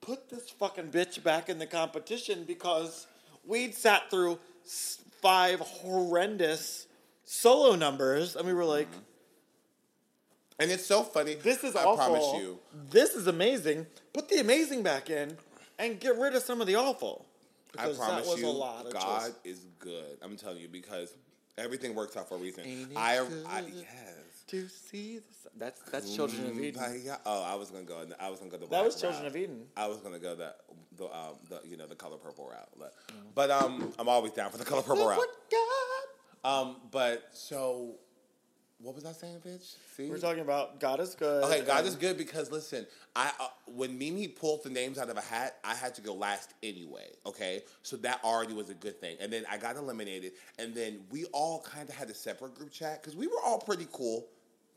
put 0.00 0.28
this 0.30 0.50
fucking 0.50 0.90
bitch 0.90 1.22
back 1.22 1.48
in 1.48 1.58
the 1.58 1.66
competition 1.66 2.44
because 2.44 3.06
we'd 3.44 3.74
sat 3.74 4.10
through 4.10 4.38
five 5.20 5.60
horrendous 5.60 6.86
solo 7.24 7.76
numbers, 7.76 8.36
and 8.36 8.46
we 8.46 8.54
were 8.54 8.64
like, 8.64 8.90
mm-hmm. 8.90 9.00
And 10.60 10.72
it's 10.72 10.84
so 10.84 11.04
funny. 11.04 11.34
this 11.34 11.62
is 11.62 11.76
I 11.76 11.84
awful. 11.84 11.96
promise 11.96 12.42
you. 12.42 12.58
This 12.90 13.14
is 13.14 13.28
amazing. 13.28 13.86
Put 14.12 14.28
the 14.28 14.40
amazing 14.40 14.82
back 14.82 15.08
in 15.08 15.36
and 15.78 16.00
get 16.00 16.16
rid 16.18 16.34
of 16.34 16.42
some 16.42 16.60
of 16.60 16.66
the 16.66 16.74
awful. 16.74 17.26
I 17.78 17.82
promise 17.84 17.98
that 17.98 18.26
was 18.26 18.40
you, 18.40 18.48
a 18.48 18.50
lot 18.50 18.86
of 18.86 18.92
God 18.92 19.20
choice. 19.20 19.32
is 19.44 19.66
good. 19.78 20.18
I'm 20.20 20.36
telling 20.36 20.58
you 20.58 20.68
because 20.68 21.14
everything 21.56 21.94
works 21.94 22.16
out 22.16 22.28
for 22.28 22.34
a 22.34 22.38
reason. 22.38 22.88
I? 22.96 23.24
I 23.46 23.60
yes. 23.60 23.86
To 24.48 24.66
see 24.68 25.18
the 25.18 25.34
sun. 25.34 25.52
That's 25.56 25.80
that's 25.90 26.14
Children 26.14 26.48
of 26.48 26.58
Eden. 26.58 26.80
Kumbaya. 26.80 27.18
Oh, 27.26 27.42
I 27.42 27.54
was 27.54 27.70
gonna 27.70 27.84
go. 27.84 28.04
I 28.18 28.30
was 28.30 28.38
gonna 28.38 28.50
go 28.50 28.56
the. 28.56 28.66
That 28.66 28.84
was 28.84 28.98
Children 29.00 29.24
route. 29.24 29.30
of 29.30 29.36
Eden. 29.36 29.66
I 29.76 29.86
was 29.86 29.98
gonna 29.98 30.18
go 30.18 30.34
the 30.34 30.54
the 30.96 31.04
um 31.04 31.36
the 31.48 31.60
you 31.64 31.76
know 31.76 31.86
the 31.86 31.94
color 31.94 32.16
purple 32.16 32.48
route, 32.48 32.68
but, 32.78 32.94
but 33.34 33.50
um 33.50 33.92
I'm 33.98 34.08
always 34.08 34.32
down 34.32 34.50
for 34.50 34.58
the 34.58 34.64
color 34.64 34.82
purple 34.82 35.06
route. 35.06 35.20
Um, 36.44 36.76
but 36.90 37.28
so 37.32 37.96
what 38.80 38.94
was 38.94 39.04
I 39.04 39.12
saying, 39.12 39.38
bitch? 39.44 39.74
See, 39.96 40.08
We're 40.08 40.18
talking 40.18 40.40
about 40.40 40.78
God 40.78 41.00
is 41.00 41.16
good. 41.16 41.42
Okay, 41.44 41.62
God 41.66 41.84
is 41.84 41.96
good 41.96 42.16
because 42.16 42.52
listen, 42.52 42.86
I 43.16 43.32
uh, 43.40 43.48
when 43.66 43.98
Mimi 43.98 44.28
pulled 44.28 44.62
the 44.62 44.70
names 44.70 44.98
out 44.98 45.10
of 45.10 45.16
a 45.16 45.20
hat, 45.20 45.56
I 45.64 45.74
had 45.74 45.96
to 45.96 46.00
go 46.00 46.14
last 46.14 46.54
anyway. 46.62 47.08
Okay, 47.26 47.62
so 47.82 47.96
that 47.98 48.22
already 48.22 48.54
was 48.54 48.70
a 48.70 48.74
good 48.74 49.00
thing. 49.00 49.16
And 49.20 49.32
then 49.32 49.44
I 49.50 49.58
got 49.58 49.76
eliminated, 49.76 50.32
and 50.60 50.74
then 50.74 51.00
we 51.10 51.24
all 51.26 51.60
kind 51.62 51.88
of 51.88 51.94
had 51.94 52.08
a 52.08 52.14
separate 52.14 52.54
group 52.54 52.70
chat 52.70 53.02
because 53.02 53.16
we 53.16 53.26
were 53.26 53.40
all 53.44 53.58
pretty 53.58 53.88
cool, 53.90 54.28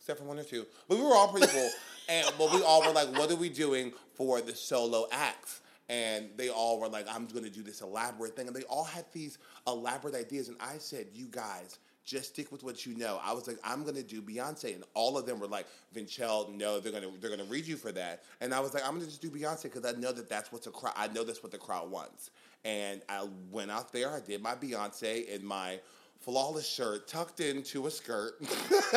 except 0.02 0.20
for 0.20 0.26
one 0.26 0.40
or 0.40 0.44
two, 0.44 0.66
but 0.88 0.98
we 0.98 1.04
were 1.04 1.16
all 1.16 1.28
pretty 1.30 1.48
cool. 1.48 1.70
And 2.10 2.28
but 2.38 2.52
we 2.52 2.62
all 2.64 2.82
were 2.82 2.92
like, 2.92 3.16
"What 3.16 3.32
are 3.32 3.36
we 3.36 3.48
doing 3.48 3.94
for 4.16 4.42
the 4.42 4.56
solo 4.56 5.08
acts?" 5.12 5.62
And 5.88 6.30
they 6.36 6.50
all 6.50 6.80
were 6.80 6.90
like, 6.90 7.06
"I'm 7.08 7.28
going 7.28 7.46
to 7.46 7.50
do 7.50 7.62
this 7.62 7.82
elaborate 7.82 8.36
thing," 8.36 8.48
and 8.48 8.56
they 8.56 8.64
all 8.64 8.84
had 8.84 9.06
these 9.14 9.38
elaborate 9.68 10.16
ideas. 10.16 10.50
And 10.50 10.58
I 10.60 10.80
said, 10.80 11.08
"You 11.14 11.28
guys." 11.28 11.78
just 12.04 12.30
stick 12.30 12.52
with 12.52 12.64
what 12.64 12.86
you 12.86 12.96
know. 12.98 13.20
I 13.24 13.32
was 13.32 13.48
like, 13.48 13.60
I'm 13.64 13.84
gonna 13.84 14.02
do 14.02 14.24
Beyonce, 14.24 14.74
and 14.74 14.84
all 14.96 15.20
of 15.20 15.28
them 15.28 15.40
were 15.40 15.48
like, 15.48 15.68
Vinchelle, 15.96 16.52
no, 16.54 16.80
they're 16.80 16.92
gonna 16.92 17.12
they're 17.20 17.30
gonna 17.30 17.48
read 17.48 17.68
you 17.68 17.78
for 17.78 17.92
that. 17.92 18.24
And 18.42 18.54
I 18.54 18.60
was 18.60 18.74
like, 18.74 18.84
I'm 18.86 18.96
gonna 18.96 19.06
just 19.06 19.22
do 19.22 19.30
Beyonce 19.30 19.64
because 19.64 19.86
I 19.86 19.98
know 19.98 20.12
that 20.12 20.28
that's 20.28 20.52
what's 20.52 20.66
a 20.68 20.72
crowd. 20.72 20.96
I 20.98 21.08
know 21.10 21.24
that's 21.24 21.44
what 21.44 21.52
the 21.52 21.60
crowd 21.60 21.92
wants. 21.92 22.32
And 22.66 23.02
I 23.08 23.28
went 23.52 23.70
out 23.70 23.94
there, 23.94 24.12
I 24.12 24.20
did 24.20 24.42
my 24.42 24.56
Beyonce 24.56 25.28
in 25.28 25.46
my 25.46 25.80
flawless 26.22 26.68
shirt 26.68 27.08
tucked 27.08 27.40
into 27.40 27.88
a 27.88 27.92
skirt. 27.92 28.34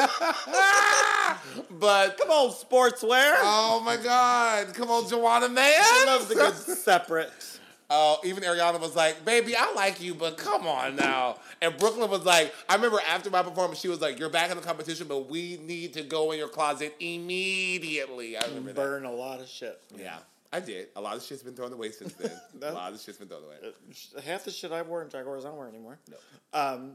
but 1.71 2.19
Come 2.19 2.31
on, 2.31 2.51
sportswear. 2.51 3.35
oh 3.41 3.83
my 3.85 3.97
God, 3.97 4.75
come 4.75 4.91
on, 4.91 5.09
Joanna 5.09 5.49
Man. 5.49 5.73
I 5.81 6.05
love 6.07 6.29
the 6.29 6.35
good 6.35 6.55
separate. 6.79 7.33
Oh, 7.91 8.19
even 8.25 8.43
Ariana 8.43 8.81
was 8.81 8.97
like, 8.97 9.25
"Baby, 9.27 9.55
I 9.55 9.73
like 9.75 10.01
you, 10.03 10.15
but 10.15 10.39
come 10.39 10.67
on 10.67 10.97
now." 10.97 11.37
And 11.61 11.77
Brooklyn 11.77 12.11
was 12.11 12.25
like, 12.25 12.53
"I 12.67 12.77
remember 12.77 12.99
after 13.07 13.29
my 13.29 13.43
performance, 13.43 13.79
she 13.79 13.89
was 13.89 14.01
like, 14.01 14.19
"You're 14.19 14.31
back 14.31 14.51
in 14.51 14.57
the 14.57 14.63
competition, 14.63 15.07
but 15.07 15.29
we 15.29 15.59
need 15.63 15.93
to 15.93 16.03
go 16.03 16.33
in 16.33 16.39
your 16.39 16.49
closet 16.49 16.95
immediately." 16.99 18.39
I 18.39 18.45
remember 18.47 18.73
that. 18.73 19.05
A 19.07 19.11
lot 19.11 19.41
of 19.41 19.49
shit. 19.49 19.79
Yeah, 19.99 20.17
I 20.51 20.61
did. 20.61 20.89
A 20.97 21.01
lot 21.01 21.15
of 21.17 21.23
shit's 21.23 21.43
been 21.43 21.55
thrown 21.55 21.75
away 21.75 21.91
since 21.91 22.15
then. 22.15 22.33
a 22.63 22.73
lot 22.73 22.95
of 22.95 23.01
shit's 23.01 23.19
been 23.19 23.29
thrown 23.29 23.45
away. 23.45 23.57
Half 24.25 24.45
the 24.47 24.51
shit 24.51 24.73
I 24.73 24.81
wore 24.81 25.03
in 25.03 25.09
Drag 25.09 25.27
Wars 25.27 25.45
I 25.45 25.49
don't 25.49 25.59
wear 25.59 25.69
anymore. 25.69 25.99
No. 26.11 26.59
Um, 26.59 26.93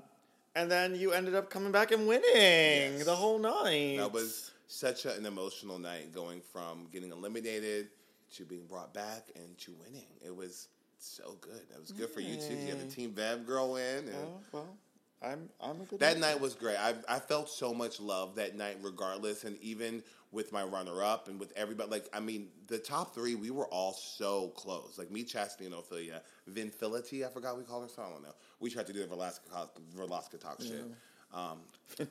and 0.56 0.70
then 0.70 0.96
you 0.96 1.12
ended 1.12 1.36
up 1.36 1.50
coming 1.50 1.72
back 1.72 1.92
and 1.92 2.08
winning 2.08 2.24
Yes. 2.34 3.06
the 3.06 3.16
whole 3.16 3.40
night. 3.40 3.98
That 3.98 4.12
was 4.12 4.52
such 4.68 5.06
a- 5.06 5.14
an 5.16 5.26
emotional 5.26 5.80
night, 5.80 6.12
going 6.12 6.42
from 6.42 6.88
getting 6.92 7.12
eliminated 7.12 7.90
to 8.36 8.46
being 8.46 8.66
brought 8.68 8.94
back 8.94 9.32
and 9.36 9.58
to 9.60 9.74
winning. 9.74 10.08
It 10.24 10.36
was 10.36 10.68
so 11.00 11.38
good. 11.42 11.68
That 11.72 11.80
was 11.82 11.92
good 11.92 12.10
for 12.10 12.20
you 12.22 12.36
too. 12.36 12.56
You 12.56 12.68
had 12.68 12.80
the 12.90 12.94
Team 12.94 13.12
Bev 13.12 13.46
girl 13.46 13.76
in. 13.78 14.08
And 14.10 14.16
Oh, 14.16 14.42
well, 14.52 14.78
I'm 15.22 15.50
I'm 15.60 15.82
a 15.82 15.86
good. 15.86 16.00
That 16.00 16.18
night 16.20 16.40
was 16.40 16.54
great. 16.56 16.78
I, 16.78 16.94
I 17.08 17.20
felt 17.20 17.50
so 17.50 17.74
much 17.74 18.00
love 18.00 18.36
that 18.36 18.56
night, 18.56 18.78
regardless, 18.82 19.44
and 19.46 19.58
even 19.62 20.04
with 20.32 20.52
my 20.52 20.64
runner 20.64 21.04
up 21.04 21.28
and 21.28 21.40
with 21.40 21.52
everybody. 21.56 21.90
Like, 21.90 22.08
I 22.14 22.20
mean, 22.20 22.50
the 22.68 22.78
top 22.78 23.16
three, 23.16 23.36
we 23.36 23.50
were 23.50 23.68
all 23.68 23.94
so 23.94 24.50
close. 24.50 24.96
Like 24.98 25.12
me, 25.12 25.24
Chastity, 25.24 25.66
and 25.66 25.74
Ophelia. 25.74 26.22
Vinfility, 26.52 27.26
I 27.26 27.30
forgot 27.30 27.58
we 27.58 27.64
called 27.64 27.84
her. 27.84 27.90
So 27.90 28.04
I 28.04 28.10
don't 28.10 28.24
know. 28.24 28.36
We 28.60 28.70
tried 28.70 28.88
to 28.88 28.94
do 28.94 29.00
the 29.00 29.08
Verlasca, 29.08 29.70
Verlasca 29.98 30.40
talk 30.40 30.62
shit. 30.62 30.86
Um, 31.34 31.60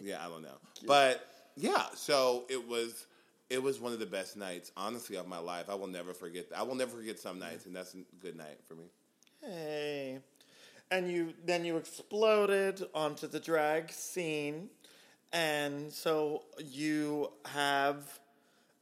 yeah, 0.00 0.24
I 0.24 0.28
don't 0.28 0.42
know. 0.42 0.58
But 0.86 1.26
yeah, 1.56 1.86
so 1.94 2.44
it 2.48 2.66
was 2.66 3.06
it 3.50 3.62
was 3.62 3.80
one 3.80 3.92
of 3.92 3.98
the 3.98 4.06
best 4.06 4.36
nights, 4.36 4.72
honestly, 4.76 5.16
of 5.16 5.28
my 5.28 5.38
life. 5.38 5.68
I 5.68 5.74
will 5.74 5.86
never 5.86 6.14
forget. 6.14 6.46
I 6.56 6.62
will 6.62 6.74
never 6.74 6.96
forget 6.96 7.18
some 7.18 7.38
nights, 7.38 7.66
and 7.66 7.74
that's 7.76 7.94
a 7.94 7.98
good 8.20 8.36
night 8.36 8.58
for 8.66 8.74
me. 8.74 8.84
Hey. 9.42 10.18
And 10.90 11.10
you 11.10 11.32
then 11.44 11.64
you 11.64 11.76
exploded 11.76 12.82
onto 12.94 13.26
the 13.26 13.40
drag 13.40 13.90
scene. 13.90 14.68
And 15.32 15.92
so 15.92 16.44
you 16.58 17.30
have 17.46 18.18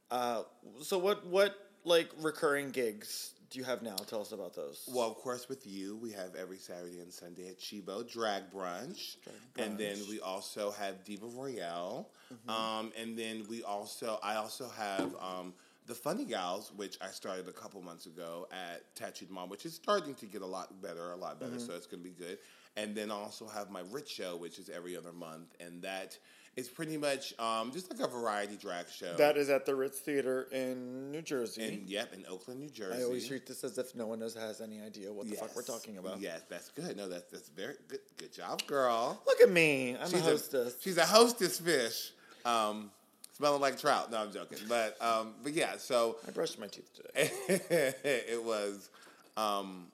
uh 0.09 0.43
so 0.81 0.97
what 0.97 1.25
what 1.25 1.55
like 1.85 2.09
recurring 2.19 2.71
gigs 2.71 3.33
do 3.51 3.59
you 3.59 3.65
have 3.65 3.81
now? 3.81 3.95
Tell 3.95 4.21
us 4.21 4.31
about 4.31 4.55
those. 4.55 4.89
Well, 4.93 5.09
of 5.09 5.17
course, 5.17 5.49
with 5.49 5.67
you, 5.67 5.97
we 5.97 6.11
have 6.11 6.35
every 6.35 6.57
Saturday 6.57 7.01
and 7.01 7.11
Sunday 7.11 7.49
at 7.49 7.59
Chibo 7.59 8.09
Drag 8.09 8.43
Brunch. 8.49 9.17
And 9.57 9.77
then 9.77 9.97
we 10.09 10.21
also 10.21 10.71
have 10.71 11.03
Diva 11.03 11.25
Royale. 11.27 12.09
Um, 12.47 12.93
and 12.97 13.17
then 13.17 13.43
we 13.49 13.61
also, 13.61 14.19
I 14.23 14.35
also 14.35 14.69
have 14.69 15.13
um, 15.19 15.53
the 15.85 15.93
Funny 15.93 16.23
Gals, 16.23 16.71
which 16.77 16.97
I 17.01 17.07
started 17.07 17.49
a 17.49 17.51
couple 17.51 17.81
months 17.81 18.05
ago 18.05 18.47
at 18.53 18.95
Tattooed 18.95 19.29
Mom, 19.29 19.49
which 19.49 19.65
is 19.65 19.73
starting 19.73 20.15
to 20.15 20.25
get 20.25 20.41
a 20.41 20.45
lot 20.45 20.81
better, 20.81 21.11
a 21.11 21.17
lot 21.17 21.37
better. 21.37 21.59
So 21.59 21.73
it's 21.73 21.87
going 21.87 22.01
to 22.01 22.09
be 22.09 22.15
good. 22.15 22.37
And 22.77 22.95
then 22.95 23.11
I 23.11 23.15
also 23.15 23.47
have 23.49 23.69
my 23.69 23.81
Ritz 23.91 24.09
Show, 24.09 24.37
which 24.37 24.59
is 24.59 24.69
every 24.69 24.95
other 24.95 25.11
month. 25.11 25.53
And 25.59 25.81
that 25.81 26.17
is 26.57 26.67
pretty 26.67 26.97
much 26.97 27.37
um, 27.39 27.71
just 27.71 27.89
like 27.89 27.99
a 28.05 28.11
variety 28.11 28.57
drag 28.57 28.89
show. 28.89 29.15
That 29.15 29.37
is 29.37 29.49
at 29.49 29.65
the 29.65 29.73
Ritz 29.73 29.99
Theater 29.99 30.47
in 30.51 31.11
New 31.11 31.21
Jersey. 31.21 31.63
and 31.63 31.89
yep, 31.89 32.13
in 32.13 32.25
Oaklyn, 32.29 32.59
New 32.59 32.69
Jersey. 32.69 33.01
I 33.01 33.03
always 33.03 33.27
treat 33.27 33.45
this 33.45 33.63
as 33.63 33.77
if 33.77 33.95
no 33.95 34.05
one 34.07 34.19
knows 34.19 34.35
has 34.35 34.59
any 34.61 34.81
idea 34.81 35.11
what 35.11 35.29
the 35.29 35.35
fuck 35.35 35.55
we're 35.55 35.63
talking 35.63 35.97
about. 35.97 36.19
Yes, 36.19 36.41
that's 36.49 36.69
good. 36.69 36.97
No, 36.97 37.07
that's 37.07 37.31
that's 37.31 37.49
very 37.49 37.75
good. 37.87 37.99
Good 38.17 38.33
job, 38.33 38.65
girl. 38.67 39.21
Look 39.25 39.41
at 39.41 39.49
me. 39.49 39.95
I'm 39.95 40.09
She's 40.09 40.19
a 40.19 40.23
hostess. 40.23 40.75
she's 40.81 40.97
a 40.97 41.05
hostess 41.05 41.59
fish. 41.59 42.11
Um, 42.45 42.91
smelling 43.33 43.61
like 43.61 43.79
trout. 43.79 44.11
No, 44.11 44.17
I'm 44.17 44.31
joking. 44.31 44.57
But 44.67 45.01
um, 45.01 45.35
but 45.43 45.53
yeah, 45.53 45.77
so 45.77 46.17
I 46.27 46.31
brushed 46.31 46.59
my 46.59 46.67
teeth 46.67 46.91
today. 46.93 47.31
it 48.03 48.43
was 48.43 48.89
um, 49.37 49.87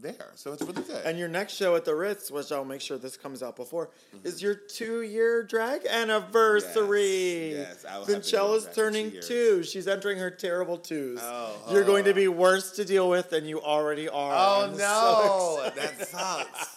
there. 0.00 0.30
So 0.34 0.52
it's 0.52 0.62
really 0.62 0.82
good. 0.82 1.04
And 1.04 1.18
your 1.18 1.28
next 1.28 1.54
show 1.54 1.74
at 1.76 1.84
the 1.84 1.94
Ritz, 1.94 2.30
which 2.30 2.50
I'll 2.52 2.64
make 2.64 2.80
sure 2.80 2.98
this 2.98 3.16
comes 3.16 3.42
out 3.42 3.56
before, 3.56 3.90
Mm-hmm. 4.14 4.26
is 4.26 4.40
your 4.42 4.54
two 4.54 5.02
year 5.02 5.42
drag 5.42 5.84
anniversary. 5.86 7.50
Yes, 7.50 7.80
yes, 7.82 7.84
I 7.84 7.98
will 7.98 7.98
have 7.98 8.06
to 8.06 8.12
go 8.12 8.18
Vinchelle's 8.20 8.68
turning 8.74 9.10
two 9.12 9.20
two. 9.20 9.62
She's 9.64 9.86
entering 9.88 10.18
her 10.18 10.30
terrible 10.30 10.78
twos. 10.78 11.18
Oh, 11.22 11.54
You're 11.70 11.84
going 11.84 12.04
to 12.04 12.10
oh. 12.10 12.14
be 12.14 12.28
worse 12.28 12.72
to 12.72 12.84
deal 12.84 13.08
with 13.08 13.30
than 13.30 13.44
you 13.46 13.60
already 13.60 14.08
are. 14.08 14.34
oh 14.34 14.64
I'm 14.66 14.74
so 14.74 14.78
no, 14.78 15.62
excited. 15.66 15.98
that 15.98 16.08
sucks. 16.08 16.76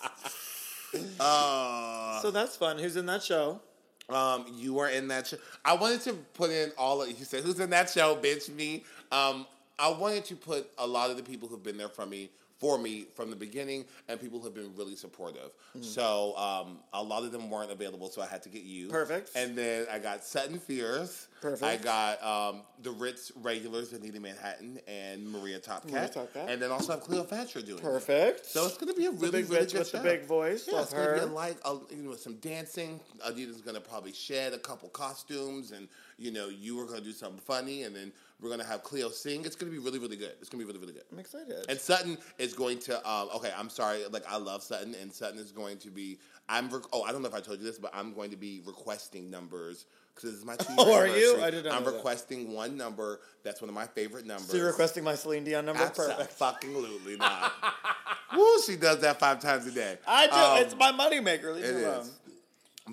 Oh. 1.22 2.20
So 2.22 2.32
that's 2.32 2.58
fun. 2.58 2.78
Who's 2.78 2.98
in 2.98 3.06
that 3.06 3.24
show? 3.24 3.62
Um, 4.10 4.46
you 4.58 4.74
were 4.74 4.90
in 4.90 5.08
that 5.08 5.28
show. 5.28 5.38
I 5.64 5.74
wanted 5.76 6.02
to 6.02 6.14
put 6.34 6.50
in 6.50 6.72
all 6.78 7.02
of 7.02 7.08
you 7.08 7.24
said, 7.24 7.44
who's 7.44 7.62
in 7.62 7.70
that 7.70 7.90
show, 7.90 8.18
bitch? 8.18 8.54
Me. 8.54 8.84
Um, 9.10 9.46
I 9.80 9.90
wanted 9.90 10.26
to 10.26 10.36
put 10.36 10.70
a 10.78 10.86
lot 10.86 11.10
of 11.10 11.16
the 11.18 11.24
people 11.24 11.48
who've 11.48 11.64
been 11.64 11.78
there 11.78 11.88
for 11.88 12.06
me 12.06 12.30
for 12.62 12.78
me 12.78 13.08
from 13.16 13.32
the 13.32 13.36
beginning 13.36 13.84
and 14.08 14.22
people 14.22 14.40
who've 14.40 14.54
been 14.54 14.72
really 14.76 14.96
supportive. 14.96 15.50
Mm. 15.76 15.84
So 15.84 16.38
um, 16.38 16.78
a 16.94 17.02
lot 17.02 17.24
of 17.24 17.32
them 17.32 17.50
weren't 17.50 17.72
available, 17.72 18.08
so 18.12 18.22
I 18.22 18.28
had 18.28 18.44
to 18.44 18.50
get 18.50 18.62
you. 18.62 18.88
Perfect. 18.88 19.32
And 19.36 19.58
then 19.58 19.88
I 19.92 19.98
got 19.98 20.24
Sutton 20.24 20.60
Fierce. 20.60 21.28
Perfect. 21.42 21.64
I 21.64 21.78
got 21.78 22.24
um, 22.24 22.62
the 22.84 22.92
Ritz 22.92 23.32
regulars, 23.42 23.94
Anita 23.94 24.20
Manhattan 24.20 24.80
and 24.88 25.28
Maria 25.28 25.60
Topcat. 25.60 25.92
Maria 25.92 26.10
Topcat. 26.10 26.48
And 26.48 26.62
then 26.62 26.70
also 26.70 26.94
have 26.94 27.02
Cleopatra 27.02 27.64
doing 27.64 27.80
it. 27.80 27.84
Perfect. 27.84 28.46
So 28.46 28.68
it's 28.68 28.78
going 28.78 28.94
to 28.94 29.00
be 29.00 29.08
a 29.08 29.12
really, 29.12 29.42
big 29.42 29.50
really 29.50 29.66
good 29.66 29.80
with 29.80 29.90
show. 29.90 29.98
the 29.98 30.04
big 30.04 30.26
voice. 30.26 30.68
Yeah, 30.68 30.76
Love 30.76 30.84
it's 30.84 30.94
going 30.94 31.20
to 31.20 31.28
be 31.28 31.34
like 31.34 31.58
a, 31.66 31.78
you 31.90 32.04
know 32.04 32.16
some 32.16 32.36
dancing. 32.36 33.00
Anita's 33.26 33.62
going 33.62 33.74
to 33.74 33.82
probably 33.82 34.14
shed 34.14 34.54
a 34.54 34.60
couple 34.60 34.88
costumes, 34.90 35.72
and 35.72 35.88
you 36.20 36.32
know 36.32 36.50
you 36.50 36.78
were 36.78 36.86
going 36.86 37.00
to 37.00 37.04
do 37.04 37.12
something 37.12 37.40
funny, 37.40 37.84
and 37.84 37.96
then 37.96 38.12
we're 38.42 38.50
going 38.50 38.60
to 38.60 38.66
have 38.66 38.84
Cleo 38.84 39.10
sing. 39.10 39.46
It's 39.46 39.56
going 39.56 39.72
to 39.72 39.78
be 39.78 39.84
really, 39.84 40.00
really 40.00 40.18
good. 40.18 40.34
It's 40.40 40.50
going 40.50 40.60
to 40.60 40.66
be 40.66 40.72
really, 40.72 40.80
really 40.80 40.94
good. 40.94 41.04
I'm 41.12 41.20
excited. 41.20 41.66
And 41.70 41.80
Sutton 41.80 42.18
is 42.40 42.54
going 42.54 42.80
to. 42.80 42.98
Um, 43.10 43.30
okay, 43.36 43.52
I'm 43.56 43.70
sorry. 43.70 44.04
Like 44.10 44.24
I 44.28 44.38
love 44.38 44.64
Sutton, 44.64 44.96
and 45.00 45.14
Sutton 45.14 45.40
is 45.40 45.52
going 45.52 45.78
to 45.80 45.90
be. 45.90 46.18
I'm. 46.50 46.70
Rec- 46.70 46.84
oh, 46.92 47.04
I 47.04 47.12
don't 47.12 47.22
know 47.22 47.28
if 47.28 47.36
I 47.36 47.40
told 47.40 47.60
you 47.60 47.66
this, 47.66 47.78
but 47.78 47.92
I'm 47.94 48.14
going 48.14 48.32
to 48.32 48.38
be 48.38 48.62
requesting 48.66 49.30
numbers 49.30 49.86
because 50.16 50.32
this 50.32 50.40
is 50.40 50.46
my 50.46 50.56
two. 50.56 50.74
Oh, 50.78 50.94
are 50.94 51.08
you? 51.08 51.40
I 51.42 51.52
did 51.52 51.66
not 51.66 51.76
I'm 51.76 51.84
know 51.84 51.92
that. 51.92 51.98
requesting 51.98 52.52
one 52.54 52.76
number. 52.78 53.22
That's 53.44 53.62
one 53.62 53.70
of 53.70 53.76
my 53.76 53.86
favorite 53.86 54.26
numbers. 54.26 54.48
so 54.50 54.58
you're 54.58 54.68
requesting 54.68 55.04
my 55.04 55.16
Celine 55.16 55.44
Dion 55.44 55.66
number? 55.66 55.88
Perfect. 55.90 56.32
Fucking 56.34 56.70
absolutely 56.70 57.18
not. 57.18 57.54
Woo, 58.36 58.62
she 58.66 58.76
does 58.76 59.02
that 59.02 59.20
five 59.20 59.40
times 59.40 59.68
a 59.68 59.72
day. 59.72 59.98
I 60.08 60.28
do. 60.28 60.34
Um, 60.34 60.58
it's 60.66 60.76
my 60.76 60.92
moneymaker. 60.92 61.54
Leave 61.54 61.66
it 61.66 61.84
alone. 61.84 62.02
is. 62.02 62.12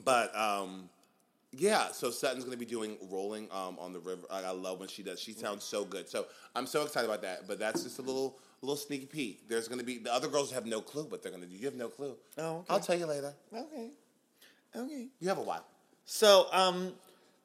But 0.05 0.37
um, 0.37 0.89
yeah, 1.53 1.91
so 1.93 2.11
Sutton's 2.11 2.45
gonna 2.45 2.57
be 2.57 2.67
doing 2.67 2.97
rolling 3.11 3.49
um 3.51 3.79
on 3.79 3.93
the 3.93 4.01
river. 4.01 4.23
Like, 4.31 4.45
I 4.45 4.51
love 4.51 4.81
when 4.81 4.89
she 4.89 5.03
does. 5.03 5.21
She 5.21 5.33
sounds 5.33 5.65
so 5.65 5.85
good. 5.85 6.09
So 6.09 6.27
I'm 6.55 6.67
so 6.67 6.83
excited 6.83 7.09
about 7.09 7.23
that. 7.23 7.49
But 7.49 7.59
that's 7.59 7.83
just 7.83 7.99
a 7.99 8.03
little 8.03 8.39
little 8.63 8.77
sneaky 8.77 9.07
peek. 9.07 9.49
There's 9.49 9.69
gonna 9.69 9.85
be 9.85 9.99
the 9.99 10.13
other 10.13 10.29
girls 10.29 10.53
have 10.53 10.67
no 10.67 10.81
clue 10.81 11.05
what 11.05 11.23
they're 11.23 11.33
gonna 11.33 11.47
do. 11.47 11.57
You 11.57 11.67
have 11.67 11.75
no 11.75 11.89
clue. 11.89 12.17
Oh, 12.37 12.57
okay. 12.59 12.65
I'll 12.69 12.81
tell 12.81 12.99
you 12.99 13.07
later. 13.07 13.35
Okay. 13.53 13.91
Okay. 14.77 15.09
You 15.21 15.29
have 15.29 15.39
a 15.39 15.43
while. 15.43 15.65
So, 16.05 16.47
um, 16.53 16.95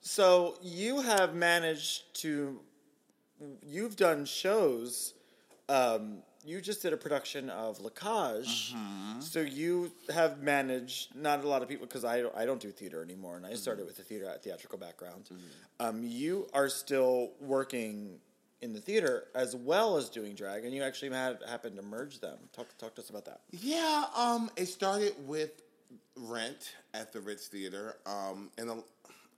so 0.02 0.58
you 0.62 1.02
have 1.02 1.36
managed 1.36 2.13
to, 2.22 2.60
you've 3.62 3.96
done 3.96 4.26
shows. 4.26 5.13
Um, 5.70 6.18
you 6.46 6.62
just 6.62 6.82
did 6.82 6.94
a 6.94 6.98
production 6.98 7.50
of 7.50 7.80
Lacage. 7.80 8.74
So 9.22 9.42
you 9.42 9.92
have 10.14 10.42
managed 10.42 11.16
not 11.16 11.44
a 11.44 11.48
lot 11.48 11.62
of 11.62 11.70
people 11.70 11.88
because 11.88 12.06
I 12.06 12.22
don't, 12.22 12.36
I 12.36 12.46
don't 12.46 12.60
do 12.60 12.72
theater 12.72 13.02
anymore, 13.02 13.38
and 13.38 13.46
I 13.46 13.54
started 13.54 13.86
with 13.86 14.00
a 14.00 14.04
theater 14.04 14.34
theatrical 14.42 14.78
background. 14.78 15.30
Um, 15.80 16.02
you 16.04 16.48
are 16.54 16.70
still 16.70 17.32
working 17.40 18.20
in 18.62 18.74
the 18.74 18.80
theater 18.80 19.26
as 19.36 19.56
well 19.56 19.98
as 19.98 20.10
doing 20.10 20.36
drag, 20.36 20.66
and 20.66 20.74
you 20.74 20.84
actually 20.84 21.12
had 21.12 21.40
happened 21.48 21.76
to 21.76 21.82
merge 21.82 22.20
them. 22.20 22.38
Talk 22.56 22.68
talk 22.78 22.96
to 22.96 23.02
us 23.02 23.10
about 23.10 23.26
that. 23.26 23.42
Yeah, 23.52 24.06
um, 24.16 24.50
it 24.56 24.68
started 24.68 25.14
with 25.26 25.62
Rent 26.16 26.76
at 26.94 27.12
the 27.12 27.20
Ritz 27.22 27.48
Theater, 27.48 27.98
um, 28.06 28.50
and 28.58 28.70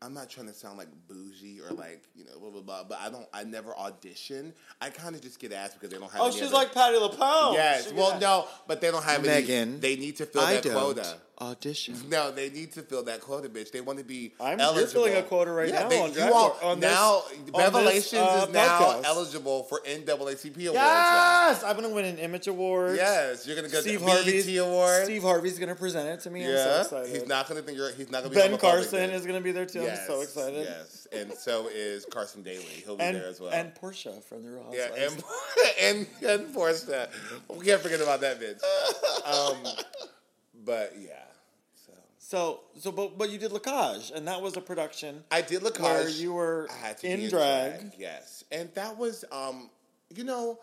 I'm 0.06 0.14
not 0.14 0.30
trying 0.30 0.46
to 0.48 0.54
sound 0.54 0.78
like 0.78 0.88
bougie 1.08 1.60
or 1.62 1.74
like 1.74 2.04
you 2.16 2.26
know 2.26 2.40
blah 2.40 2.52
blah 2.52 2.62
blah, 2.62 2.84
but 2.84 3.00
I 3.02 3.10
don't. 3.10 3.26
I 3.34 3.44
never 3.44 3.76
audition. 3.76 4.54
I 4.80 4.92
kind 4.92 5.16
of 5.16 5.22
just 5.22 5.40
get 5.40 5.52
asked 5.52 5.74
because 5.74 5.90
they 5.90 5.98
don't 5.98 6.12
have. 6.12 6.22
Oh, 6.22 6.28
any 6.28 6.36
she's 6.36 6.44
other- 6.44 6.54
like 6.54 6.74
Patti 6.74 6.98
LuPone. 6.98 7.54
Yes. 7.54 7.90
She 7.90 7.96
Well, 7.96 8.20
no, 8.20 8.48
but 8.68 8.82
they 8.82 8.92
don't 8.92 9.04
have 9.04 9.26
Megan, 9.26 9.70
any. 9.70 9.78
They 9.80 9.96
need 9.96 10.18
to 10.18 10.26
fill 10.28 10.42
I 10.44 10.54
that 10.56 10.64
don't 10.64 10.74
quota. 10.74 11.18
Audition. 11.42 11.96
No, 12.10 12.32
they 12.32 12.50
need 12.50 12.72
to 12.74 12.82
fill 12.82 13.04
that 13.04 13.20
quota, 13.20 13.50
bitch. 13.50 13.70
They 13.72 13.82
want 13.82 14.00
to 14.00 14.06
be 14.06 14.34
I'm- 14.40 14.58
you're 14.58 14.68
eligible. 14.70 15.04
filling 15.04 15.16
a 15.18 15.22
quota 15.24 15.52
right 15.52 15.70
now 15.70 15.90
they- 15.90 16.00
on 16.00 16.10
you 16.10 16.16
Drag 16.16 16.32
all- 16.32 16.50
War- 16.52 16.64
on 16.64 16.80
this- 16.80 16.90
now, 16.90 17.14
on 17.54 17.62
Bevelations 17.74 17.94
this, 18.12 18.14
uh, 18.14 18.46
is 18.48 18.54
now 18.54 18.80
podcast. 18.80 19.04
eligible 19.04 19.64
for 19.64 19.82
NAACP 19.86 20.68
awards. 20.68 20.76
now. 20.76 21.48
Yes, 21.50 21.62
I'm 21.64 21.76
gonna 21.76 21.90
win 21.90 22.06
an 22.06 22.20
Image 22.20 22.48
Award. 22.48 22.96
Yes, 22.96 23.46
you're 23.46 23.58
gonna 23.58 23.68
get 23.68 23.82
Steve 23.82 24.00
the 24.00 24.06
BET 24.06 24.16
Harvey's 24.16 24.58
award. 24.58 25.04
Steve 25.04 25.22
Harvey's 25.24 25.60
gonna 25.60 25.76
present 25.76 26.08
it 26.08 26.22
to 26.22 26.30
me. 26.30 26.42
yeah, 26.44 26.48
I'm 26.50 26.56
so 26.56 26.98
excited. 27.00 27.20
he's 27.20 27.28
not 27.28 27.50
gonna 27.50 27.62
think 27.64 27.78
you're. 27.78 27.92
He's 27.92 28.10
not 28.10 28.24
gonna 28.24 28.30
be 28.30 28.36
ben 28.36 28.58
Carson 28.58 29.10
is 29.10 29.26
gonna 29.26 29.42
be 29.42 29.52
there 29.52 29.66
too. 29.66 29.82
Yes, 29.82 30.00
I'm 30.02 30.08
so 30.16 30.22
excited. 30.22 30.66
Yes, 30.70 31.06
and 31.12 31.34
so 31.34 31.68
is 31.68 32.06
Carson 32.06 32.44
Daly. 32.44 32.64
He'll 32.64 32.96
be 32.96 33.04
And 33.04 33.18
there 33.18 33.28
as 33.28 33.42
well. 33.42 33.52
and 33.52 33.76
Portia 33.76 34.14
from 34.30 34.44
the 34.44 34.52
Real 34.52 34.72
yeah, 34.72 34.88
and, 34.98 35.24
and 35.82 36.08
and 36.26 36.54
Portia. 36.54 37.10
We 37.50 37.66
can't 37.66 37.82
forget 37.82 38.00
about 38.00 38.22
that 38.22 38.40
bitch. 38.40 38.62
Um, 39.26 39.58
but 40.64 40.94
yeah, 41.00 41.25
so 42.28 42.62
so 42.80 42.92
but 42.92 43.18
but 43.18 43.30
you 43.30 43.38
did 43.38 43.52
Lacage, 43.52 44.12
and 44.12 44.28
that 44.28 44.42
was 44.42 44.58
a 44.58 44.62
production 44.62 45.24
I 45.32 45.42
did 45.42 45.62
Lacage. 45.62 45.82
where 45.82 46.10
you 46.10 46.34
were 46.34 46.68
I 46.72 46.88
had 46.88 46.98
to 47.00 47.08
in 47.08 47.20
be 47.20 47.30
drag. 47.30 47.94
Yes, 48.00 48.44
and 48.52 48.74
that 48.74 48.98
was, 48.98 49.24
um, 49.32 49.70
you 50.14 50.24
know, 50.24 50.60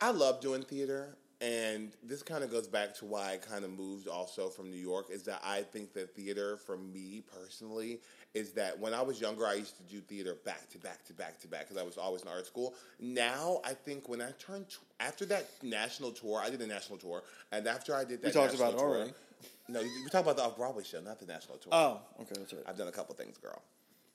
I 0.00 0.10
love 0.12 0.40
doing 0.40 0.62
theater, 0.62 1.16
and 1.40 1.90
this 2.04 2.22
kind 2.22 2.44
of 2.44 2.50
goes 2.52 2.68
back 2.68 2.94
to 2.98 3.04
why 3.04 3.32
I 3.32 3.36
kind 3.38 3.64
of 3.64 3.70
moved 3.76 4.06
also 4.06 4.48
from 4.48 4.70
New 4.70 4.76
York. 4.80 5.06
Is 5.10 5.24
that 5.24 5.40
I 5.44 5.62
think 5.62 5.92
that 5.94 6.14
theater, 6.14 6.56
for 6.56 6.76
me 6.76 7.22
personally, 7.40 7.98
is 8.34 8.52
that 8.52 8.78
when 8.78 8.94
I 8.94 9.02
was 9.02 9.20
younger, 9.20 9.44
I 9.44 9.54
used 9.54 9.76
to 9.78 9.82
do 9.92 10.00
theater 10.00 10.36
back 10.44 10.68
to 10.70 10.78
back 10.78 11.04
to 11.06 11.12
back 11.14 11.40
to 11.40 11.48
back 11.48 11.62
because 11.68 11.82
I 11.82 11.84
was 11.84 11.98
always 11.98 12.22
in 12.22 12.28
art 12.28 12.46
school. 12.46 12.74
Now, 13.00 13.60
I 13.64 13.74
think 13.74 14.08
when 14.08 14.22
I 14.22 14.30
turned 14.38 14.66
after 15.00 15.24
that 15.26 15.48
national 15.64 16.12
tour, 16.12 16.40
I 16.40 16.48
did 16.48 16.60
a 16.60 16.66
national 16.66 16.98
tour, 16.98 17.24
and 17.50 17.66
after 17.66 17.92
I 17.92 18.04
did 18.04 18.22
that, 18.22 18.28
We 18.28 18.32
talked 18.32 18.52
national 18.52 18.68
about 18.68 18.78
it 18.78 18.82
tour- 18.84 18.96
already. 18.98 19.12
No, 19.68 19.80
you, 19.80 19.88
you 19.88 20.08
talk 20.08 20.22
about 20.22 20.36
the 20.36 20.42
off 20.44 20.56
Broadway 20.56 20.82
show, 20.84 21.00
not 21.00 21.18
the 21.18 21.26
national 21.26 21.58
tour. 21.58 21.72
Oh, 21.72 22.00
okay, 22.20 22.34
that's 22.36 22.52
right. 22.52 22.62
I've 22.66 22.76
done 22.76 22.88
a 22.88 22.92
couple 22.92 23.14
things, 23.14 23.38
girl. 23.38 23.62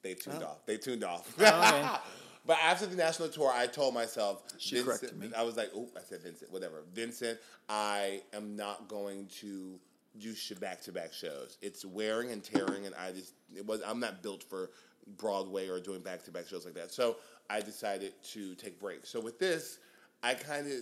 They 0.01 0.11
oh. 0.11 0.15
tuned 0.15 0.43
Oh. 0.43 0.47
off. 0.47 0.65
They 0.65 0.77
tuned 0.77 1.03
off. 1.03 1.33
Oh, 1.39 1.43
okay. 1.45 1.99
but 2.45 2.57
after 2.61 2.85
the 2.85 2.95
national 2.95 3.29
tour, 3.29 3.51
I 3.53 3.67
told 3.67 3.93
myself, 3.93 4.43
She 4.57 4.83
corrected 4.83 5.17
me. 5.17 5.31
I 5.35 5.43
was 5.43 5.57
like, 5.57 5.69
oh, 5.75 5.87
I 5.95 6.01
said 6.01 6.21
Vincent, 6.21 6.51
whatever. 6.51 6.83
Vincent, 6.93 7.39
I 7.69 8.21
am 8.33 8.55
not 8.55 8.87
going 8.87 9.27
to 9.41 9.79
do 10.19 10.33
back 10.59 10.81
to 10.81 10.91
back 10.91 11.13
shows. 11.13 11.57
It's 11.61 11.85
wearing 11.85 12.31
and 12.31 12.43
tearing, 12.43 12.85
and 12.85 12.95
I 12.95 13.11
just 13.11 13.33
it 13.55 13.65
was. 13.65 13.81
I'm 13.85 13.99
not 13.99 14.23
built 14.23 14.43
for 14.43 14.71
Broadway 15.17 15.67
or 15.67 15.79
doing 15.79 16.01
back 16.01 16.23
to 16.23 16.31
back 16.31 16.47
shows 16.47 16.65
like 16.65 16.73
that. 16.75 16.91
So 16.91 17.17
I 17.49 17.61
decided 17.61 18.13
to 18.33 18.55
take 18.55 18.79
breaks. 18.79 19.09
So 19.09 19.19
with 19.19 19.39
this, 19.39 19.79
I 20.23 20.33
kind 20.33 20.67
of 20.67 20.79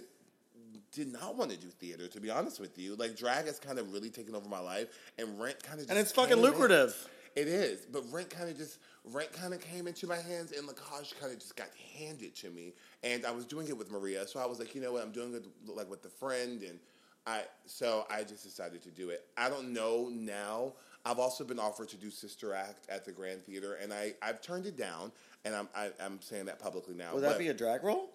did 0.92 1.12
not 1.12 1.36
want 1.36 1.52
to 1.52 1.58
do 1.58 1.68
theater, 1.68 2.08
to 2.08 2.20
be 2.20 2.30
honest 2.30 2.60
with 2.60 2.78
you. 2.78 2.96
Like 2.96 3.16
drag 3.16 3.46
has 3.46 3.60
kind 3.60 3.80
of 3.80 3.92
really 3.94 4.10
taken 4.10 4.36
over 4.36 4.48
my 4.50 4.60
life, 4.60 4.88
and 5.18 5.40
rent 5.40 5.62
kind 5.64 5.80
of 5.80 5.90
And 5.90 5.98
it's 5.98 6.12
fucking 6.12 6.38
lucrative. 6.38 6.96
It 7.36 7.50
is, 7.50 7.86
but 7.92 8.04
rent 8.14 8.30
kind 8.30 8.50
of 8.50 8.58
just 8.58 8.80
rent 9.04 9.32
kind 9.34 9.54
of 9.54 9.60
came 9.60 9.88
into 9.88 10.08
my 10.08 10.18
hands, 10.18 10.52
and 10.52 10.68
Lacage 10.68 11.20
kind 11.20 11.34
of 11.34 11.40
just 11.40 11.56
got 11.56 11.68
handed 11.98 12.36
to 12.38 12.50
me. 12.50 12.74
And 13.04 13.26
I 13.26 13.32
was 13.32 13.46
doing 13.46 13.68
it 13.68 13.78
with 13.78 13.92
Maria, 13.92 14.26
so 14.28 14.40
I 14.40 14.46
was 14.46 14.60
like, 14.60 14.74
you 14.74 14.82
know 14.82 14.94
what, 14.94 15.04
I'm 15.04 15.12
doing 15.12 15.34
it 15.34 15.46
like 15.68 15.90
with 15.90 16.02
the 16.02 16.10
friend, 16.10 16.62
and 16.62 16.80
I 17.28 17.44
so 17.66 18.06
I 18.10 18.24
just 18.24 18.44
decided 18.44 18.82
to 18.84 18.90
do 18.90 19.10
it. 19.10 19.26
I 19.38 19.50
don't 19.50 19.74
know 19.74 20.10
now. 20.12 20.74
I've 21.08 21.20
also 21.20 21.44
been 21.44 21.60
offered 21.60 21.90
to 21.90 21.98
do 21.98 22.10
Sister 22.10 22.54
Act 22.54 22.90
at 22.90 23.06
the 23.06 23.12
Grand 23.12 23.44
Theater, 23.44 23.78
and 23.82 23.94
I 23.94 24.14
I've 24.22 24.42
turned 24.42 24.66
it 24.66 24.78
down, 24.78 25.12
and 25.44 25.56
I'm 25.56 25.68
I, 25.76 25.90
I'm 26.02 26.22
saying 26.22 26.46
that 26.46 26.60
publicly 26.60 26.96
now. 26.96 27.14
Would 27.14 27.24
that 27.24 27.38
be 27.38 27.50
a 27.50 27.54
drag 27.54 27.84
role? 27.84 28.10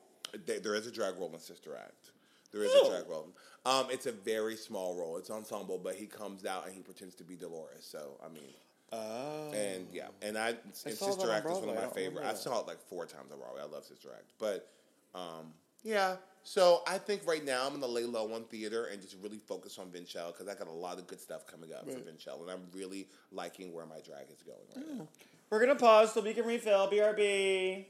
there 0.47 0.75
is 0.75 0.87
a 0.87 0.91
drag 0.91 1.17
role 1.17 1.31
in 1.33 1.41
Sister 1.41 1.77
Act. 1.77 2.13
There 2.53 2.63
is 2.65 2.71
Oh. 2.75 2.87
a 2.87 2.91
drag 2.91 3.09
role. 3.09 3.29
Um, 3.67 3.87
it's 3.91 4.07
a 4.07 4.13
very 4.13 4.57
small 4.57 4.95
role. 4.97 5.17
It's 5.19 5.31
ensemble, 5.31 5.79
but 5.79 5.95
he 5.95 6.07
comes 6.07 6.45
out 6.47 6.67
and 6.67 6.75
he 6.75 6.81
pretends 6.81 7.15
to 7.17 7.25
be 7.25 7.37
Dolores. 7.37 7.85
So 7.85 8.19
I 8.25 8.29
mean, 8.29 8.53
Oh. 8.93 9.53
and 9.53 9.87
yeah, 9.93 10.09
and 10.23 10.37
I, 10.37 10.51
and 10.51 10.75
saw 10.75 11.07
Sister 11.13 11.31
Act 11.31 11.47
is 11.47 11.59
one 11.59 11.69
of 11.69 11.75
my 11.75 11.83
don't 11.83 11.95
favorite. 11.95 12.25
I 12.25 12.33
that. 12.33 12.39
saw 12.39 12.61
it 12.61 12.67
like 12.67 12.81
four 12.89 13.07
times 13.07 13.31
on 13.33 13.39
Broadway. 13.39 13.61
I 13.61 13.67
love 13.67 13.85
Sister 13.85 14.09
Act, 14.13 14.31
but 14.39 14.69
um, 15.15 15.53
yeah. 15.83 16.17
So 16.43 16.83
I 16.87 16.97
think 16.97 17.27
right 17.27 17.45
now 17.45 17.67
I'm 17.67 17.73
gonna 17.75 17.87
lay 17.87 18.05
low 18.05 18.33
on 18.33 18.45
theater 18.45 18.87
and 18.87 19.01
just 19.03 19.15
really 19.23 19.39
focus 19.39 19.79
on 19.79 19.91
Vinchelle 19.91 20.33
because 20.33 20.49
I 20.49 20.55
got 20.55 20.67
a 20.69 20.73
lot 20.73 20.99
of 20.99 21.07
good 21.07 21.21
stuff 21.21 21.47
coming 21.47 21.73
up 21.75 21.85
for 21.89 21.99
Vinchelle, 21.99 22.41
and 22.41 22.51
I'm 22.51 22.67
really 22.75 23.09
liking 23.31 23.73
where 23.75 23.85
my 23.87 24.01
drag 24.01 24.31
is 24.31 24.43
going 24.43 24.59
right 24.75 24.99
now. 24.99 25.07
We're 25.51 25.61
gonna 25.61 25.77
pause 25.77 26.15
so 26.15 26.23
we 26.23 26.33
can 26.33 26.47
refill. 26.47 26.89
BRB. 26.91 27.85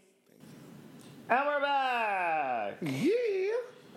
And 1.28 1.46
we're 1.46 1.60
back. 1.60 2.78
Yeah. 2.82 3.52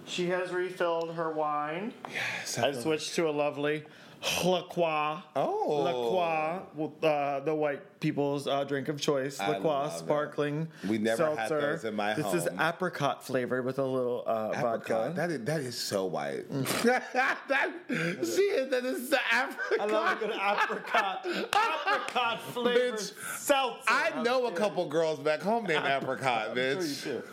She 0.06 0.28
has 0.30 0.52
refilled 0.52 1.16
her 1.16 1.32
wine. 1.32 1.94
Yes. 2.12 2.58
I 2.58 2.72
switched 2.74 3.16
to 3.16 3.30
a 3.30 3.32
lovely 3.32 3.84
La 4.46 4.62
Croix. 4.64 5.22
Oh. 5.36 5.82
La 5.84 5.92
Croix, 5.92 7.08
uh, 7.08 7.40
the 7.42 7.54
white 7.54 8.00
people's 8.00 8.48
uh, 8.48 8.64
drink 8.64 8.88
of 8.88 9.00
choice. 9.00 9.40
La 9.40 9.60
Croix 9.60 9.70
love 9.70 9.94
it. 9.94 9.98
sparkling. 9.98 10.68
We 10.88 10.98
never 10.98 11.36
had 11.36 11.50
seltzer. 11.50 11.62
those 11.62 11.84
in 11.84 11.96
my 11.96 12.14
This 12.14 12.34
is 12.34 12.48
apricot 12.60 13.26
flavored 13.26 13.66
with 13.66 13.80
a 13.80 13.86
little 13.86 14.24
uh, 14.26 14.52
vodka. 14.54 15.14
That 15.16 15.32
is, 15.32 15.42
that 15.42 15.62
is 15.62 15.78
so 15.78 16.06
white. 16.06 16.50
that, 16.84 17.72
see, 18.24 18.66
that 18.70 18.86
is 18.86 19.10
the 19.10 19.20
apricot. 19.34 19.80
I 19.80 19.86
love 19.86 20.18
a 20.18 20.26
good 20.26 20.36
apricot, 20.36 21.26
apricot 21.26 22.42
flavored 22.54 22.94
Bitch, 23.00 23.38
seltzer. 23.38 23.82
I 23.88 24.22
know 24.24 24.48
a 24.48 24.52
couple 24.52 24.88
girls 24.88 25.20
back 25.20 25.42
home 25.42 25.66
named 25.66 25.86
Apricot, 25.86 26.56
bitch. 26.56 27.24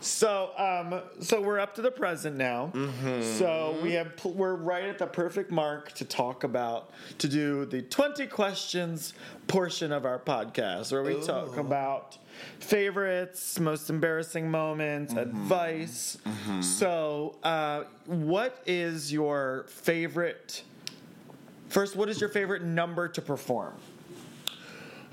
So, 0.00 0.50
um, 0.56 1.02
so 1.22 1.40
we're 1.42 1.58
up 1.60 1.74
to 1.74 1.82
the 1.82 1.90
present 1.90 2.36
now. 2.36 2.70
Mm-hmm. 2.74 3.22
So 3.38 3.76
we 3.82 3.92
have 3.92 4.12
we're 4.24 4.54
right 4.54 4.84
at 4.84 4.98
the 4.98 5.06
perfect 5.06 5.50
mark 5.50 5.92
to 5.92 6.04
talk 6.04 6.44
about 6.44 6.90
to 7.18 7.28
do 7.28 7.66
the 7.66 7.82
twenty 7.82 8.26
questions 8.26 9.12
portion 9.46 9.92
of 9.92 10.06
our 10.06 10.18
podcast, 10.18 10.90
where 10.92 11.02
we 11.02 11.20
talk 11.20 11.56
about 11.58 12.16
favorites, 12.60 13.60
most 13.60 13.90
embarrassing 13.90 14.50
moments, 14.50 15.12
Mm-hmm. 15.12 15.18
advice. 15.42 16.16
So, 16.62 17.36
uh, 17.42 17.84
what 18.06 18.62
is 18.66 19.12
your 19.12 19.66
favorite? 19.68 20.62
First, 21.68 21.94
what 21.94 22.08
is 22.08 22.20
your 22.20 22.30
favorite 22.30 22.62
number 22.62 23.06
to 23.08 23.20
perform? 23.22 23.74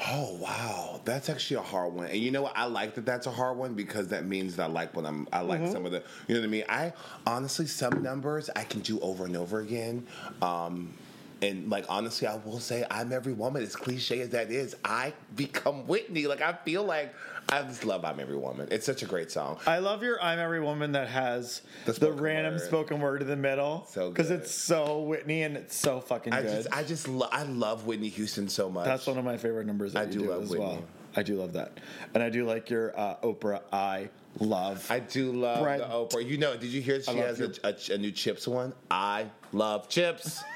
Oh 0.10 0.38
wow, 0.40 1.02
that's 1.04 1.30
actually 1.30 1.58
a 1.58 1.62
hard 1.62 1.94
one. 1.94 2.08
And 2.08 2.18
you 2.18 2.32
know 2.32 2.44
what? 2.44 2.54
I 2.56 2.66
like 2.66 2.96
that 2.96 3.06
that's 3.06 3.28
a 3.28 3.32
hard 3.32 3.58
one 3.58 3.74
because 3.74 4.08
that 4.10 4.26
means 4.26 4.56
that 4.56 4.70
I 4.70 4.72
like 4.72 4.96
when 4.96 5.06
I'm. 5.06 5.28
I 5.34 5.42
like 5.42 5.68
some 5.68 5.86
of 5.86 5.92
the. 5.92 6.02
You 6.28 6.36
know 6.36 6.42
what 6.42 6.48
I 6.48 6.50
mean? 6.50 6.64
I 6.70 6.94
honestly 7.26 7.66
some 7.66 8.02
numbers 8.02 8.50
I 8.56 8.64
can 8.64 8.80
do 8.82 9.00
over 9.02 9.26
and 9.26 9.36
over 9.36 9.60
again. 9.60 10.08
Um, 10.42 10.94
and 11.42 11.70
like 11.70 11.86
honestly, 11.90 12.28
I 12.28 12.36
will 12.38 12.60
say 12.60 12.86
I'm 12.90 13.12
every 13.14 13.34
woman. 13.34 13.62
As 13.64 13.76
cliche 13.76 14.22
as 14.22 14.30
that 14.30 14.52
is, 14.52 14.76
I 14.84 15.14
become 15.36 15.88
Whitney. 15.88 16.28
Like 16.28 16.42
I 16.42 16.54
feel 16.54 16.84
like 16.84 17.14
I 17.50 17.62
just 17.64 17.86
love 17.86 18.04
I'm 18.04 18.20
every 18.20 18.36
woman. 18.38 18.68
It's 18.72 18.86
such 18.86 19.04
a 19.04 19.06
great 19.06 19.32
song. 19.32 19.58
I 19.66 19.78
love 19.80 20.04
your 20.04 20.22
"I'm 20.22 20.40
Every 20.40 20.60
Woman" 20.62 20.92
that 20.94 21.08
has 21.08 21.62
The 21.86 21.94
the, 21.94 22.12
random 22.12 22.56
word. 22.56 22.62
spoken 22.62 23.00
word 23.00 23.22
in 23.22 23.28
the 23.28 23.36
middle. 23.38 23.86
So 23.90 24.10
because 24.10 24.32
it's 24.32 24.52
so 24.52 25.02
Whitney 25.04 25.44
and 25.44 25.56
it's 25.56 25.76
so 25.76 26.02
fucking 26.02 26.34
I 26.34 26.42
good. 26.42 26.52
just 26.64 26.74
I 26.76 26.84
just 26.84 27.08
lo- 27.08 27.30
I 27.32 27.44
love 27.44 27.86
Whitney 27.86 28.10
Houston 28.10 28.50
so 28.50 28.70
much. 28.70 28.86
That's 28.86 29.08
one 29.08 29.18
of 29.18 29.24
my 29.26 29.38
favorite 29.38 29.66
numbers. 29.68 29.96
I 29.96 30.06
do 30.06 30.20
do, 30.20 30.30
love 30.32 30.44
as 30.44 30.50
Whitney. 30.50 30.66
well. 30.66 30.84
I 31.16 31.24
do 31.24 31.36
love 31.36 31.54
that, 31.54 31.72
and 32.14 32.22
I 32.22 32.30
do 32.30 32.46
like 32.46 32.70
your 32.70 32.94
uh, 33.00 33.16
Oprah. 33.24 33.62
I 33.72 34.10
love. 34.40 34.86
I 34.92 35.00
do 35.00 35.32
love 35.32 35.64
Brent. 35.64 35.82
the 35.82 35.88
Oprah. 35.90 36.28
You 36.28 36.38
know, 36.38 36.56
did 36.58 36.70
you 36.70 36.82
hear 36.82 37.02
she 37.02 37.16
has 37.18 37.40
your- 37.40 37.52
a, 37.64 37.70
a, 37.70 37.94
a 37.96 37.98
new 37.98 38.12
chips 38.12 38.48
one? 38.48 38.74
I 38.92 39.28
love 39.54 39.88
chips. 39.90 40.44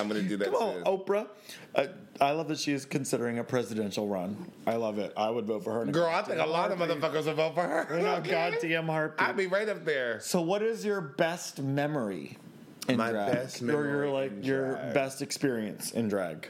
I'm 0.00 0.08
gonna 0.08 0.22
do 0.22 0.36
that 0.38 0.46
Come 0.46 0.54
on, 0.54 0.74
soon. 0.74 0.84
Oprah. 0.84 1.26
I, 1.76 1.88
I 2.20 2.30
love 2.32 2.48
that 2.48 2.58
she 2.58 2.72
is 2.72 2.84
considering 2.84 3.38
a 3.38 3.44
presidential 3.44 4.08
run. 4.08 4.50
I 4.66 4.74
love 4.76 4.98
it. 4.98 5.12
I 5.16 5.30
would 5.30 5.46
vote 5.46 5.64
for 5.64 5.72
her. 5.72 5.84
Girl, 5.86 6.06
I 6.08 6.22
think 6.22 6.40
a 6.40 6.46
lot 6.46 6.70
of 6.72 6.78
motherfuckers 6.78 7.26
will 7.26 7.34
vote 7.34 7.54
for 7.54 7.62
her. 7.62 7.96
In 7.96 8.04
a 8.06 8.20
goddamn 8.28 8.86
heartbeat. 8.86 9.28
I'd 9.28 9.36
be 9.36 9.46
right 9.46 9.68
up 9.68 9.84
there. 9.84 10.20
so, 10.20 10.40
what 10.40 10.62
is 10.62 10.84
your 10.84 11.00
best 11.00 11.60
memory 11.62 12.36
in 12.88 12.96
My 12.96 13.10
drag? 13.10 13.32
best 13.32 13.62
or 13.62 13.66
your 13.88 14.10
like 14.10 14.44
your 14.44 14.72
drag. 14.74 14.94
best 14.94 15.22
experience 15.22 15.92
in 15.92 16.08
drag? 16.08 16.48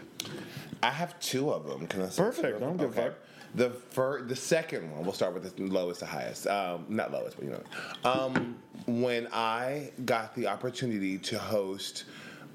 I 0.82 0.90
have 0.90 1.18
two 1.20 1.50
of 1.50 1.66
them. 1.66 1.86
Can 1.86 2.02
I 2.02 2.08
say 2.08 2.22
Perfect. 2.22 2.56
I 2.56 2.60
don't 2.60 2.76
give 2.76 2.90
a 2.90 3.02
fuck. 3.02 3.14
The 3.54 3.70
first, 3.70 4.28
the 4.28 4.36
second 4.36 4.90
one. 4.92 5.02
We'll 5.04 5.14
start 5.14 5.32
with 5.34 5.56
the 5.56 5.62
lowest 5.64 6.00
to 6.00 6.06
highest. 6.06 6.46
Um, 6.46 6.84
not 6.88 7.12
lowest, 7.12 7.36
but 7.36 7.46
you 7.46 7.50
know. 7.52 7.62
Um, 8.08 8.56
when 8.86 9.26
I 9.32 9.90
got 10.04 10.34
the 10.34 10.46
opportunity 10.46 11.18
to 11.18 11.38
host 11.38 12.04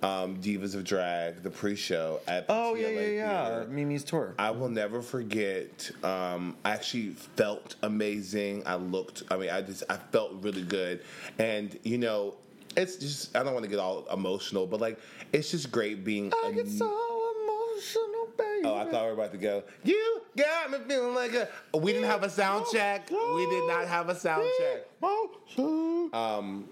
um, 0.04 0.38
Divas 0.38 0.76
of 0.76 0.84
Drag, 0.84 1.42
the 1.42 1.50
pre-show 1.50 2.20
at 2.28 2.48
the 2.48 2.54
Oh 2.54 2.76
yeah, 2.76 2.88
TLA 2.88 2.96
yeah, 2.96 3.10
yeah. 3.12 3.46
Theater, 3.46 3.68
Mimi's 3.72 4.04
tour. 4.04 4.36
I 4.38 4.52
will 4.52 4.70
never 4.70 5.02
forget. 5.02 5.90
Um, 6.04 6.58
I 6.66 6.72
actually 6.72 7.12
felt 7.36 7.76
amazing. 7.84 8.64
I 8.66 8.76
looked. 8.76 9.24
I 9.32 9.38
mean, 9.38 9.50
I 9.50 9.62
just 9.62 9.84
I 9.90 9.98
felt 9.98 10.34
really 10.42 10.64
good, 10.64 11.02
and 11.40 11.78
you 11.84 11.98
know, 11.98 12.36
it's 12.76 12.98
just 12.98 13.36
I 13.36 13.44
don't 13.44 13.54
want 13.54 13.64
to 13.64 13.70
get 13.70 13.80
all 13.80 14.06
emotional, 14.12 14.68
but 14.68 14.82
like 14.82 15.00
it's 15.32 15.52
just 15.52 15.72
great 15.72 16.04
being. 16.04 16.34
I 16.44 16.50
a 16.50 16.52
get 16.52 16.68
so 16.68 16.86
emotional, 16.86 18.28
baby. 18.38 18.66
Oh, 18.66 18.76
I 18.76 18.90
thought 18.92 19.04
we 19.04 19.08
were 19.08 19.14
about 19.14 19.32
to 19.32 19.38
go. 19.38 19.64
You 19.84 20.22
got 20.38 20.72
me 20.72 20.80
feeling 20.88 21.16
like 21.16 21.34
a. 21.34 21.48
We 21.78 21.94
didn't 21.94 22.10
have 22.10 22.24
a 22.24 22.30
sound 22.30 22.66
check. 22.72 23.10
We 23.10 23.46
did 23.50 23.68
not 23.68 23.88
have 23.88 24.10
a 24.10 24.16
sound 24.16 24.48
check. 24.60 24.86
Um, 26.14 26.68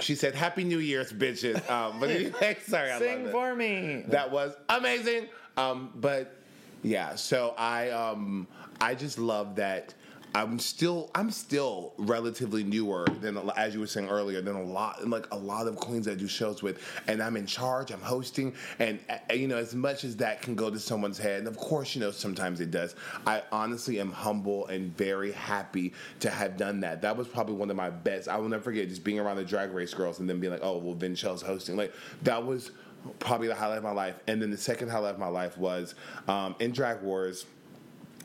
she 0.00 0.14
said, 0.14 0.34
"Happy 0.34 0.64
New 0.64 0.78
Year's, 0.78 1.12
bitches." 1.12 1.68
Um, 1.70 2.00
but 2.00 2.10
anyway, 2.10 2.56
sorry, 2.66 2.90
I 2.90 2.98
Sing 2.98 3.30
for 3.30 3.54
me. 3.54 4.04
That 4.08 4.30
was 4.30 4.54
amazing. 4.68 5.26
Um, 5.56 5.90
but 5.96 6.36
yeah, 6.82 7.14
so 7.14 7.54
I 7.58 7.90
um, 7.90 8.46
I 8.80 8.94
just 8.94 9.18
love 9.18 9.56
that. 9.56 9.94
I'm 10.34 10.58
still 10.58 11.10
I'm 11.14 11.30
still 11.30 11.94
relatively 11.96 12.62
newer 12.62 13.06
than 13.20 13.38
as 13.56 13.74
you 13.74 13.80
were 13.80 13.86
saying 13.86 14.08
earlier 14.08 14.40
than 14.40 14.56
a 14.56 14.62
lot 14.62 15.06
like 15.08 15.26
a 15.32 15.36
lot 15.36 15.66
of 15.66 15.76
queens 15.76 16.06
I 16.06 16.14
do 16.14 16.28
shows 16.28 16.62
with, 16.62 16.80
and 17.06 17.22
I'm 17.22 17.36
in 17.36 17.46
charge. 17.46 17.90
I'm 17.90 18.00
hosting, 18.00 18.54
and 18.78 18.98
uh, 19.08 19.34
you 19.34 19.48
know 19.48 19.56
as 19.56 19.74
much 19.74 20.04
as 20.04 20.16
that 20.16 20.42
can 20.42 20.54
go 20.54 20.70
to 20.70 20.78
someone's 20.78 21.18
head, 21.18 21.40
and 21.40 21.48
of 21.48 21.56
course 21.56 21.94
you 21.94 22.00
know 22.00 22.10
sometimes 22.10 22.60
it 22.60 22.70
does. 22.70 22.94
I 23.26 23.42
honestly 23.50 24.00
am 24.00 24.12
humble 24.12 24.66
and 24.66 24.96
very 24.96 25.32
happy 25.32 25.92
to 26.20 26.30
have 26.30 26.56
done 26.56 26.80
that. 26.80 27.02
That 27.02 27.16
was 27.16 27.26
probably 27.26 27.54
one 27.54 27.70
of 27.70 27.76
my 27.76 27.90
best. 27.90 28.28
I 28.28 28.36
will 28.36 28.48
never 28.48 28.62
forget 28.62 28.88
just 28.88 29.04
being 29.04 29.18
around 29.18 29.36
the 29.36 29.44
drag 29.44 29.72
race 29.72 29.94
girls 29.94 30.20
and 30.20 30.28
then 30.28 30.40
being 30.40 30.52
like, 30.52 30.62
oh 30.62 30.78
well, 30.78 30.94
Vinchelle's 30.94 31.42
hosting. 31.42 31.76
Like 31.76 31.92
that 32.22 32.44
was 32.44 32.70
probably 33.18 33.48
the 33.48 33.54
highlight 33.54 33.78
of 33.78 33.84
my 33.84 33.92
life. 33.92 34.16
And 34.26 34.40
then 34.42 34.50
the 34.50 34.56
second 34.56 34.88
highlight 34.88 35.14
of 35.14 35.20
my 35.20 35.28
life 35.28 35.56
was 35.56 35.94
um, 36.26 36.54
in 36.58 36.72
Drag 36.72 37.00
Wars 37.02 37.46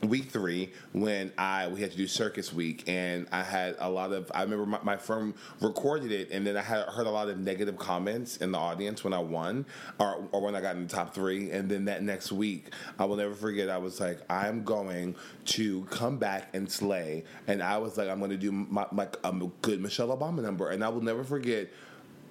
week 0.08 0.30
three 0.30 0.72
when 0.92 1.32
I 1.38 1.68
we 1.68 1.80
had 1.80 1.90
to 1.90 1.96
do 1.96 2.06
circus 2.06 2.52
week 2.52 2.84
and 2.88 3.26
I 3.32 3.42
had 3.42 3.76
a 3.78 3.88
lot 3.88 4.12
of 4.12 4.30
I 4.34 4.42
remember 4.42 4.66
my, 4.66 4.78
my 4.82 4.96
firm 4.96 5.34
recorded 5.60 6.12
it 6.12 6.30
and 6.30 6.46
then 6.46 6.56
I 6.56 6.62
had 6.62 6.88
heard 6.88 7.06
a 7.06 7.10
lot 7.10 7.28
of 7.28 7.38
negative 7.38 7.76
comments 7.76 8.38
in 8.38 8.52
the 8.52 8.58
audience 8.58 9.04
when 9.04 9.12
I 9.12 9.18
won 9.18 9.66
or, 9.98 10.28
or 10.32 10.40
when 10.40 10.54
I 10.54 10.60
got 10.60 10.76
in 10.76 10.86
the 10.86 10.94
top 10.94 11.14
three 11.14 11.50
and 11.50 11.68
then 11.68 11.84
that 11.86 12.02
next 12.02 12.32
week 12.32 12.72
I 12.98 13.04
will 13.04 13.16
never 13.16 13.34
forget 13.34 13.68
I 13.68 13.78
was 13.78 14.00
like 14.00 14.20
I'm 14.30 14.64
going 14.64 15.16
to 15.46 15.84
come 15.86 16.18
back 16.18 16.54
and 16.54 16.70
slay 16.70 17.24
and 17.46 17.62
I 17.62 17.78
was 17.78 17.96
like 17.96 18.08
I'm 18.08 18.18
going 18.18 18.30
to 18.30 18.36
do 18.36 18.52
my, 18.52 18.86
my 18.90 19.08
a 19.22 19.32
good 19.62 19.80
Michelle 19.80 20.16
Obama 20.16 20.42
number 20.42 20.70
and 20.70 20.84
I 20.84 20.88
will 20.88 21.02
never 21.02 21.24
forget 21.24 21.68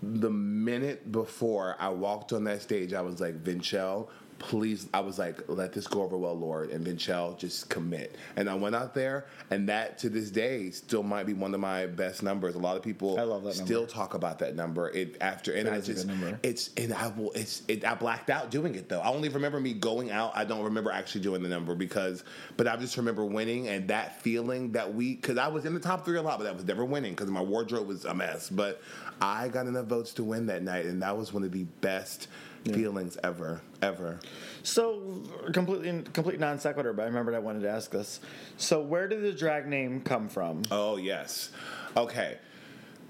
the 0.03 0.29
minute 0.29 1.11
before 1.11 1.75
I 1.79 1.89
walked 1.89 2.33
on 2.33 2.43
that 2.43 2.61
stage, 2.61 2.93
I 2.93 3.01
was 3.01 3.21
like, 3.21 3.43
Vinchelle, 3.43 4.09
please. 4.39 4.87
I 4.93 4.99
was 4.99 5.19
like, 5.19 5.41
let 5.47 5.73
this 5.73 5.87
go 5.87 6.03
over 6.03 6.17
well, 6.17 6.37
Lord. 6.37 6.69
And 6.71 6.85
Vinchelle, 6.85 7.37
just 7.37 7.69
commit. 7.69 8.15
And 8.35 8.49
I 8.49 8.55
went 8.55 8.75
out 8.75 8.93
there, 8.93 9.25
and 9.51 9.69
that 9.69 9.97
to 9.99 10.09
this 10.09 10.31
day 10.31 10.71
still 10.71 11.03
might 11.03 11.25
be 11.25 11.33
one 11.33 11.53
of 11.53 11.59
my 11.59 11.85
best 11.85 12.23
numbers. 12.23 12.55
A 12.55 12.59
lot 12.59 12.77
of 12.77 12.83
people 12.83 13.19
I 13.19 13.23
love 13.23 13.43
that 13.43 13.55
still 13.55 13.81
number. 13.81 13.93
talk 13.93 14.13
about 14.13 14.39
that 14.39 14.55
number. 14.55 14.89
It 14.89 15.17
after, 15.21 15.53
and 15.53 15.67
It 15.67 15.73
I 15.73 15.81
just, 15.81 16.07
it's, 16.43 16.69
and 16.77 16.93
I 16.93 17.07
will, 17.07 17.31
it's, 17.33 17.63
it, 17.67 17.85
I 17.85 17.95
blacked 17.95 18.29
out 18.29 18.51
doing 18.51 18.75
it 18.75 18.89
though. 18.89 19.01
I 19.01 19.09
only 19.09 19.29
remember 19.29 19.59
me 19.59 19.73
going 19.73 20.11
out. 20.11 20.31
I 20.35 20.45
don't 20.45 20.63
remember 20.63 20.91
actually 20.91 21.21
doing 21.21 21.43
the 21.43 21.49
number 21.49 21.75
because, 21.75 22.23
but 22.57 22.67
I 22.67 22.75
just 22.75 22.97
remember 22.97 23.25
winning 23.25 23.67
and 23.67 23.87
that 23.89 24.21
feeling 24.21 24.71
that 24.73 24.93
we, 24.93 25.15
because 25.15 25.37
I 25.37 25.47
was 25.47 25.65
in 25.65 25.73
the 25.73 25.79
top 25.79 26.05
three 26.05 26.17
a 26.17 26.21
lot, 26.21 26.39
but 26.39 26.47
I 26.47 26.51
was 26.51 26.65
never 26.65 26.85
winning 26.85 27.13
because 27.13 27.29
my 27.29 27.41
wardrobe 27.41 27.87
was 27.87 28.05
a 28.05 28.13
mess. 28.13 28.49
But 28.49 28.81
I 29.21 29.47
got 29.47 29.67
enough 29.67 29.85
votes 29.85 30.13
to 30.13 30.23
win 30.23 30.47
that 30.47 30.63
night, 30.63 30.85
and 30.85 31.01
that 31.01 31.17
was 31.17 31.33
one 31.33 31.43
of 31.43 31.51
the 31.51 31.63
best 31.81 32.27
feelings 32.65 33.17
ever, 33.23 33.61
ever. 33.81 34.19
So 34.63 35.21
completely 35.51 36.03
complete 36.13 36.39
non 36.39 36.59
sequitur, 36.59 36.93
but 36.93 37.03
I 37.03 37.05
remembered 37.05 37.35
I 37.35 37.39
wanted 37.39 37.61
to 37.63 37.69
ask 37.69 37.91
this. 37.91 38.19
So 38.57 38.81
where 38.81 39.07
did 39.07 39.21
the 39.21 39.31
drag 39.33 39.67
name 39.67 40.01
come 40.01 40.29
from? 40.29 40.63
Oh 40.71 40.97
yes, 40.97 41.51
okay. 41.97 42.37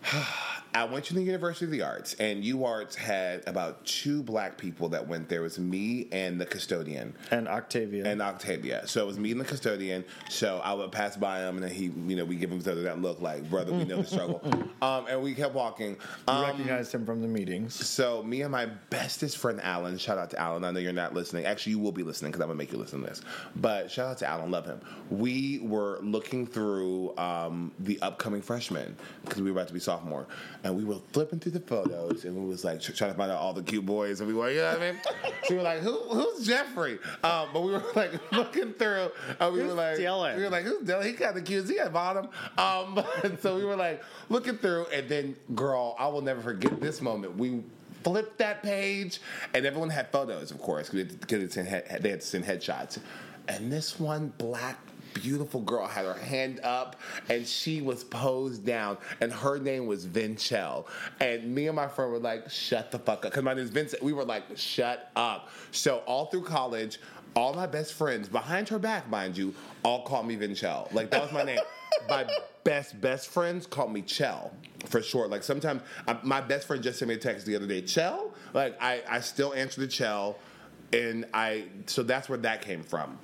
I 0.76 0.86
went 0.86 1.05
to 1.05 1.13
the 1.13 1.21
University 1.21 1.65
of 1.65 1.71
the 1.71 1.84
Arts, 1.84 2.15
and 2.15 2.43
UArts 2.43 2.95
had 2.95 3.43
about 3.47 3.86
two 3.86 4.24
black 4.24 4.57
people 4.57 4.89
that 4.89 5.07
went 5.07 5.30
there. 5.30 5.41
It 5.41 5.43
was 5.43 5.59
me 5.59 6.07
and 6.11 6.41
the 6.41 6.47
custodian. 6.47 7.15
And 7.30 7.47
Octavia. 7.47 8.05
and 8.05 8.21
Octavia. 8.21 8.88
So 8.88 9.03
it 9.03 9.05
was 9.07 9.19
me 9.19 9.32
and 9.32 9.39
the 9.39 9.45
custodian. 9.45 10.03
So 10.30 10.61
I 10.63 10.74
would 10.74 10.91
pass 10.91 11.15
by 11.15 11.41
him, 11.41 11.55
and 11.57 11.63
then 11.65 11.71
he, 11.71 11.86
you 12.07 12.15
know, 12.15 12.26
we 12.26 12.36
give 12.36 12.51
him 12.51 12.57
each 12.59 12.67
other 12.67 12.82
that 12.84 12.99
look, 12.99 13.21
like 13.21 13.47
brother, 13.51 13.71
we 13.71 13.84
know 13.84 13.97
the 14.01 14.07
struggle. 14.07 14.41
Um, 14.84 15.05
and 15.09 15.21
we 15.24 15.34
kept 15.34 15.53
walking. 15.53 15.91
you 15.91 15.97
Um, 16.28 16.43
recognized 16.43 16.93
him 16.93 17.05
from 17.05 17.21
the 17.21 17.28
meetings. 17.28 17.74
so 17.74 18.21
me 18.21 18.41
and 18.41 18.51
my 18.51 18.65
bestest 18.89 19.38
friend 19.38 19.61
Alan, 19.63 19.97
shout 19.97 20.17
out 20.17 20.30
to 20.32 20.38
Alan. 20.39 20.65
I 20.65 20.71
know 20.71 20.80
you're 20.82 20.91
not 20.91 21.13
listening. 21.13 21.45
Actually, 21.45 21.71
you 21.74 21.80
will 21.80 21.93
be 21.93 22.03
listening 22.03 22.32
because 22.32 22.41
I'm 22.41 22.49
gonna 22.49 22.57
make 22.57 22.74
you 22.74 22.78
listen 22.78 22.99
to 22.99 23.07
this. 23.07 23.21
But 23.55 23.89
shout 23.89 24.07
out 24.09 24.17
to 24.17 24.28
Alan, 24.28 24.51
love 24.51 24.65
him. 24.65 24.82
We 25.09 25.59
were 25.59 25.99
looking 26.01 26.45
through 26.45 27.15
um, 27.17 27.71
the 27.80 27.97
upcoming 28.01 28.41
freshmen 28.41 28.97
because 29.24 29.41
we 29.41 29.51
were 29.51 29.57
about 29.57 29.69
to 29.69 29.74
be 29.74 29.80
sophomore, 29.80 30.28
and 30.64 30.76
we 30.76 30.84
were 30.84 30.99
flipping 31.11 31.39
through 31.39 31.51
the 31.51 31.59
photos, 31.59 32.26
and 32.26 32.36
we 32.36 32.45
was 32.45 32.64
like 32.64 32.82
trying 32.82 33.11
to 33.11 33.18
find 33.18 33.32
out 33.32 33.38
all 33.39 33.53
the 33.53 33.64
cute 33.64 33.86
boys, 33.86 34.20
and 34.22 34.28
we 34.28 34.34
were, 34.34 34.49
you 34.49 34.59
know 34.61 34.72
what 34.74 34.82
I 34.82 34.91
mean? 34.91 35.01
so 35.43 35.49
we 35.49 35.55
were 35.57 35.61
like, 35.61 35.80
Who, 35.80 35.97
who's 36.09 36.45
Jeffrey? 36.47 36.99
Um, 37.24 37.49
but 37.53 37.61
we 37.61 37.72
were 37.74 37.84
like 37.95 38.11
looking 38.32 38.74
through, 38.74 39.11
and 39.39 39.53
we 39.53 39.59
Who's 39.59 39.70
were 39.70 39.76
like, 39.76 39.97
Dylan? 39.97 40.38
we 40.38 40.43
were 40.43 40.49
like, 40.49 40.64
who's 40.64 40.88
Dylan? 40.88 41.05
He 41.05 41.11
got 41.14 41.34
the 41.36 41.41
cute, 41.41 41.68
he 41.68 41.76
got 41.76 41.91
bottom. 41.93 42.30
Um, 42.57 43.03
and 43.24 43.39
so 43.39 43.55
we 43.57 43.66
were 43.66 43.76
like 43.76 44.01
looking 44.30 44.57
through, 44.57 44.86
and 44.93 45.09
then, 45.09 45.36
girl, 45.53 45.95
I 45.99 46.07
will 46.07 46.22
never 46.22 46.41
forget 46.41 46.80
this 46.80 47.01
moment. 47.01 47.38
We 47.38 47.64
flipped 48.03 48.38
that 48.39 48.64
page, 48.64 49.20
and 49.53 49.66
everyone 49.66 49.89
had 49.89 50.11
photos, 50.11 50.51
of 50.51 50.59
course, 50.59 50.89
because 50.89 51.53
they 51.55 51.64
had 51.64 52.01
to 52.03 52.22
send 52.22 52.45
headshots. 52.45 52.99
And 53.47 53.72
this 53.72 53.99
one 53.99 54.32
black 54.38 54.78
beautiful 55.14 55.61
girl 55.61 55.88
had 55.88 56.05
her 56.05 56.14
hand 56.14 56.59
up 56.64 56.95
and 57.30 57.47
she 57.47 57.82
was 57.82 58.03
posed 58.03 58.66
down 58.66 58.97
and 59.22 59.32
her 59.32 59.59
name 59.59 59.88
was 59.88 60.05
Vinchelle. 60.05 60.86
And 61.20 61.53
me 61.53 61.68
and 61.68 61.76
my 61.76 61.88
friend 61.88 62.11
were 62.11 62.20
like, 62.20 62.49
shut 62.49 62.91
the 62.91 62.99
fuck 62.99 63.26
up. 63.26 63.32
Because 63.32 63.43
my 63.43 63.53
name 63.53 63.64
is 63.64 63.70
Vincent. 63.70 64.03
We 64.03 64.14
were 64.14 64.26
like, 64.26 64.43
shut 64.55 65.11
up. 65.16 65.49
So 65.72 65.97
all 66.05 66.28
through 66.28 66.43
college, 66.43 66.99
all 67.36 67.53
my 67.53 67.68
best 67.68 67.93
friends, 67.93 68.30
behind 68.30 68.70
her 68.70 68.80
back, 68.80 69.09
mind 69.09 69.38
you, 69.38 69.53
all 69.84 70.03
called 70.03 70.28
me 70.28 70.36
Vinchelle. 70.36 70.91
Like 70.93 71.09
that 71.11 71.22
was 71.22 71.32
my 71.32 71.43
name. 71.43 71.59
my 72.09 72.26
best 72.64 72.99
best 73.01 73.30
friends 73.30 73.68
call 73.68 73.88
me 73.88 74.01
Chell 74.01 74.51
for 74.86 75.01
short. 75.01 75.30
Like 75.30 75.43
sometimes 75.43 75.82
I, 76.07 76.18
my 76.24 76.41
best 76.41 76.68
friend 76.68 76.82
just 76.82 76.99
sent 76.99 77.09
me 77.09 77.16
a 77.16 77.18
text 77.18 77.45
the 77.45 77.55
other 77.55 77.68
day, 77.68 77.82
Chell. 77.82 78.32
Like 78.53 78.82
I 78.82 79.01
I 79.09 79.20
still 79.20 79.53
answer 79.53 79.82
the 79.82 79.88
Chell, 79.88 80.38
and 80.91 81.26
I 81.34 81.66
so 81.86 82.03
that's 82.03 82.30
where 82.30 82.38
that 82.39 82.61
came 82.61 82.84
from. 82.84 83.18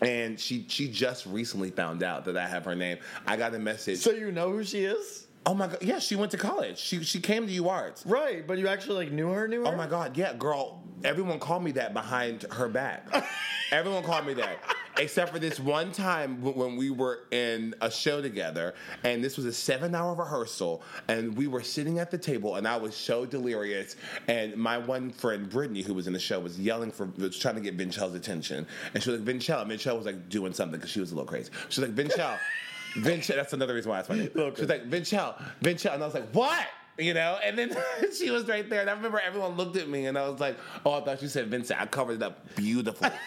And 0.00 0.40
she 0.40 0.64
she 0.68 0.88
just 0.88 1.26
recently 1.26 1.70
found 1.70 2.02
out 2.02 2.24
that 2.24 2.36
I 2.36 2.46
have 2.46 2.64
her 2.64 2.74
name. 2.74 2.98
I 3.26 3.36
got 3.36 3.54
a 3.54 3.58
message. 3.58 3.98
So 3.98 4.12
you 4.12 4.32
know 4.32 4.50
who 4.50 4.64
she 4.64 4.84
is? 4.84 5.26
oh 5.46 5.54
my 5.54 5.66
god, 5.66 5.78
yeah, 5.82 5.98
she 5.98 6.16
went 6.16 6.30
to 6.32 6.38
college. 6.38 6.78
She 6.78 7.02
she 7.02 7.20
came 7.20 7.46
to 7.46 7.62
UArts. 7.62 8.02
Right, 8.04 8.46
but 8.46 8.58
you 8.58 8.68
actually 8.68 9.04
like 9.04 9.12
knew 9.12 9.30
her, 9.30 9.48
knew 9.48 9.60
her. 9.60 9.68
Oh 9.68 9.76
my 9.76 9.86
god, 9.86 10.16
yeah, 10.16 10.34
girl. 10.34 10.82
Everyone 11.02 11.38
called 11.38 11.64
me 11.64 11.72
that 11.72 11.94
behind 11.94 12.42
her 12.52 12.68
back. 12.68 13.08
Everyone 13.72 14.02
called 14.02 14.26
me 14.26 14.34
that, 14.34 14.58
except 15.00 15.32
for 15.32 15.38
this 15.38 15.58
one 15.58 15.92
time 15.92 16.42
when 16.42 16.76
we 16.76 16.90
were 16.90 17.20
in 17.30 17.74
a 17.80 17.90
show 17.90 18.20
together, 18.20 18.74
and 19.02 19.24
this 19.24 19.36
was 19.36 19.46
a 19.46 19.52
seven-hour 19.52 20.14
rehearsal, 20.14 20.82
and 21.08 21.34
we 21.36 21.46
were 21.46 21.62
sitting 21.62 21.98
at 21.98 22.10
the 22.10 22.18
table, 22.18 22.56
and 22.56 22.68
I 22.68 22.76
was 22.76 22.94
so 22.94 23.24
delirious, 23.24 23.96
and 24.28 24.54
my 24.56 24.76
one 24.76 25.10
friend 25.10 25.48
Brittany, 25.48 25.80
who 25.80 25.94
was 25.94 26.06
in 26.06 26.12
the 26.12 26.20
show, 26.20 26.38
was 26.38 26.60
yelling 26.60 26.92
for, 26.92 27.06
was 27.16 27.38
trying 27.38 27.54
to 27.54 27.62
get 27.62 27.76
Vinchelle's 27.78 28.14
attention, 28.14 28.66
and 28.92 29.02
she 29.02 29.10
was 29.10 29.20
like, 29.20 29.28
Vinchelle, 29.28 29.62
and 29.62 29.70
Vinchelle 29.70 29.96
was 29.96 30.06
like 30.06 30.28
doing 30.28 30.52
something 30.52 30.78
because 30.78 30.90
she 30.90 31.00
was 31.00 31.12
a 31.12 31.14
little 31.14 31.28
crazy. 31.28 31.50
She 31.70 31.80
was 31.80 31.88
like, 31.90 31.96
Vinchelle. 31.96 32.38
Vinchelle, 32.94 33.36
that's 33.36 33.52
another 33.52 33.74
reason 33.74 33.88
why 33.88 34.00
it's 34.00 34.08
funny. 34.08 34.28
Okay. 34.34 34.56
She 34.56 34.62
was 34.62 34.68
like, 34.68 34.90
Vinchelle, 34.90 35.40
Vinchelle. 35.62 35.94
And 35.94 36.02
I 36.02 36.06
was 36.06 36.14
like, 36.14 36.28
what? 36.32 36.66
You 36.98 37.14
know? 37.14 37.38
And 37.42 37.56
then 37.56 37.76
she 38.18 38.32
was 38.32 38.48
right 38.48 38.68
there. 38.68 38.80
And 38.80 38.90
I 38.90 38.94
remember 38.94 39.20
everyone 39.20 39.52
looked 39.52 39.76
at 39.76 39.88
me 39.88 40.06
and 40.06 40.18
I 40.18 40.28
was 40.28 40.40
like, 40.40 40.58
oh, 40.84 40.94
I 40.94 41.04
thought 41.04 41.22
you 41.22 41.28
said 41.28 41.46
Vincent. 41.46 41.80
I 41.80 41.86
covered 41.86 42.16
it 42.16 42.22
up 42.24 42.56
beautifully. 42.56 43.10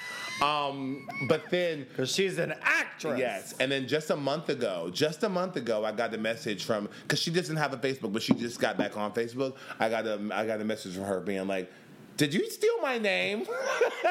um, 0.44 1.08
but 1.28 1.50
then 1.50 1.86
Because 1.89 2.14
she's 2.14 2.38
an 2.38 2.54
actress. 2.62 3.18
Yes, 3.18 3.56
and 3.60 3.72
then 3.72 3.88
just 3.88 4.10
a 4.10 4.16
month 4.16 4.50
ago, 4.50 4.89
just 4.94 5.24
a 5.24 5.30
month 5.30 5.56
ago, 5.56 5.86
I 5.86 5.91
got 5.91 6.14
a 6.14 6.18
message 6.18 6.66
from 6.66 6.89
because 7.04 7.20
she 7.20 7.32
doesn't 7.32 7.56
have 7.56 7.74
a 7.74 7.78
Facebook, 7.78 8.12
but 8.14 8.22
she 8.22 8.34
just 8.34 8.60
got 8.60 8.78
back 8.78 8.98
on 8.98 9.14
Facebook. 9.14 9.56
I 9.80 9.89
got 9.89 10.06
a 10.06 10.20
I 10.34 10.46
got 10.46 10.62
a 10.62 10.66
message 10.66 10.96
from 10.96 11.06
her 11.06 11.20
being 11.22 11.48
like, 11.48 11.72
"Did 12.18 12.34
you 12.34 12.50
steal 12.50 12.82
my 12.82 12.98
name?" 12.98 13.46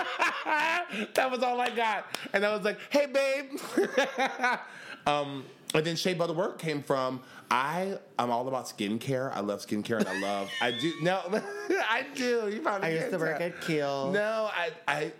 that 1.14 1.30
was 1.30 1.42
all 1.42 1.60
I 1.60 1.70
got, 1.70 2.06
and 2.32 2.44
I 2.44 2.54
was 2.54 2.64
like, 2.64 2.78
"Hey, 2.90 3.06
babe." 3.06 3.60
um, 5.06 5.44
and 5.74 5.84
then 5.86 5.96
Shea 5.96 6.14
Butter 6.14 6.34
Work 6.34 6.58
came 6.58 6.82
from 6.82 7.20
I. 7.50 7.98
I'm 8.18 8.30
all 8.30 8.46
about 8.48 8.66
skincare. 8.66 9.34
I 9.34 9.40
love 9.40 9.60
skincare, 9.60 9.98
and 9.98 10.08
I 10.08 10.18
love. 10.20 10.50
I 10.60 10.70
do 10.72 10.92
no, 11.02 11.20
I 11.30 12.06
do. 12.14 12.48
You 12.52 12.60
probably 12.60 12.88
I 12.88 12.92
used 12.92 13.10
to 13.10 13.18
work 13.18 13.40
at 13.40 13.60
Keel. 13.62 14.10
No, 14.12 14.50
I, 14.52 14.70
I 14.86 15.12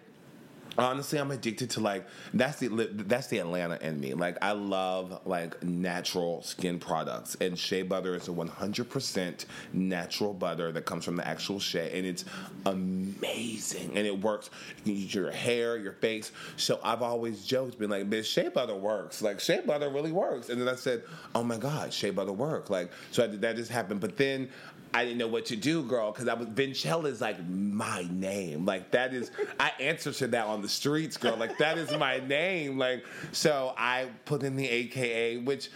honestly, 0.79 1.19
I'm 1.19 1.31
addicted 1.31 1.71
to 1.71 1.81
like 1.81 2.07
that's 2.35 2.59
the 2.59 2.69
that's 2.93 3.27
the 3.29 3.39
Atlanta 3.39 3.79
in 3.81 4.01
me. 4.01 4.15
Like 4.15 4.39
I 4.43 4.53
love 4.53 5.21
like 5.27 5.63
natural 5.63 6.43
skin 6.43 6.79
products, 6.79 7.37
and 7.41 7.59
shea 7.59 7.83
butter 7.83 8.15
is 8.15 8.29
a 8.29 8.33
100% 8.33 9.45
natural 9.73 10.35
butter 10.35 10.73
that 10.73 10.85
comes 10.85 11.05
from 11.05 11.17
the 11.17 11.27
actual 11.27 11.61
shea, 11.61 11.97
and 11.97 12.07
it's 12.07 12.25
amazing, 12.67 13.97
and 13.97 14.07
it 14.07 14.21
works. 14.21 14.51
You 14.79 14.83
can 14.85 15.03
use 15.03 15.15
your 15.15 15.31
hair, 15.31 15.77
your 15.77 15.93
face. 15.93 16.33
So 16.57 16.81
I've 16.83 17.03
always 17.03 17.45
joked, 17.45 17.79
been 17.79 17.91
like, 17.91 18.09
"Bitch, 18.09 18.27
shea 18.27 18.49
butter 18.49 18.77
works. 18.77 19.23
Like 19.23 19.41
shea 19.41 19.61
butter 19.61 19.91
really 19.91 20.13
works." 20.13 20.49
And 20.49 20.61
then 20.61 20.69
I 20.69 20.77
said, 20.77 21.03
"Oh 21.35 21.43
my 21.43 21.59
God, 21.59 21.93
shea 21.93 22.11
butter 22.11 22.33
work!" 22.33 22.71
Like 22.71 22.91
so 23.11 23.25
I, 23.25 23.27
that 23.29 23.57
just 23.57 23.71
happened, 23.71 24.01
but 24.01 24.17
then. 24.17 24.49
I 24.95 25.05
didn't 25.05 25.19
know 25.19 25.29
what 25.29 25.47
to 25.47 25.57
do, 25.57 25.83
girl, 25.83 26.13
because 26.13 26.29
I 26.29 26.35
was 26.35 26.49
Vinchelle 26.49 27.07
is 27.07 27.21
like 27.21 27.47
my 27.49 28.07
name. 28.11 28.67
Like 28.67 28.91
that 28.91 29.15
is 29.15 29.31
I 29.59 29.73
answer 29.81 30.13
to 30.13 30.27
that 30.29 30.47
on 30.47 30.63
the 30.63 30.69
streets, 30.69 31.17
girl. 31.17 31.37
Like 31.37 31.59
that 31.59 31.79
is 31.79 31.91
my 31.93 32.21
name. 32.21 32.79
Like 32.79 33.05
so 33.33 33.75
I 33.77 34.09
put 34.25 34.43
in 34.43 34.57
the 34.57 34.69
AKA, 34.69 35.39
which 35.39 35.71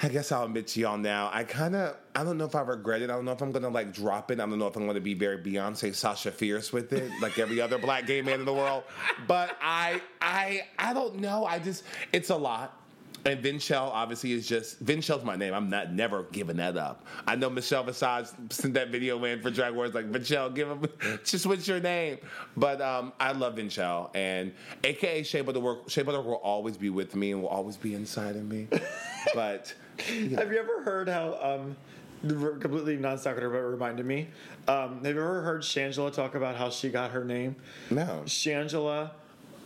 I 0.00 0.08
guess 0.08 0.30
I'll 0.30 0.44
admit 0.44 0.68
to 0.68 0.80
y'all 0.80 0.96
now. 0.96 1.28
I 1.32 1.42
kind 1.42 1.74
of 1.74 1.96
I 2.14 2.22
don't 2.22 2.38
know 2.38 2.44
if 2.44 2.54
I 2.54 2.60
regret 2.60 3.02
it. 3.02 3.10
I 3.10 3.14
don't 3.14 3.24
know 3.24 3.32
if 3.32 3.42
I'm 3.42 3.50
gonna 3.50 3.68
like 3.68 3.92
drop 3.92 4.30
it. 4.30 4.38
I 4.38 4.46
don't 4.46 4.58
know 4.58 4.68
if 4.68 4.76
I'm 4.76 4.86
gonna 4.86 5.00
be 5.00 5.14
very 5.14 5.38
Beyonce, 5.38 5.92
Sasha 5.94 6.30
Fierce 6.30 6.72
with 6.72 6.92
it, 6.92 7.10
like 7.20 7.38
every 7.38 7.60
other 7.60 7.78
black 7.78 8.06
gay 8.06 8.22
man 8.22 8.38
in 8.40 8.46
the 8.46 8.54
world. 8.54 8.84
But 9.26 9.56
I 9.60 10.00
I 10.20 10.66
I 10.78 10.92
don't 10.94 11.16
know. 11.16 11.44
I 11.44 11.58
just 11.58 11.82
it's 12.12 12.30
a 12.30 12.36
lot. 12.36 12.80
And 13.24 13.42
Vinchelle 13.42 13.90
obviously 13.92 14.32
is 14.32 14.46
just 14.46 14.82
Vinchelle's 14.84 15.24
my 15.24 15.36
name. 15.36 15.52
I'm 15.52 15.68
not 15.68 15.92
never 15.92 16.22
giving 16.24 16.56
that 16.58 16.76
up. 16.76 17.04
I 17.26 17.34
know 17.36 17.50
Michelle 17.50 17.82
Visage 17.82 18.28
sent 18.50 18.74
that 18.74 18.88
video 18.90 19.22
in 19.24 19.42
for 19.42 19.50
Drag 19.50 19.74
Wars 19.74 19.94
like 19.94 20.10
Vinchelle, 20.10 20.54
give 20.54 20.68
him 20.68 20.86
just 21.24 21.46
what's 21.46 21.66
your 21.66 21.80
name. 21.80 22.18
But 22.56 22.80
um, 22.80 23.12
I 23.18 23.32
love 23.32 23.56
Vinchelle 23.56 24.10
and 24.14 24.52
AKA 24.84 25.24
Shea 25.24 25.40
Butter 25.40 25.60
Work. 25.60 25.90
Shea 25.90 26.02
Butter 26.02 26.22
will 26.22 26.34
always 26.34 26.76
be 26.76 26.90
with 26.90 27.14
me 27.14 27.32
and 27.32 27.42
will 27.42 27.48
always 27.48 27.76
be 27.76 27.94
inside 27.94 28.36
of 28.36 28.48
me. 28.48 28.68
but 29.34 29.74
Have 30.06 30.52
you 30.52 30.58
ever 30.58 30.82
heard 30.82 31.08
how 31.08 31.38
um, 31.42 31.76
completely 32.60 32.96
non 32.96 33.18
sequitur, 33.18 33.50
but 33.50 33.58
it 33.58 33.62
reminded 33.62 34.06
me? 34.06 34.28
Um, 34.66 35.04
have 35.04 35.14
you 35.14 35.20
ever 35.20 35.42
heard 35.42 35.62
Shangela 35.62 36.12
talk 36.12 36.34
about 36.34 36.56
how 36.56 36.70
she 36.70 36.88
got 36.88 37.10
her 37.10 37.24
name? 37.24 37.56
no, 37.90 38.22
Shangela 38.26 39.10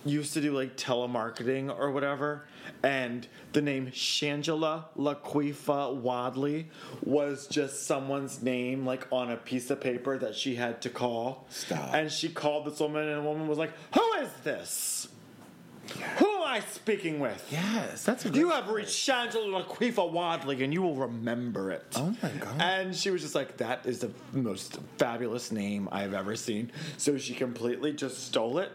used 0.05 0.34
to 0.34 0.40
do 0.40 0.53
like 0.53 0.76
telemarketing 0.76 1.76
or 1.76 1.90
whatever, 1.90 2.44
and 2.82 3.26
the 3.52 3.62
name 3.62 3.88
Shangela 3.88 4.84
Laquifa 4.96 5.94
Wadley 5.94 6.68
was 7.02 7.46
just 7.46 7.86
someone's 7.86 8.42
name 8.42 8.84
like 8.84 9.06
on 9.12 9.30
a 9.30 9.36
piece 9.36 9.70
of 9.70 9.80
paper 9.80 10.18
that 10.18 10.34
she 10.34 10.54
had 10.54 10.80
to 10.82 10.90
call. 10.90 11.46
Stop. 11.50 11.94
And 11.94 12.10
she 12.10 12.28
called 12.28 12.66
this 12.66 12.80
woman, 12.80 13.08
and 13.08 13.24
the 13.24 13.28
woman 13.28 13.48
was 13.48 13.58
like, 13.58 13.72
"Who 13.94 14.12
is 14.14 14.30
this? 14.44 15.08
Who 16.18 16.26
am 16.26 16.42
I 16.44 16.60
speaking 16.60 17.20
with?" 17.20 17.46
yes, 17.50 18.04
that's 18.04 18.24
a 18.24 18.30
You 18.30 18.50
have 18.50 18.68
reached 18.68 18.90
Shangela 18.90 19.64
Laquifa 19.64 20.10
Wadley, 20.10 20.62
and 20.62 20.72
you 20.72 20.82
will 20.82 20.94
remember 20.94 21.70
it. 21.70 21.84
Oh 21.96 22.14
my 22.22 22.30
God. 22.30 22.60
And 22.60 22.94
she 22.94 23.10
was 23.10 23.22
just 23.22 23.34
like, 23.34 23.56
"That 23.58 23.86
is 23.86 24.00
the 24.00 24.10
most 24.32 24.78
fabulous 24.98 25.52
name 25.52 25.88
I've 25.92 26.14
ever 26.14 26.36
seen." 26.36 26.72
So 26.96 27.18
she 27.18 27.34
completely 27.34 27.92
just 27.92 28.26
stole 28.26 28.58
it 28.58 28.70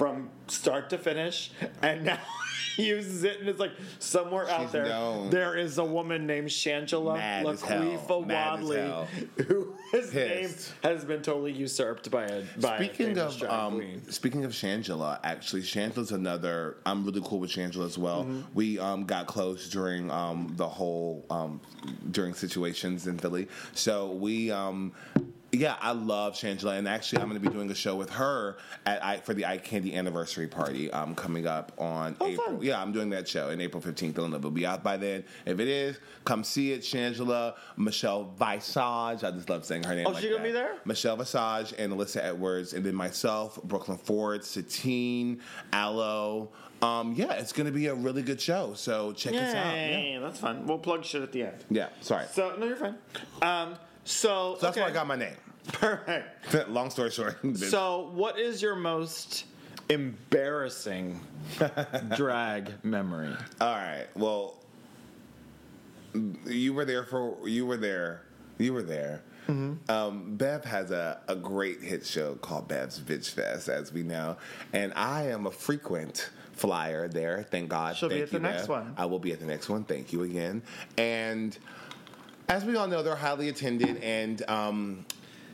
from 0.00 0.30
start 0.46 0.88
to 0.88 0.96
finish, 0.96 1.50
and 1.82 2.06
now 2.06 2.18
he 2.76 2.86
uses 2.86 3.22
it, 3.22 3.38
and 3.38 3.50
it's 3.50 3.60
like 3.60 3.72
somewhere 3.98 4.48
out 4.48 4.72
there 4.72 4.86
known. 4.86 5.28
there 5.28 5.58
is 5.58 5.76
a 5.76 5.84
woman 5.84 6.26
named 6.26 6.48
Shangela 6.48 7.18
Mad 7.18 7.46
as 7.46 7.60
hell. 7.60 7.82
Laquifa 7.82 8.26
Wadley, 8.26 9.44
who 9.44 9.74
his 9.92 10.14
name 10.14 10.48
has 10.82 11.04
been 11.04 11.20
totally 11.20 11.52
usurped 11.52 12.10
by 12.10 12.24
a 12.24 12.44
by 12.58 12.78
Speaking 12.78 13.18
a 13.18 13.24
of 13.24 13.42
um, 13.42 14.00
speaking 14.10 14.46
of 14.46 14.52
Shangela, 14.52 15.20
actually, 15.22 15.60
Shangela's 15.60 16.12
another. 16.12 16.78
I'm 16.86 17.04
really 17.04 17.20
cool 17.22 17.40
with 17.40 17.50
Shangela 17.50 17.84
as 17.84 17.98
well. 17.98 18.24
Mm-hmm. 18.24 18.40
We 18.54 18.78
um, 18.78 19.04
got 19.04 19.26
close 19.26 19.68
during 19.68 20.10
um, 20.10 20.50
the 20.56 20.66
whole 20.66 21.26
um, 21.28 21.60
during 22.10 22.32
situations 22.32 23.06
in 23.06 23.18
Philly. 23.18 23.48
So 23.74 24.12
we. 24.12 24.50
Yeah, 25.52 25.74
I 25.80 25.90
love 25.90 26.34
Shangela, 26.34 26.78
and 26.78 26.86
actually, 26.86 27.20
I'm 27.22 27.28
going 27.28 27.40
to 27.42 27.48
be 27.48 27.52
doing 27.52 27.68
a 27.72 27.74
show 27.74 27.96
with 27.96 28.08
her 28.10 28.56
at 28.86 29.04
I, 29.04 29.16
for 29.16 29.34
the 29.34 29.46
Eye 29.46 29.58
Candy 29.58 29.96
anniversary 29.96 30.46
party 30.46 30.92
um, 30.92 31.16
coming 31.16 31.48
up 31.48 31.72
on 31.76 32.14
Oh, 32.20 32.26
April. 32.28 32.46
fun. 32.46 32.62
Yeah, 32.62 32.80
I'm 32.80 32.92
doing 32.92 33.10
that 33.10 33.26
show 33.26 33.48
in 33.50 33.60
April 33.60 33.82
15th. 33.82 34.10
I 34.10 34.12
don't 34.12 34.32
it'll 34.32 34.52
be 34.52 34.64
out 34.64 34.84
by 34.84 34.96
then. 34.96 35.24
If 35.46 35.58
it 35.58 35.66
is, 35.66 35.98
come 36.24 36.44
see 36.44 36.70
it. 36.70 36.82
Shangela, 36.82 37.56
Michelle 37.76 38.32
Visage. 38.38 39.24
I 39.24 39.30
just 39.34 39.50
love 39.50 39.64
saying 39.64 39.82
her 39.82 39.94
name. 39.96 40.06
Oh, 40.06 40.10
like 40.10 40.22
she 40.22 40.28
gonna 40.28 40.38
that. 40.40 40.44
be 40.48 40.52
there? 40.52 40.74
Michelle 40.84 41.16
Visage 41.16 41.74
and 41.78 41.92
Alyssa 41.92 42.22
Edwards, 42.22 42.72
and 42.72 42.86
then 42.86 42.94
myself, 42.94 43.60
Brooklyn 43.64 43.98
Ford, 43.98 44.44
Satine, 44.44 45.40
Aloe. 45.72 46.48
Um, 46.82 47.12
yeah, 47.14 47.32
it's 47.32 47.52
going 47.52 47.66
to 47.66 47.72
be 47.72 47.88
a 47.88 47.94
really 47.94 48.22
good 48.22 48.40
show. 48.40 48.72
So 48.74 49.12
check 49.12 49.34
us 49.34 49.54
out. 49.54 49.74
Yeah. 49.76 50.20
That's 50.20 50.38
fun. 50.38 50.64
We'll 50.66 50.78
plug 50.78 51.04
shit 51.04 51.22
at 51.22 51.32
the 51.32 51.42
end. 51.42 51.64
yeah, 51.70 51.88
sorry. 52.00 52.26
So 52.32 52.52
So 52.52 52.56
no, 52.56 52.66
you're 52.66 52.76
fine. 52.76 52.94
Um, 53.42 53.74
so, 54.04 54.56
that's 54.60 54.76
okay. 54.76 54.80
where 54.80 54.90
I 54.90 54.92
got 54.92 55.06
my 55.06 55.16
name. 55.16 55.36
Perfect. 55.72 56.68
Long 56.68 56.90
story 56.90 57.10
short. 57.10 57.38
So, 57.56 58.10
what 58.14 58.38
is 58.38 58.62
your 58.62 58.74
most 58.74 59.44
embarrassing 59.88 61.20
drag 62.16 62.84
memory? 62.84 63.34
all 63.60 63.74
right. 63.74 64.06
Well, 64.14 64.56
you 66.46 66.74
were 66.74 66.84
there 66.84 67.04
for 67.04 67.36
you 67.48 67.66
were 67.66 67.76
there 67.76 68.22
You 68.58 68.72
were 68.72 68.82
there. 68.82 69.22
Mm-hmm. 69.48 69.90
Um, 69.90 70.36
Bev 70.36 70.64
has 70.64 70.90
a, 70.90 71.20
a 71.28 71.34
great 71.34 71.80
hit 71.80 72.04
show 72.06 72.34
called 72.36 72.68
Bev's 72.68 73.00
Bitch 73.00 73.30
Fest, 73.30 73.68
as 73.68 73.92
we 73.92 74.02
know, 74.02 74.36
and 74.72 74.92
I 74.94 75.28
am 75.28 75.46
a 75.46 75.50
frequent 75.50 76.30
flyer 76.52 77.08
there. 77.08 77.42
Thank 77.50 77.70
God. 77.70 77.96
She'll 77.96 78.08
be 78.08 78.16
Thank 78.16 78.24
at 78.24 78.30
the 78.30 78.36
you, 78.36 78.42
next 78.42 78.62
Bev. 78.62 78.68
one. 78.68 78.94
I 78.96 79.06
will 79.06 79.18
be 79.18 79.32
at 79.32 79.40
the 79.40 79.46
next 79.46 79.68
one. 79.68 79.84
Thank 79.84 80.12
you 80.12 80.22
again. 80.22 80.62
And 80.98 81.56
as 82.50 82.64
we 82.64 82.76
all 82.76 82.88
know, 82.88 83.02
they're 83.02 83.14
highly 83.14 83.48
attended, 83.48 83.98
and 83.98 84.42
um, 84.48 85.06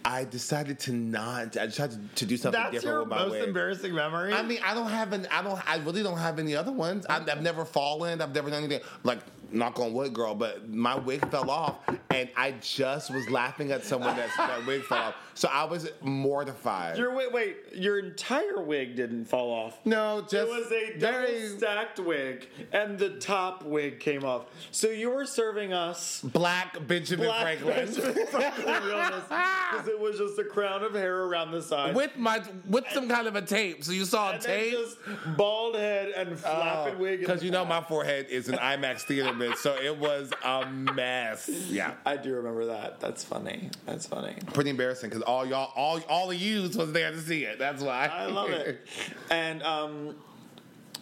I 0.05 0.25
decided 0.25 0.79
to 0.81 0.93
not. 0.93 1.57
I 1.57 1.67
decided 1.67 2.17
to 2.17 2.27
do 2.27 2.37
something 2.37 2.59
That's 2.59 2.73
different 2.73 2.95
your 2.95 3.01
with 3.01 3.09
my 3.09 3.27
most 3.27 3.47
embarrassing 3.47 3.95
memory. 3.95 4.33
I 4.33 4.43
mean, 4.43 4.61
I 4.65 4.73
don't 4.73 4.91
have 4.91 5.13
an. 5.13 5.29
I 5.31 5.43
don't. 5.43 5.61
I 5.69 5.77
really 5.77 6.03
don't 6.03 6.19
have 6.19 6.39
any 6.39 6.57
other 6.57 6.73
ones. 6.73 7.05
I've, 7.07 7.29
I've 7.29 7.43
never 7.43 7.65
fallen. 7.65 8.23
I've 8.23 8.35
never 8.35 8.49
done 8.51 8.65
anything 8.65 8.81
like 9.05 9.19
knock 9.51 9.79
on 9.79 9.93
wood, 9.93 10.13
girl. 10.13 10.35
But 10.35 10.69
my 10.69 10.97
wig 10.97 11.29
fell 11.31 11.51
off, 11.51 11.79
and 12.11 12.29
I 12.37 12.53
just 12.61 13.13
was 13.13 13.29
laughing 13.31 13.73
at 13.73 13.85
someone 13.85 14.17
that 14.17 14.31
that 14.37 14.67
wig 14.67 14.83
fell 14.83 14.99
off. 14.99 15.15
So 15.35 15.49
I 15.49 15.65
was 15.65 15.91
mortified. 16.01 16.97
your 16.97 17.15
wait, 17.15 17.33
wait, 17.33 17.57
your 17.75 17.99
entire 17.99 18.61
wig 18.63 18.97
didn't 18.97 19.27
fall 19.27 19.51
off. 19.51 19.79
no, 19.85 20.23
just 20.23 20.35
It 20.35 20.49
was 20.49 20.73
a 20.73 20.99
double 20.99 21.19
very 21.19 21.49
stacked 21.49 22.01
wig, 22.01 22.49
and 22.73 22.99
the 22.99 23.11
top 23.19 23.63
wig 23.65 24.01
came 24.01 24.25
off. 24.25 24.47
So 24.71 24.89
you 24.89 25.11
were 25.11 25.27
serving 25.27 25.73
us 25.73 26.23
black 26.23 26.87
Benjamin 26.87 27.27
black 27.27 27.59
Franklin. 27.59 27.87
because 27.95 28.03
it 29.89 30.01
was 30.01 30.19
just 30.19 30.39
a 30.39 30.45
crown 30.45 30.83
of 30.83 30.95
hair 30.95 31.25
around 31.25 31.51
the 31.51 31.63
side. 31.63 31.95
With 31.95 32.17
my 32.17 32.43
with 32.67 32.85
some 32.93 33.09
kind 33.09 33.27
of 33.27 33.37
a 33.37 33.43
tape, 33.43 33.85
so 33.85 33.93
you 33.93 34.05
saw 34.05 34.35
a 34.35 34.39
tape. 34.39 34.73
just 34.73 34.97
bald 35.37 35.77
head 35.77 36.13
and 36.17 36.39
flapping 36.39 36.95
oh, 36.97 36.99
wig. 36.99 37.21
Because 37.21 37.43
you 37.43 37.51
know 37.51 37.65
my 37.65 37.83
forehead 37.83 38.27
is 38.31 38.49
an 38.49 38.57
IMAX 38.57 39.03
theater 39.03 39.35
so 39.57 39.77
it 39.77 39.97
was 39.99 40.33
a 40.45 40.67
mess. 40.67 41.49
Yeah, 41.49 41.95
I 42.05 42.17
do 42.17 42.35
remember 42.35 42.67
that. 42.67 43.01
That's 43.01 43.25
funny. 43.25 43.71
That's 43.85 44.07
funny. 44.07 44.35
pretty 44.53 44.71
embarrassing 44.71 45.11
because 45.11 45.23
all 45.23 45.47
y'all, 45.47 45.73
all 45.77 46.01
all 46.09 46.31
of 46.31 46.37
yous 46.37 46.77
was 46.77 46.93
there 46.93 47.11
to 47.11 47.21
see 47.21 47.45
it. 47.45 47.59
That's 47.59 47.83
why 47.83 48.07
I 48.07 48.27
love 48.27 48.51
it. 48.51 48.87
And 49.31 49.63
um, 49.63 50.17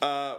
uh, 0.01 0.37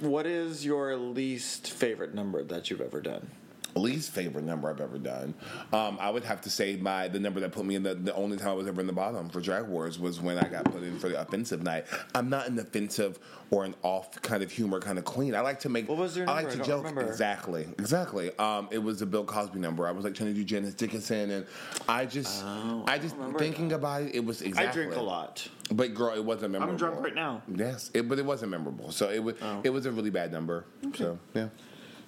what 0.00 0.26
is 0.26 0.64
your 0.64 0.96
least 0.96 1.70
favorite 1.70 2.14
number 2.14 2.42
that 2.44 2.70
you've 2.70 2.80
ever 2.80 3.00
done? 3.00 3.30
Least 3.76 4.10
favorite 4.12 4.44
number 4.44 4.70
I've 4.70 4.80
ever 4.80 4.98
done. 4.98 5.34
Um, 5.72 5.98
I 6.00 6.10
would 6.10 6.24
have 6.24 6.40
to 6.42 6.50
say 6.50 6.76
my 6.76 7.08
the 7.08 7.18
number 7.18 7.40
that 7.40 7.52
put 7.52 7.64
me 7.64 7.74
in 7.74 7.82
the 7.82 7.94
the 7.94 8.14
only 8.14 8.36
time 8.36 8.48
I 8.50 8.52
was 8.54 8.66
ever 8.66 8.80
in 8.80 8.86
the 8.86 8.92
bottom 8.92 9.28
for 9.28 9.40
Drag 9.40 9.66
Wars 9.66 9.98
was 9.98 10.20
when 10.20 10.38
I 10.38 10.48
got 10.48 10.64
put 10.64 10.82
in 10.82 10.98
for 10.98 11.08
the 11.08 11.20
offensive 11.20 11.62
night. 11.62 11.86
I'm 12.14 12.28
not 12.28 12.48
an 12.48 12.58
offensive 12.58 13.18
or 13.50 13.64
an 13.64 13.74
off 13.82 14.20
kind 14.22 14.42
of 14.42 14.50
humor 14.50 14.80
kind 14.80 14.98
of 14.98 15.04
queen. 15.04 15.34
I 15.34 15.40
like 15.40 15.60
to 15.60 15.68
make. 15.68 15.88
What 15.88 15.98
was 15.98 16.16
your 16.16 16.28
I 16.28 16.42
like 16.42 16.48
number? 16.48 16.56
to 16.56 16.62
I 16.64 16.66
don't 16.66 16.66
joke. 16.66 16.84
remember. 16.90 17.10
Exactly, 17.10 17.66
exactly. 17.78 18.36
Um, 18.38 18.68
it 18.70 18.78
was 18.78 19.00
the 19.00 19.06
Bill 19.06 19.24
Cosby 19.24 19.58
number. 19.58 19.86
I 19.86 19.90
was 19.92 20.04
like 20.04 20.14
trying 20.14 20.30
to 20.30 20.34
do 20.34 20.44
Janice 20.44 20.74
Dickinson, 20.74 21.30
and 21.30 21.46
I 21.88 22.06
just, 22.06 22.44
Oh, 22.44 22.84
I 22.86 22.98
just 22.98 23.16
thinking 23.38 23.72
about 23.72 24.02
it. 24.02 24.14
It 24.14 24.24
was 24.24 24.42
exactly. 24.42 24.68
I 24.68 24.72
drink 24.72 24.96
a 24.96 25.02
lot. 25.02 25.46
But 25.70 25.94
girl, 25.94 26.14
it 26.14 26.24
wasn't 26.24 26.52
memorable. 26.52 26.72
I'm 26.72 26.78
drunk 26.78 27.00
right 27.02 27.14
now. 27.14 27.42
Yes, 27.54 27.90
it, 27.94 28.08
but 28.08 28.18
it 28.18 28.24
wasn't 28.24 28.50
memorable. 28.50 28.90
So 28.92 29.10
it 29.10 29.22
was. 29.22 29.34
Oh. 29.42 29.60
It 29.64 29.70
was 29.70 29.86
a 29.86 29.92
really 29.92 30.10
bad 30.10 30.30
number. 30.32 30.64
So 30.94 31.18
yeah. 31.34 31.48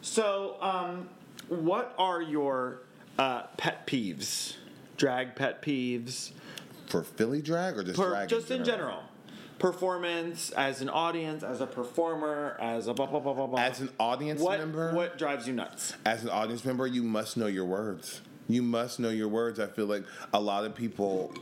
So, 0.02 0.56
um, 0.60 1.08
what 1.48 1.94
are 1.98 2.20
your 2.22 2.80
uh, 3.18 3.42
pet 3.56 3.86
peeves? 3.86 4.54
Drag 4.96 5.34
pet 5.34 5.62
peeves? 5.62 6.30
For 6.86 7.02
Philly 7.02 7.42
drag 7.42 7.76
or 7.76 7.82
just 7.84 7.96
Per- 7.98 8.08
drag? 8.10 8.28
just 8.28 8.50
in 8.50 8.64
general. 8.64 9.00
Performance, 9.58 10.50
as 10.50 10.82
an 10.82 10.90
audience, 10.90 11.42
as 11.42 11.60
a 11.62 11.66
performer, 11.66 12.56
as 12.60 12.88
a 12.88 12.94
blah 12.94 13.06
blah 13.06 13.20
blah 13.20 13.32
blah 13.32 13.46
blah. 13.46 13.58
As 13.60 13.80
an 13.80 13.88
audience 13.98 14.40
what, 14.40 14.58
member, 14.58 14.92
What 14.94 15.16
drives 15.16 15.46
you 15.48 15.54
nuts? 15.54 15.94
as 16.04 16.22
an 16.24 16.28
audience 16.30 16.64
member, 16.64 16.86
you 16.86 17.02
must 17.02 17.36
know 17.38 17.46
your 17.46 17.64
words. 17.64 18.20
You 18.48 18.62
must 18.62 19.00
know 19.00 19.08
your 19.08 19.28
words. 19.28 19.58
I 19.58 19.66
feel 19.66 19.86
like 19.86 20.04
a 20.34 20.40
lot 20.40 20.64
of 20.66 20.74
people 20.74 21.34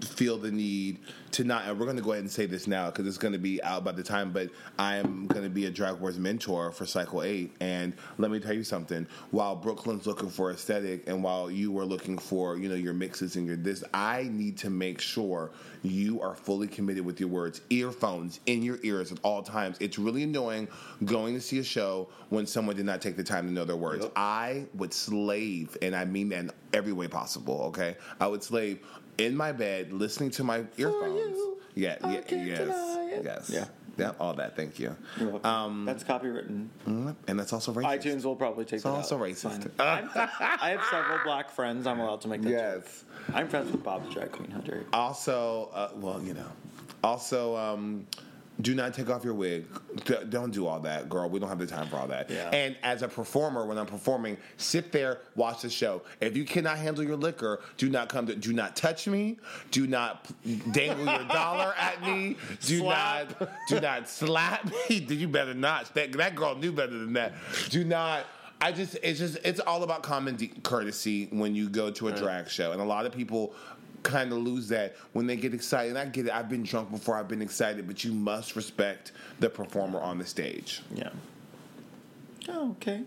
feel 0.00 0.38
the 0.38 0.50
need 0.50 0.98
to 1.32 1.44
not, 1.44 1.66
and 1.66 1.78
we're 1.78 1.86
going 1.86 1.96
to 1.96 2.02
go 2.02 2.12
ahead 2.12 2.22
and 2.22 2.30
say 2.30 2.46
this 2.46 2.66
now 2.66 2.86
because 2.86 3.06
it's 3.06 3.18
going 3.18 3.32
to 3.32 3.38
be 3.38 3.62
out 3.62 3.84
by 3.84 3.92
the 3.92 4.02
time, 4.02 4.30
but 4.30 4.50
I 4.78 4.96
am 4.96 5.26
going 5.26 5.44
to 5.44 5.50
be 5.50 5.66
a 5.66 5.70
Drag 5.70 5.98
Wars 6.00 6.18
mentor 6.18 6.70
for 6.72 6.86
Cycle 6.86 7.22
8. 7.22 7.52
And 7.60 7.94
let 8.18 8.30
me 8.30 8.40
tell 8.40 8.54
you 8.54 8.64
something 8.64 9.06
while 9.30 9.56
Brooklyn's 9.56 10.06
looking 10.06 10.30
for 10.30 10.50
aesthetic 10.50 11.04
and 11.06 11.22
while 11.22 11.50
you 11.50 11.72
were 11.72 11.84
looking 11.84 12.18
for, 12.18 12.56
you 12.56 12.68
know, 12.68 12.74
your 12.74 12.94
mixes 12.94 13.36
and 13.36 13.46
your 13.46 13.56
this, 13.56 13.84
I 13.92 14.24
need 14.24 14.56
to 14.58 14.70
make 14.70 15.00
sure 15.00 15.50
you 15.82 16.20
are 16.20 16.34
fully 16.34 16.68
committed 16.68 17.04
with 17.04 17.20
your 17.20 17.28
words. 17.28 17.60
Earphones 17.70 18.40
in 18.46 18.62
your 18.62 18.78
ears 18.82 19.12
at 19.12 19.18
all 19.22 19.42
times. 19.42 19.76
It's 19.80 19.98
really 19.98 20.22
annoying 20.22 20.68
going 21.04 21.34
to 21.34 21.40
see 21.40 21.58
a 21.58 21.64
show 21.64 22.08
when 22.28 22.46
someone 22.46 22.76
did 22.76 22.86
not 22.86 23.00
take 23.00 23.16
the 23.16 23.24
time 23.24 23.46
to 23.46 23.52
know 23.52 23.64
their 23.64 23.76
words. 23.76 24.06
I 24.16 24.66
would 24.74 24.92
slave, 24.92 25.76
and 25.82 25.94
I 25.94 26.04
mean 26.04 26.30
that 26.30 26.38
in 26.38 26.50
every 26.72 26.92
way 26.92 27.08
possible, 27.08 27.62
okay? 27.68 27.96
I 28.20 28.26
would 28.26 28.42
slave 28.42 28.80
in 29.18 29.36
my 29.36 29.52
bed 29.52 29.92
listening 29.92 30.30
to 30.32 30.44
my 30.44 30.64
earphones. 30.76 31.36
you, 31.36 31.58
yeah, 31.74 31.96
I 32.02 32.12
yeah, 32.12 32.20
yes. 32.30 32.98
Yes. 33.24 33.50
Yeah. 33.50 33.64
Yeah, 33.98 34.12
all 34.20 34.34
that. 34.34 34.54
Thank 34.56 34.78
you. 34.78 34.94
Um, 35.42 35.86
That's 35.86 36.04
copywritten. 36.04 36.68
Mm, 36.86 37.16
And 37.28 37.38
that's 37.40 37.54
also 37.54 37.72
racist. 37.72 38.02
iTunes 38.02 38.24
will 38.26 38.36
probably 38.36 38.66
take 38.66 38.74
It's 38.74 38.82
that 38.84 38.90
also 38.90 39.16
out. 39.16 39.22
racist. 39.22 39.70
Fine. 39.70 39.86
I'm- 39.88 40.08
have 40.76 40.84
several 40.90 41.18
black 41.24 41.48
friends. 41.48 41.86
I'm 41.86 41.98
allowed 42.00 42.20
to 42.20 42.28
make 42.28 42.42
that 42.42 42.50
joke. 42.50 42.82
Yes. 42.84 43.04
I'm 43.34 43.48
friends 43.48 43.72
with 43.72 43.82
Bob 43.82 44.04
the 44.06 44.10
drag 44.12 44.32
queen. 44.32 44.50
How 44.50 44.58
dare 44.60 44.76
you? 44.80 44.86
Also, 44.92 45.70
uh, 45.72 45.88
well, 45.96 46.20
you 46.22 46.34
know, 46.34 46.44
also, 47.02 47.56
um, 47.56 48.06
do 48.60 48.74
not 48.74 48.94
take 48.94 49.10
off 49.10 49.24
your 49.24 49.34
wig. 49.34 49.66
D- 50.04 50.14
don't 50.30 50.50
do 50.50 50.66
all 50.66 50.80
that, 50.80 51.08
girl. 51.08 51.28
We 51.28 51.38
don't 51.40 51.48
have 51.48 51.58
the 51.58 51.66
time 51.66 51.88
for 51.88 51.96
all 51.96 52.06
that. 52.08 52.30
Yeah. 52.30 52.48
And 52.50 52.76
as 52.82 53.02
a 53.02 53.08
performer, 53.08 53.66
when 53.66 53.76
I'm 53.78 53.86
performing, 53.86 54.38
sit 54.56 54.92
there, 54.92 55.18
watch 55.34 55.62
the 55.62 55.70
show. 55.70 56.02
If 56.20 56.36
you 56.36 56.44
cannot 56.44 56.78
handle 56.78 57.04
your 57.04 57.16
liquor, 57.16 57.60
do 57.76 57.90
not 57.90 58.08
come 58.08 58.26
to. 58.26 58.34
Do 58.34 58.52
not 58.52 58.74
touch 58.76 59.06
me. 59.06 59.38
Do 59.70 59.86
not 59.86 60.30
dangle 60.72 61.04
your 61.04 61.24
dollar 61.28 61.74
at 61.78 62.02
me. 62.02 62.36
Do 62.62 62.78
Slap. 62.78 63.40
not. 63.40 63.50
Do 63.68 63.80
not 63.80 64.08
slap 64.08 64.64
me. 64.90 64.96
You 65.08 65.28
better 65.28 65.54
not. 65.54 65.92
That 65.94 66.12
that 66.12 66.34
girl 66.34 66.54
knew 66.54 66.72
better 66.72 66.92
than 66.98 67.12
that. 67.14 67.34
Do 67.70 67.84
not. 67.84 68.24
I 68.58 68.72
just, 68.72 68.96
it's 69.02 69.18
just, 69.18 69.36
it's 69.44 69.60
all 69.60 69.82
about 69.82 70.02
common 70.02 70.36
de- 70.36 70.48
courtesy 70.62 71.26
when 71.30 71.54
you 71.54 71.68
go 71.68 71.90
to 71.90 72.08
a 72.08 72.12
drag 72.12 72.48
show, 72.48 72.72
and 72.72 72.80
a 72.80 72.84
lot 72.84 73.04
of 73.04 73.12
people 73.12 73.52
kind 74.06 74.32
of 74.32 74.38
lose 74.38 74.68
that 74.68 74.96
when 75.12 75.26
they 75.26 75.36
get 75.36 75.52
excited. 75.52 75.90
And 75.90 75.98
I 75.98 76.06
get 76.06 76.26
it. 76.26 76.32
I've 76.32 76.48
been 76.48 76.62
drunk 76.62 76.90
before. 76.90 77.16
I've 77.16 77.28
been 77.28 77.42
excited, 77.42 77.86
but 77.86 78.04
you 78.04 78.12
must 78.12 78.56
respect 78.56 79.12
the 79.40 79.50
performer 79.50 80.00
on 80.00 80.18
the 80.18 80.26
stage. 80.26 80.82
Yeah. 80.94 81.10
Oh, 82.48 82.70
okay. 82.72 83.02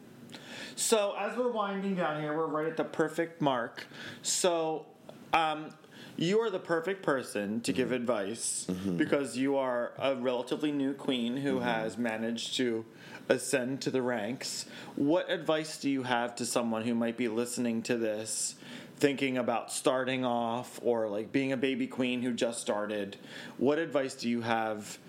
So 0.76 1.16
as 1.18 1.38
we're 1.38 1.52
winding 1.52 1.95
down 1.95 2.22
here, 2.22 2.36
we're 2.36 2.47
right 2.47 2.68
at 2.68 2.78
the 2.78 2.84
perfect 2.84 3.41
mark. 3.41 3.88
So, 4.22 4.86
um, 5.34 5.72
you 6.16 6.41
are 6.41 6.50
the 6.50 6.60
perfect 6.60 7.02
person 7.02 7.62
to 7.62 7.72
give 7.72 7.88
mm-hmm. 7.88 7.95
advice 7.95 8.68
mm-hmm. 8.70 8.97
because 8.97 9.38
you 9.38 9.56
are 9.56 9.93
a 9.97 10.16
relatively 10.16 10.72
new 10.72 10.93
queen 10.93 11.38
who 11.38 11.56
mm-hmm. 11.56 11.64
has 11.64 11.97
managed 11.97 12.58
to 12.58 12.84
ascend 13.30 13.80
to 13.82 13.91
the 13.91 14.02
ranks. 14.02 14.66
What 14.95 15.30
advice 15.32 15.78
do 15.78 15.89
you 15.89 16.04
have 16.04 16.36
to 16.36 16.45
someone 16.45 16.82
who 16.82 16.93
might 16.93 17.16
be 17.16 17.30
listening 17.30 17.84
to 17.84 17.95
this, 17.95 18.56
thinking 19.00 19.38
about 19.38 19.72
starting 19.72 20.26
off 20.26 20.80
or 20.84 21.08
like 21.08 21.32
being 21.32 21.52
a 21.52 21.58
baby 21.58 21.88
queen 21.88 22.22
who 22.22 22.34
just 22.34 22.62
started? 22.62 23.18
What 23.58 23.80
advice 23.80 24.16
do 24.16 24.30
you 24.30 24.41
have? 24.41 25.00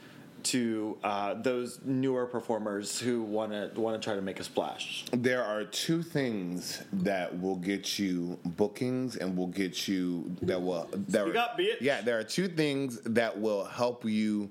to 0.43 0.97
uh, 1.05 1.35
those 1.35 1.81
newer 1.85 2.25
performers 2.25 2.99
who 2.99 3.23
want 3.23 3.53
to 3.53 3.79
want 3.79 4.01
to 4.01 4.03
try 4.03 4.15
to 4.15 4.23
make 4.23 4.41
a 4.41 4.45
splash. 4.45 5.05
There 5.13 5.45
are 5.45 5.65
two 5.65 6.03
things 6.03 6.83
that 6.93 7.39
will 7.41 7.57
get 7.57 7.99
you 7.99 8.39
bookings 8.45 9.17
and 9.17 9.37
will 9.37 9.49
get 9.49 9.87
you 9.87 10.35
that 10.41 10.61
will 10.61 10.89
that 10.93 11.27
Speak 11.27 11.37
up, 11.37 11.59
bitch. 11.59 11.83
yeah. 11.83 12.01
There 12.01 12.19
are 12.19 12.25
two 12.25 12.49
things 12.49 13.01
that 13.03 13.39
will 13.39 13.65
help 13.65 14.05
you 14.05 14.51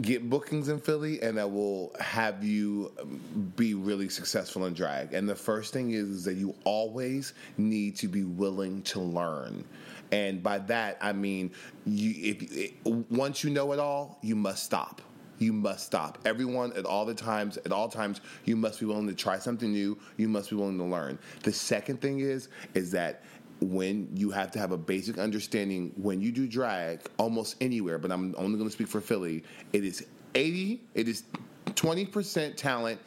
get 0.00 0.30
bookings 0.30 0.68
in 0.68 0.80
Philly 0.80 1.20
and 1.22 1.36
that 1.36 1.50
will 1.50 1.92
have 2.00 2.42
you 2.42 2.92
um, 3.00 3.52
be 3.56 3.74
really 3.74 4.08
successful 4.08 4.66
in 4.66 4.74
drag. 4.74 5.12
And 5.12 5.28
the 5.28 5.34
first 5.34 5.72
thing 5.72 5.90
is 5.92 6.24
that 6.24 6.34
you 6.34 6.54
always 6.64 7.34
need 7.58 7.96
to 7.96 8.08
be 8.08 8.24
willing 8.24 8.82
to 8.82 9.00
learn. 9.00 9.64
And 10.12 10.42
by 10.42 10.58
that 10.58 10.98
I 11.00 11.12
mean 11.12 11.52
you 11.84 12.14
if 12.16 12.72
once 13.10 13.44
you 13.44 13.50
know 13.50 13.72
it 13.72 13.78
all, 13.78 14.18
you 14.22 14.36
must 14.36 14.64
stop. 14.64 15.02
You 15.38 15.54
must 15.54 15.86
stop. 15.86 16.18
Everyone 16.26 16.70
at 16.74 16.84
all 16.84 17.06
the 17.06 17.14
times, 17.14 17.56
at 17.58 17.72
all 17.72 17.88
times, 17.88 18.20
you 18.44 18.56
must 18.56 18.78
be 18.78 18.84
willing 18.84 19.06
to 19.06 19.14
try 19.14 19.38
something 19.38 19.72
new. 19.72 19.98
You 20.18 20.28
must 20.28 20.50
be 20.50 20.56
willing 20.56 20.76
to 20.76 20.84
learn. 20.84 21.18
The 21.42 21.52
second 21.52 22.02
thing 22.02 22.20
is 22.20 22.48
is 22.74 22.90
that 22.92 23.22
when 23.60 24.08
you 24.14 24.30
have 24.30 24.50
to 24.52 24.58
have 24.58 24.72
a 24.72 24.76
basic 24.76 25.18
understanding 25.18 25.92
when 25.96 26.20
you 26.20 26.32
do 26.32 26.46
drag 26.46 27.00
almost 27.18 27.56
anywhere, 27.60 27.98
but 27.98 28.10
I'm 28.10 28.34
only 28.38 28.56
going 28.56 28.68
to 28.68 28.72
speak 28.72 28.88
for 28.88 29.00
Philly, 29.00 29.44
it 29.72 29.84
is 29.84 30.06
80, 30.34 30.80
it 30.94 31.08
is 31.08 31.24
20% 31.66 32.56
talent, 32.56 33.00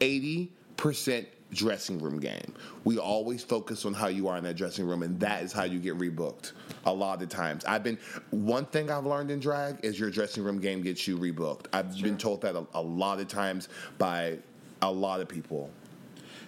80% 0.00 1.26
dressing 1.52 1.98
room 1.98 2.18
game. 2.20 2.54
We 2.84 2.98
always 2.98 3.42
focus 3.42 3.84
on 3.84 3.94
how 3.94 4.08
you 4.08 4.28
are 4.28 4.36
in 4.36 4.44
that 4.44 4.56
dressing 4.56 4.86
room, 4.86 5.02
and 5.02 5.18
that 5.20 5.42
is 5.42 5.52
how 5.52 5.64
you 5.64 5.78
get 5.78 5.96
rebooked 5.98 6.52
a 6.84 6.92
lot 6.92 7.22
of 7.22 7.28
times. 7.28 7.64
I've 7.64 7.82
been, 7.82 7.98
one 8.30 8.66
thing 8.66 8.90
I've 8.90 9.06
learned 9.06 9.30
in 9.30 9.40
drag 9.40 9.84
is 9.84 9.98
your 9.98 10.10
dressing 10.10 10.42
room 10.42 10.60
game 10.60 10.82
gets 10.82 11.06
you 11.06 11.16
rebooked. 11.16 11.66
I've 11.72 11.96
been 12.00 12.18
told 12.18 12.42
that 12.42 12.54
a, 12.54 12.66
a 12.74 12.82
lot 12.82 13.20
of 13.20 13.28
times 13.28 13.68
by 13.98 14.38
a 14.82 14.90
lot 14.90 15.20
of 15.20 15.28
people. 15.28 15.70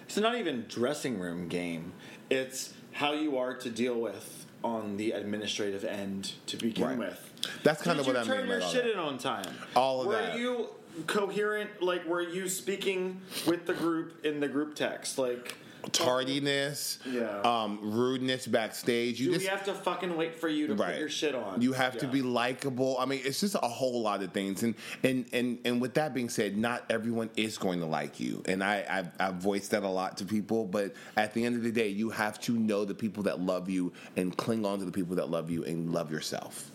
it's 0.05 0.17
not 0.17 0.35
even 0.35 0.65
dressing 0.67 1.17
room 1.17 1.47
game. 1.47 1.93
It's 2.29 2.73
how 2.93 3.13
you 3.13 3.37
are 3.37 3.53
to 3.55 3.69
deal 3.69 3.99
with 3.99 4.45
on 4.63 4.97
the 4.97 5.11
administrative 5.11 5.83
end 5.85 6.33
to 6.47 6.57
begin 6.57 6.85
Right. 6.85 6.97
with. 6.97 7.31
That's 7.63 7.81
kind 7.81 7.97
Did 7.97 8.01
of 8.01 8.07
what 8.07 8.15
you 8.15 8.21
I 8.21 8.35
turn 8.35 8.37
mean. 8.39 8.47
your 8.49 8.59
by 8.59 8.65
all 8.65 8.71
shit 8.71 8.83
that. 8.83 8.93
in 8.93 8.99
on 8.99 9.17
time? 9.17 9.53
All 9.75 10.01
of 10.01 10.07
were 10.07 10.13
that. 10.13 10.37
you 10.37 10.69
coherent? 11.07 11.81
Like, 11.81 12.05
were 12.05 12.21
you 12.21 12.49
speaking 12.49 13.21
with 13.47 13.65
the 13.65 13.73
group 13.73 14.25
in 14.25 14.39
the 14.41 14.47
group 14.49 14.75
text? 14.75 15.17
Like, 15.17 15.55
Tardiness, 15.91 16.99
Yeah. 17.05 17.41
um, 17.41 17.79
rudeness 17.81 18.45
backstage. 18.47 19.19
You 19.19 19.27
do 19.27 19.33
just 19.33 19.45
we 19.45 19.49
have 19.49 19.63
to 19.65 19.73
fucking 19.73 20.15
wait 20.17 20.35
for 20.35 20.47
you 20.47 20.67
to 20.67 20.75
right. 20.75 20.91
put 20.91 20.99
your 20.99 21.09
shit 21.09 21.35
on? 21.35 21.61
You 21.61 21.73
have 21.73 21.97
to 21.99 22.07
be 22.07 22.21
likable. 22.21 22.97
I 22.99 23.05
mean, 23.05 23.21
it's 23.23 23.39
just 23.39 23.55
a 23.55 23.59
whole 23.59 24.01
lot 24.01 24.21
of 24.21 24.31
things. 24.31 24.63
And 24.63 24.75
and 25.03 25.25
and 25.33 25.59
and 25.65 25.81
with 25.81 25.93
that 25.95 26.13
being 26.13 26.29
said, 26.29 26.57
not 26.57 26.83
everyone 26.89 27.29
is 27.35 27.57
going 27.57 27.79
to 27.79 27.85
like 27.85 28.19
you. 28.19 28.43
And 28.45 28.63
I 28.63 28.85
I've, 28.89 29.09
I've 29.19 29.35
voiced 29.35 29.71
that 29.71 29.83
a 29.83 29.89
lot 29.89 30.17
to 30.17 30.25
people. 30.25 30.65
But 30.65 30.93
at 31.15 31.33
the 31.33 31.45
end 31.45 31.55
of 31.55 31.63
the 31.63 31.71
day, 31.71 31.87
you 31.87 32.09
have 32.09 32.39
to 32.41 32.53
know 32.53 32.85
the 32.85 32.95
people 32.95 33.23
that 33.23 33.39
love 33.39 33.69
you 33.69 33.93
and 34.17 34.35
cling 34.35 34.65
on 34.65 34.79
to 34.79 34.85
the 34.85 34.91
people 34.91 35.15
that 35.15 35.29
love 35.29 35.49
you 35.49 35.63
and 35.63 35.91
love 35.93 36.11
yourself. 36.11 36.71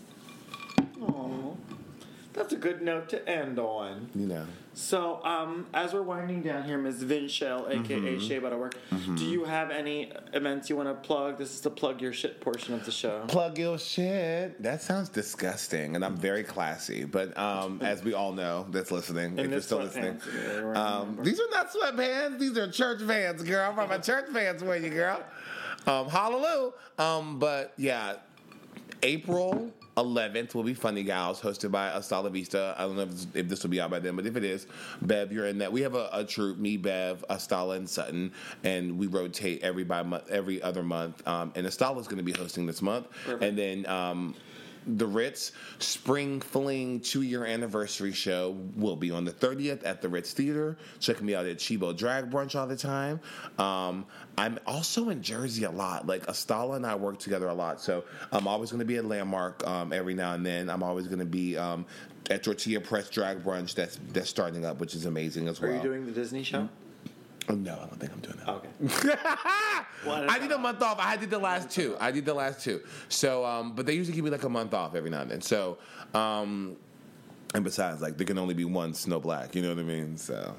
That's 2.34 2.52
a 2.52 2.56
good 2.56 2.82
note 2.82 3.08
to 3.10 3.28
end 3.28 3.58
on. 3.58 4.10
You 4.14 4.26
know. 4.26 4.46
So, 4.76 5.24
um, 5.24 5.66
as 5.72 5.92
we're 5.92 6.02
winding 6.02 6.42
down 6.42 6.64
here, 6.64 6.76
Ms. 6.76 7.04
Vinchelle, 7.04 7.68
aka 7.70 7.96
Mm-hmm. 7.96 8.26
Shea 8.26 8.40
Butterwork, 8.40 8.74
do 9.14 9.24
you 9.24 9.44
have 9.44 9.70
any 9.70 10.10
events 10.32 10.68
you 10.68 10.74
want 10.74 10.88
to 10.88 10.94
plug? 11.06 11.38
This 11.38 11.54
is 11.54 11.60
the 11.60 11.70
plug 11.70 12.00
your 12.02 12.12
shit 12.12 12.40
portion 12.40 12.74
of 12.74 12.84
the 12.84 12.90
show. 12.90 13.22
Plug 13.28 13.56
your 13.56 13.78
shit. 13.78 14.60
That 14.60 14.82
sounds 14.82 15.08
disgusting, 15.08 15.94
and 15.94 16.04
I'm 16.04 16.16
very 16.16 16.42
classy. 16.42 17.04
But 17.04 17.38
um, 17.38 17.78
as 17.84 18.02
we 18.02 18.14
all 18.14 18.32
know, 18.32 18.66
that's 18.70 18.90
listening. 18.90 19.38
if 19.38 19.48
you're 19.48 19.60
still 19.60 19.78
listening, 19.78 20.14
sweatpants, 20.16 20.54
yeah, 20.56 20.62
we're 20.62 20.74
um, 20.74 21.18
these 21.22 21.38
are 21.38 21.50
not 21.52 21.72
sweatpants. 21.72 22.40
These 22.40 22.58
are 22.58 22.68
church 22.68 23.00
vans, 23.00 23.42
girl. 23.44 23.72
I'm 23.78 23.88
my 23.88 23.98
church 23.98 24.28
vans 24.30 24.60
for 24.60 24.76
you, 24.76 24.90
girl. 24.90 25.22
Um, 25.86 26.08
hallelujah. 26.08 26.72
Um, 26.98 27.38
but 27.38 27.74
yeah, 27.76 28.16
April 29.04 29.70
11th 29.96 30.54
will 30.54 30.64
be 30.64 30.74
Funny 30.74 31.02
Gals, 31.02 31.40
hosted 31.40 31.70
by 31.70 31.88
Astala 31.90 32.30
Vista. 32.30 32.74
I 32.76 32.82
don't 32.82 32.96
know 32.96 33.02
if, 33.02 33.36
if 33.36 33.48
this 33.48 33.62
will 33.62 33.70
be 33.70 33.80
out 33.80 33.90
by 33.90 34.00
then, 34.00 34.16
but 34.16 34.26
if 34.26 34.36
it 34.36 34.44
is, 34.44 34.66
Bev, 35.02 35.32
you're 35.32 35.46
in 35.46 35.58
that. 35.58 35.72
We 35.72 35.82
have 35.82 35.94
a, 35.94 36.08
a 36.12 36.24
troupe, 36.24 36.58
me, 36.58 36.76
Bev, 36.76 37.24
Astala, 37.30 37.76
and 37.76 37.88
Sutton, 37.88 38.32
and 38.64 38.98
we 38.98 39.06
rotate 39.06 39.62
every 39.62 39.84
by 39.84 40.02
month, 40.02 40.28
every 40.30 40.60
other 40.62 40.82
month. 40.82 41.26
Um, 41.28 41.52
and 41.54 41.66
Astala 41.66 42.00
is 42.00 42.08
going 42.08 42.18
to 42.18 42.24
be 42.24 42.32
hosting 42.32 42.66
this 42.66 42.82
month, 42.82 43.06
and 43.40 43.56
then. 43.56 43.86
Um, 43.86 44.34
the 44.86 45.06
Ritz 45.06 45.52
Spring 45.78 46.40
Fling 46.40 47.00
two 47.00 47.22
year 47.22 47.44
anniversary 47.44 48.12
show 48.12 48.56
will 48.76 48.96
be 48.96 49.10
on 49.10 49.24
the 49.24 49.32
30th 49.32 49.86
at 49.86 50.02
the 50.02 50.08
Ritz 50.08 50.32
Theater. 50.32 50.76
Check 51.00 51.22
me 51.22 51.34
out 51.34 51.46
at 51.46 51.58
Chibo 51.58 51.96
Drag 51.96 52.30
Brunch 52.30 52.58
all 52.58 52.66
the 52.66 52.76
time. 52.76 53.20
Um, 53.58 54.06
I'm 54.36 54.58
also 54.66 55.08
in 55.08 55.22
Jersey 55.22 55.64
a 55.64 55.70
lot. 55.70 56.06
Like 56.06 56.26
Astala 56.26 56.76
and 56.76 56.86
I 56.86 56.94
work 56.94 57.18
together 57.18 57.48
a 57.48 57.54
lot. 57.54 57.80
So 57.80 58.04
I'm 58.32 58.46
always 58.46 58.70
going 58.70 58.80
to 58.80 58.84
be 58.84 58.96
at 58.96 59.04
Landmark 59.04 59.66
um, 59.66 59.92
every 59.92 60.14
now 60.14 60.34
and 60.34 60.44
then. 60.44 60.68
I'm 60.68 60.82
always 60.82 61.06
going 61.06 61.20
to 61.20 61.24
be 61.24 61.56
um, 61.56 61.86
at 62.30 62.42
Tortilla 62.42 62.80
Press 62.80 63.08
Drag 63.10 63.42
Brunch 63.42 63.74
that's 63.74 63.98
that's 64.12 64.30
starting 64.30 64.64
up, 64.64 64.80
which 64.80 64.94
is 64.94 65.06
amazing 65.06 65.48
as 65.48 65.60
well. 65.60 65.70
Are 65.70 65.76
you 65.76 65.82
doing 65.82 66.06
the 66.06 66.12
Disney 66.12 66.42
show? 66.42 66.68
Oh, 67.48 67.54
no, 67.54 67.74
I 67.74 67.76
don't 67.86 68.00
think 68.00 68.12
I'm 68.12 68.20
doing 68.20 68.36
that. 68.38 68.48
Okay. 68.48 69.20
Well, 70.06 70.30
I 70.30 70.38
did 70.38 70.52
a 70.52 70.58
month 70.58 70.82
off. 70.82 70.98
I 70.98 71.16
did 71.16 71.30
the 71.30 71.38
last 71.38 71.70
two. 71.70 71.96
I 71.98 72.10
did 72.10 72.26
the 72.26 72.34
last 72.34 72.62
two. 72.62 72.82
So, 73.08 73.42
um, 73.42 73.74
but 73.74 73.86
they 73.86 73.94
usually 73.94 74.14
give 74.14 74.22
me 74.22 74.30
like 74.30 74.44
a 74.44 74.50
month 74.50 74.74
off 74.74 74.94
every 74.94 75.08
now 75.08 75.22
and 75.22 75.30
then. 75.30 75.40
So, 75.40 75.78
um, 76.12 76.76
and 77.54 77.64
besides, 77.64 78.02
like 78.02 78.18
there 78.18 78.26
can 78.26 78.36
only 78.36 78.52
be 78.52 78.66
one 78.66 78.92
Snow 78.92 79.18
Black. 79.18 79.54
You 79.54 79.62
know 79.62 79.70
what 79.70 79.78
I 79.78 79.82
mean? 79.82 80.18
So, 80.18 80.54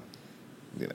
you 0.80 0.88
know. 0.88 0.94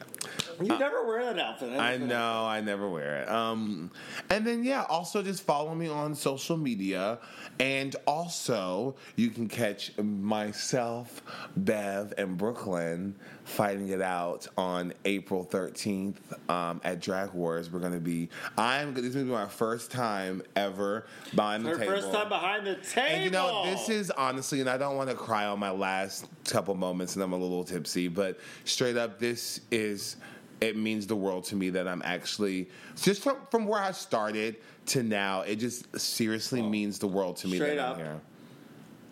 You 0.61 0.77
never 0.77 1.05
wear 1.07 1.23
that 1.25 1.39
outfit. 1.39 1.79
I 1.79 1.97
know, 1.97 2.45
I 2.45 2.61
never 2.61 2.87
wear 2.89 3.21
it. 3.21 3.29
Um, 3.29 3.89
and 4.29 4.45
then 4.45 4.63
yeah, 4.63 4.83
also 4.89 5.23
just 5.23 5.43
follow 5.43 5.73
me 5.73 5.87
on 5.87 6.13
social 6.13 6.57
media, 6.57 7.19
and 7.59 7.95
also 8.05 8.95
you 9.15 9.29
can 9.29 9.47
catch 9.47 9.97
myself, 9.97 11.23
Bev, 11.55 12.13
and 12.17 12.37
Brooklyn 12.37 13.15
fighting 13.43 13.89
it 13.89 14.01
out 14.01 14.47
on 14.57 14.93
April 15.05 15.43
thirteenth 15.43 16.33
um, 16.49 16.81
at 16.83 17.01
Drag 17.01 17.31
Wars. 17.33 17.71
We're 17.71 17.79
gonna 17.79 17.99
be. 17.99 18.29
I'm. 18.57 18.93
This 18.93 19.05
is 19.05 19.15
gonna 19.15 19.25
be 19.25 19.31
my 19.31 19.47
first 19.47 19.91
time 19.91 20.41
ever 20.55 21.05
behind 21.35 21.65
the 21.65 21.77
table. 21.77 21.85
first 21.85 22.11
time 22.11 22.29
behind 22.29 22.67
the 22.67 22.75
table. 22.75 23.07
And 23.07 23.23
you 23.23 23.29
know, 23.31 23.65
this 23.65 23.89
is 23.89 24.11
honestly, 24.11 24.61
and 24.61 24.69
I 24.69 24.77
don't 24.77 24.95
want 24.95 25.09
to 25.09 25.15
cry 25.15 25.45
on 25.45 25.59
my 25.59 25.71
last 25.71 26.27
couple 26.45 26.75
moments, 26.75 27.15
and 27.15 27.23
I'm 27.23 27.33
a 27.33 27.37
little 27.37 27.63
tipsy, 27.63 28.07
but 28.07 28.39
straight 28.65 28.97
up, 28.97 29.19
this 29.19 29.61
is. 29.71 30.17
It 30.59 30.77
means 30.77 31.07
the 31.07 31.15
world 31.15 31.45
to 31.45 31.55
me 31.55 31.71
that 31.71 31.87
I'm 31.87 32.03
actually 32.05 32.69
just 32.95 33.23
from 33.23 33.37
from 33.49 33.65
where 33.65 33.81
I 33.81 33.89
started 33.89 34.57
to 34.87 35.01
now. 35.01 35.41
It 35.41 35.55
just 35.55 35.99
seriously 35.99 36.61
means 36.61 36.99
the 36.99 37.07
world 37.07 37.37
to 37.37 37.47
me 37.47 37.55
Straight 37.55 37.77
that 37.77 37.79
up. 37.79 37.97
I'm 37.97 38.05
here. 38.05 38.21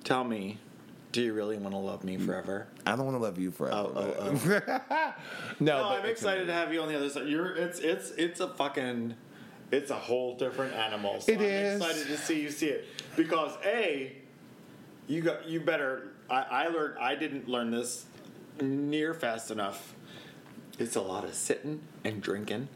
Tell 0.04 0.24
me, 0.24 0.60
do 1.12 1.22
you 1.22 1.34
really 1.34 1.58
want 1.58 1.74
to 1.74 1.80
love 1.80 2.04
me 2.04 2.18
forever? 2.18 2.68
I 2.86 2.96
don't 2.96 3.06
want 3.06 3.18
to 3.18 3.22
love 3.24 3.40
you 3.40 3.52
forever. 3.52 3.76
Oh, 3.78 4.14
oh, 4.20 4.40
but- 4.46 4.86
oh. 4.90 5.14
no, 5.60 5.78
No, 5.82 5.90
I'm 5.90 6.06
excited 6.06 6.46
to 6.48 6.54
have 6.54 6.72
you 6.74 6.82
on 6.82 6.88
the 6.88 6.96
other 6.96 7.10
side. 7.10 7.28
You're 7.28 7.56
it's 7.56 7.80
it's 7.80 8.12
it's 8.12 8.40
a 8.40 8.48
fucking 8.50 9.16
it's 9.72 9.92
a 9.92 9.96
whole 9.96 10.36
different 10.38 10.74
animal. 10.74 11.20
So 11.22 11.32
It 11.32 11.38
I'm 11.40 11.44
is. 11.46 11.82
excited 11.82 12.08
to 12.08 12.18
see 12.18 12.42
you 12.42 12.50
see 12.52 12.68
it 12.68 12.86
because 13.16 13.58
a 13.66 14.16
you 15.08 15.22
got 15.22 15.48
you 15.48 15.60
better. 15.62 16.10
I, 16.30 16.42
I 16.42 16.68
learned 16.68 17.00
I 17.00 17.16
didn't 17.16 17.48
learn 17.48 17.72
this 17.72 18.06
near 18.62 19.14
fast 19.16 19.50
enough. 19.50 19.96
It's 20.78 20.96
a 20.96 21.02
lot 21.02 21.24
of 21.26 21.34
sitting 21.34 21.82
and 22.04 22.22
drinking 22.22 22.68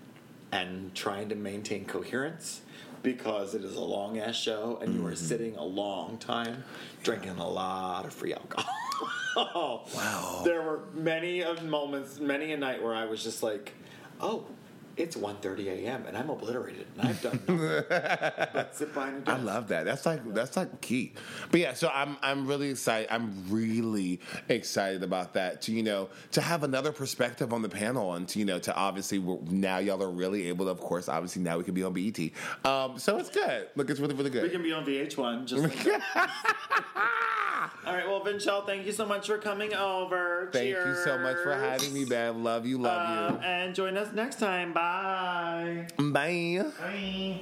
and 0.51 0.93
trying 0.95 1.29
to 1.29 1.35
maintain 1.35 1.85
coherence 1.85 2.61
because 3.03 3.53
it 3.53 3.63
is 3.63 3.75
a 3.75 3.81
long 3.81 4.17
ass 4.17 4.35
show 4.35 4.79
and 4.81 4.95
you 4.95 5.05
are 5.05 5.11
mm-hmm. 5.11 5.25
sitting 5.25 5.55
a 5.57 5.63
long 5.63 6.17
time 6.17 6.63
drinking 7.03 7.37
a 7.37 7.47
lot 7.47 8.05
of 8.05 8.13
free 8.13 8.33
alcohol. 8.33 8.73
wow. 9.95 10.41
There 10.43 10.61
were 10.61 10.79
many 10.93 11.43
of 11.43 11.63
moments, 11.63 12.19
many 12.19 12.53
a 12.53 12.57
night 12.57 12.81
where 12.81 12.95
I 12.95 13.05
was 13.05 13.23
just 13.23 13.43
like, 13.43 13.73
"Oh, 14.21 14.45
it's 14.97 15.15
1:30 15.15 15.67
a.m. 15.67 16.05
and 16.07 16.15
I'm 16.17 16.29
obliterated 16.29 16.85
and 16.97 17.09
I've 17.09 17.21
done 17.21 17.39
nothing 17.47 17.83
but 18.53 18.75
sit 18.75 18.93
behind 18.93 19.27
a 19.27 19.31
I 19.31 19.33
desk." 19.35 19.45
love 19.45 19.67
that. 19.69 19.85
That's 19.85 20.05
like 20.05 20.33
that's 20.33 20.55
like 20.57 20.81
key. 20.81 21.13
But 21.51 21.59
yeah, 21.59 21.73
so 21.73 21.89
I'm 21.93 22.17
I'm 22.21 22.45
really 22.47 22.69
excited. 22.69 23.07
I'm 23.11 23.43
really 23.49 24.19
excited 24.49 25.03
about 25.03 25.33
that. 25.33 25.61
To 25.63 25.71
you 25.71 25.83
know 25.83 26.09
to 26.31 26.41
have 26.41 26.63
another 26.63 26.91
perspective 26.91 27.53
on 27.53 27.61
the 27.61 27.69
panel 27.69 28.13
and 28.13 28.27
to 28.29 28.39
you 28.39 28.45
know 28.45 28.59
to 28.59 28.75
obviously 28.75 29.19
we're, 29.19 29.39
now 29.49 29.79
y'all 29.79 30.01
are 30.03 30.09
really 30.11 30.47
able 30.47 30.65
to. 30.65 30.71
Of 30.71 30.79
course, 30.79 31.09
obviously 31.09 31.41
now 31.41 31.57
we 31.57 31.63
can 31.63 31.73
be 31.73 31.83
on 31.83 31.93
BET. 31.93 32.19
Um, 32.65 32.97
so 32.99 33.17
it's 33.17 33.29
good. 33.29 33.69
Look, 33.75 33.89
it's 33.89 33.99
really 33.99 34.15
really 34.15 34.29
good. 34.29 34.43
We 34.43 34.49
can 34.49 34.63
be 34.63 34.73
on 34.73 34.85
VH1 34.85 35.45
just 35.45 35.63
like. 35.63 36.03
All 37.85 37.93
right, 37.93 38.07
well, 38.07 38.21
Vinchelle, 38.21 38.65
thank 38.65 38.85
you 38.85 38.91
so 38.91 39.05
much 39.05 39.27
for 39.27 39.37
coming 39.37 39.73
over. 39.73 40.49
Thank 40.51 40.69
you 40.69 40.95
so 41.03 41.17
much 41.17 41.37
for 41.37 41.53
having 41.53 41.93
me, 41.93 42.05
Bev. 42.05 42.35
Love 42.35 42.65
you, 42.65 42.77
love 42.77 43.31
you. 43.31 43.37
and 43.39 43.75
join 43.75 43.97
us 43.97 44.13
next 44.13 44.39
time. 44.39 44.73
Bye. 44.73 44.81
You. 44.83 46.11
Bye. 46.11 46.65
Bye. 46.79 47.39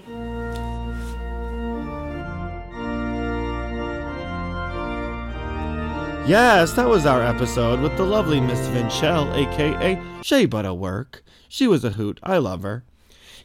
Yes, 6.27 6.73
that 6.73 6.87
was 6.87 7.05
our 7.05 7.21
episode 7.23 7.79
with 7.79 7.97
the 7.97 8.03
lovely 8.03 8.39
Miss 8.39 8.59
Vinchelle, 8.67 9.35
aka 9.35 10.01
Shea 10.21 10.45
Butter 10.45 10.73
Work. 10.73 11.23
She 11.49 11.67
was 11.67 11.83
a 11.83 11.89
hoot. 11.91 12.19
I 12.23 12.37
love 12.37 12.61
her. 12.61 12.83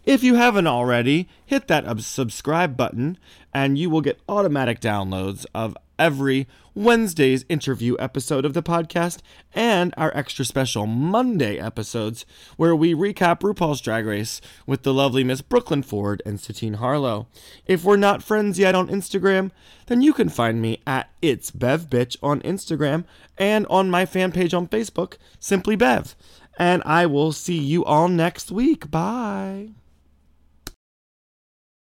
If 0.04 0.22
you 0.22 0.34
haven't 0.36 0.68
already, 0.68 1.28
hit 1.44 1.66
that 1.66 1.84
uh, 1.86 1.96
subscribe 1.98 2.76
button 2.76 3.18
and 3.52 3.76
you 3.76 3.90
will 3.90 4.02
get 4.02 4.20
automatic 4.28 4.78
downloads 4.78 5.46
of 5.54 5.76
every 5.98 6.46
Wednesday's 6.74 7.44
interview 7.48 7.96
episode 7.98 8.44
of 8.44 8.52
the 8.52 8.62
podcast 8.62 9.20
and 9.54 9.94
our 9.96 10.14
extra 10.14 10.44
special 10.44 10.86
Monday 10.86 11.58
episodes 11.58 12.26
where 12.56 12.76
we 12.76 12.94
recap 12.94 13.40
RuPaul's 13.40 13.80
Drag 13.80 14.04
Race 14.04 14.40
with 14.66 14.82
the 14.82 14.92
lovely 14.92 15.24
Miss 15.24 15.40
Brooklyn 15.40 15.82
Ford 15.82 16.22
and 16.26 16.38
Satine 16.38 16.74
Harlow. 16.74 17.28
If 17.66 17.82
we're 17.84 17.96
not 17.96 18.22
friends 18.22 18.58
yet 18.58 18.74
on 18.74 18.88
Instagram, 18.88 19.50
then 19.86 20.02
you 20.02 20.12
can 20.12 20.28
find 20.28 20.60
me 20.60 20.80
at 20.86 21.10
It's 21.22 21.50
Bev 21.50 21.88
Bitch 21.88 22.16
on 22.22 22.40
Instagram 22.42 23.04
and 23.38 23.66
on 23.68 23.90
my 23.90 24.04
fan 24.04 24.32
page 24.32 24.52
on 24.52 24.68
Facebook, 24.68 25.14
Simply 25.38 25.76
Bev. 25.76 26.14
And 26.58 26.82
I 26.84 27.06
will 27.06 27.32
see 27.32 27.58
you 27.58 27.84
all 27.84 28.08
next 28.08 28.50
week. 28.50 28.90
Bye. 28.90 29.70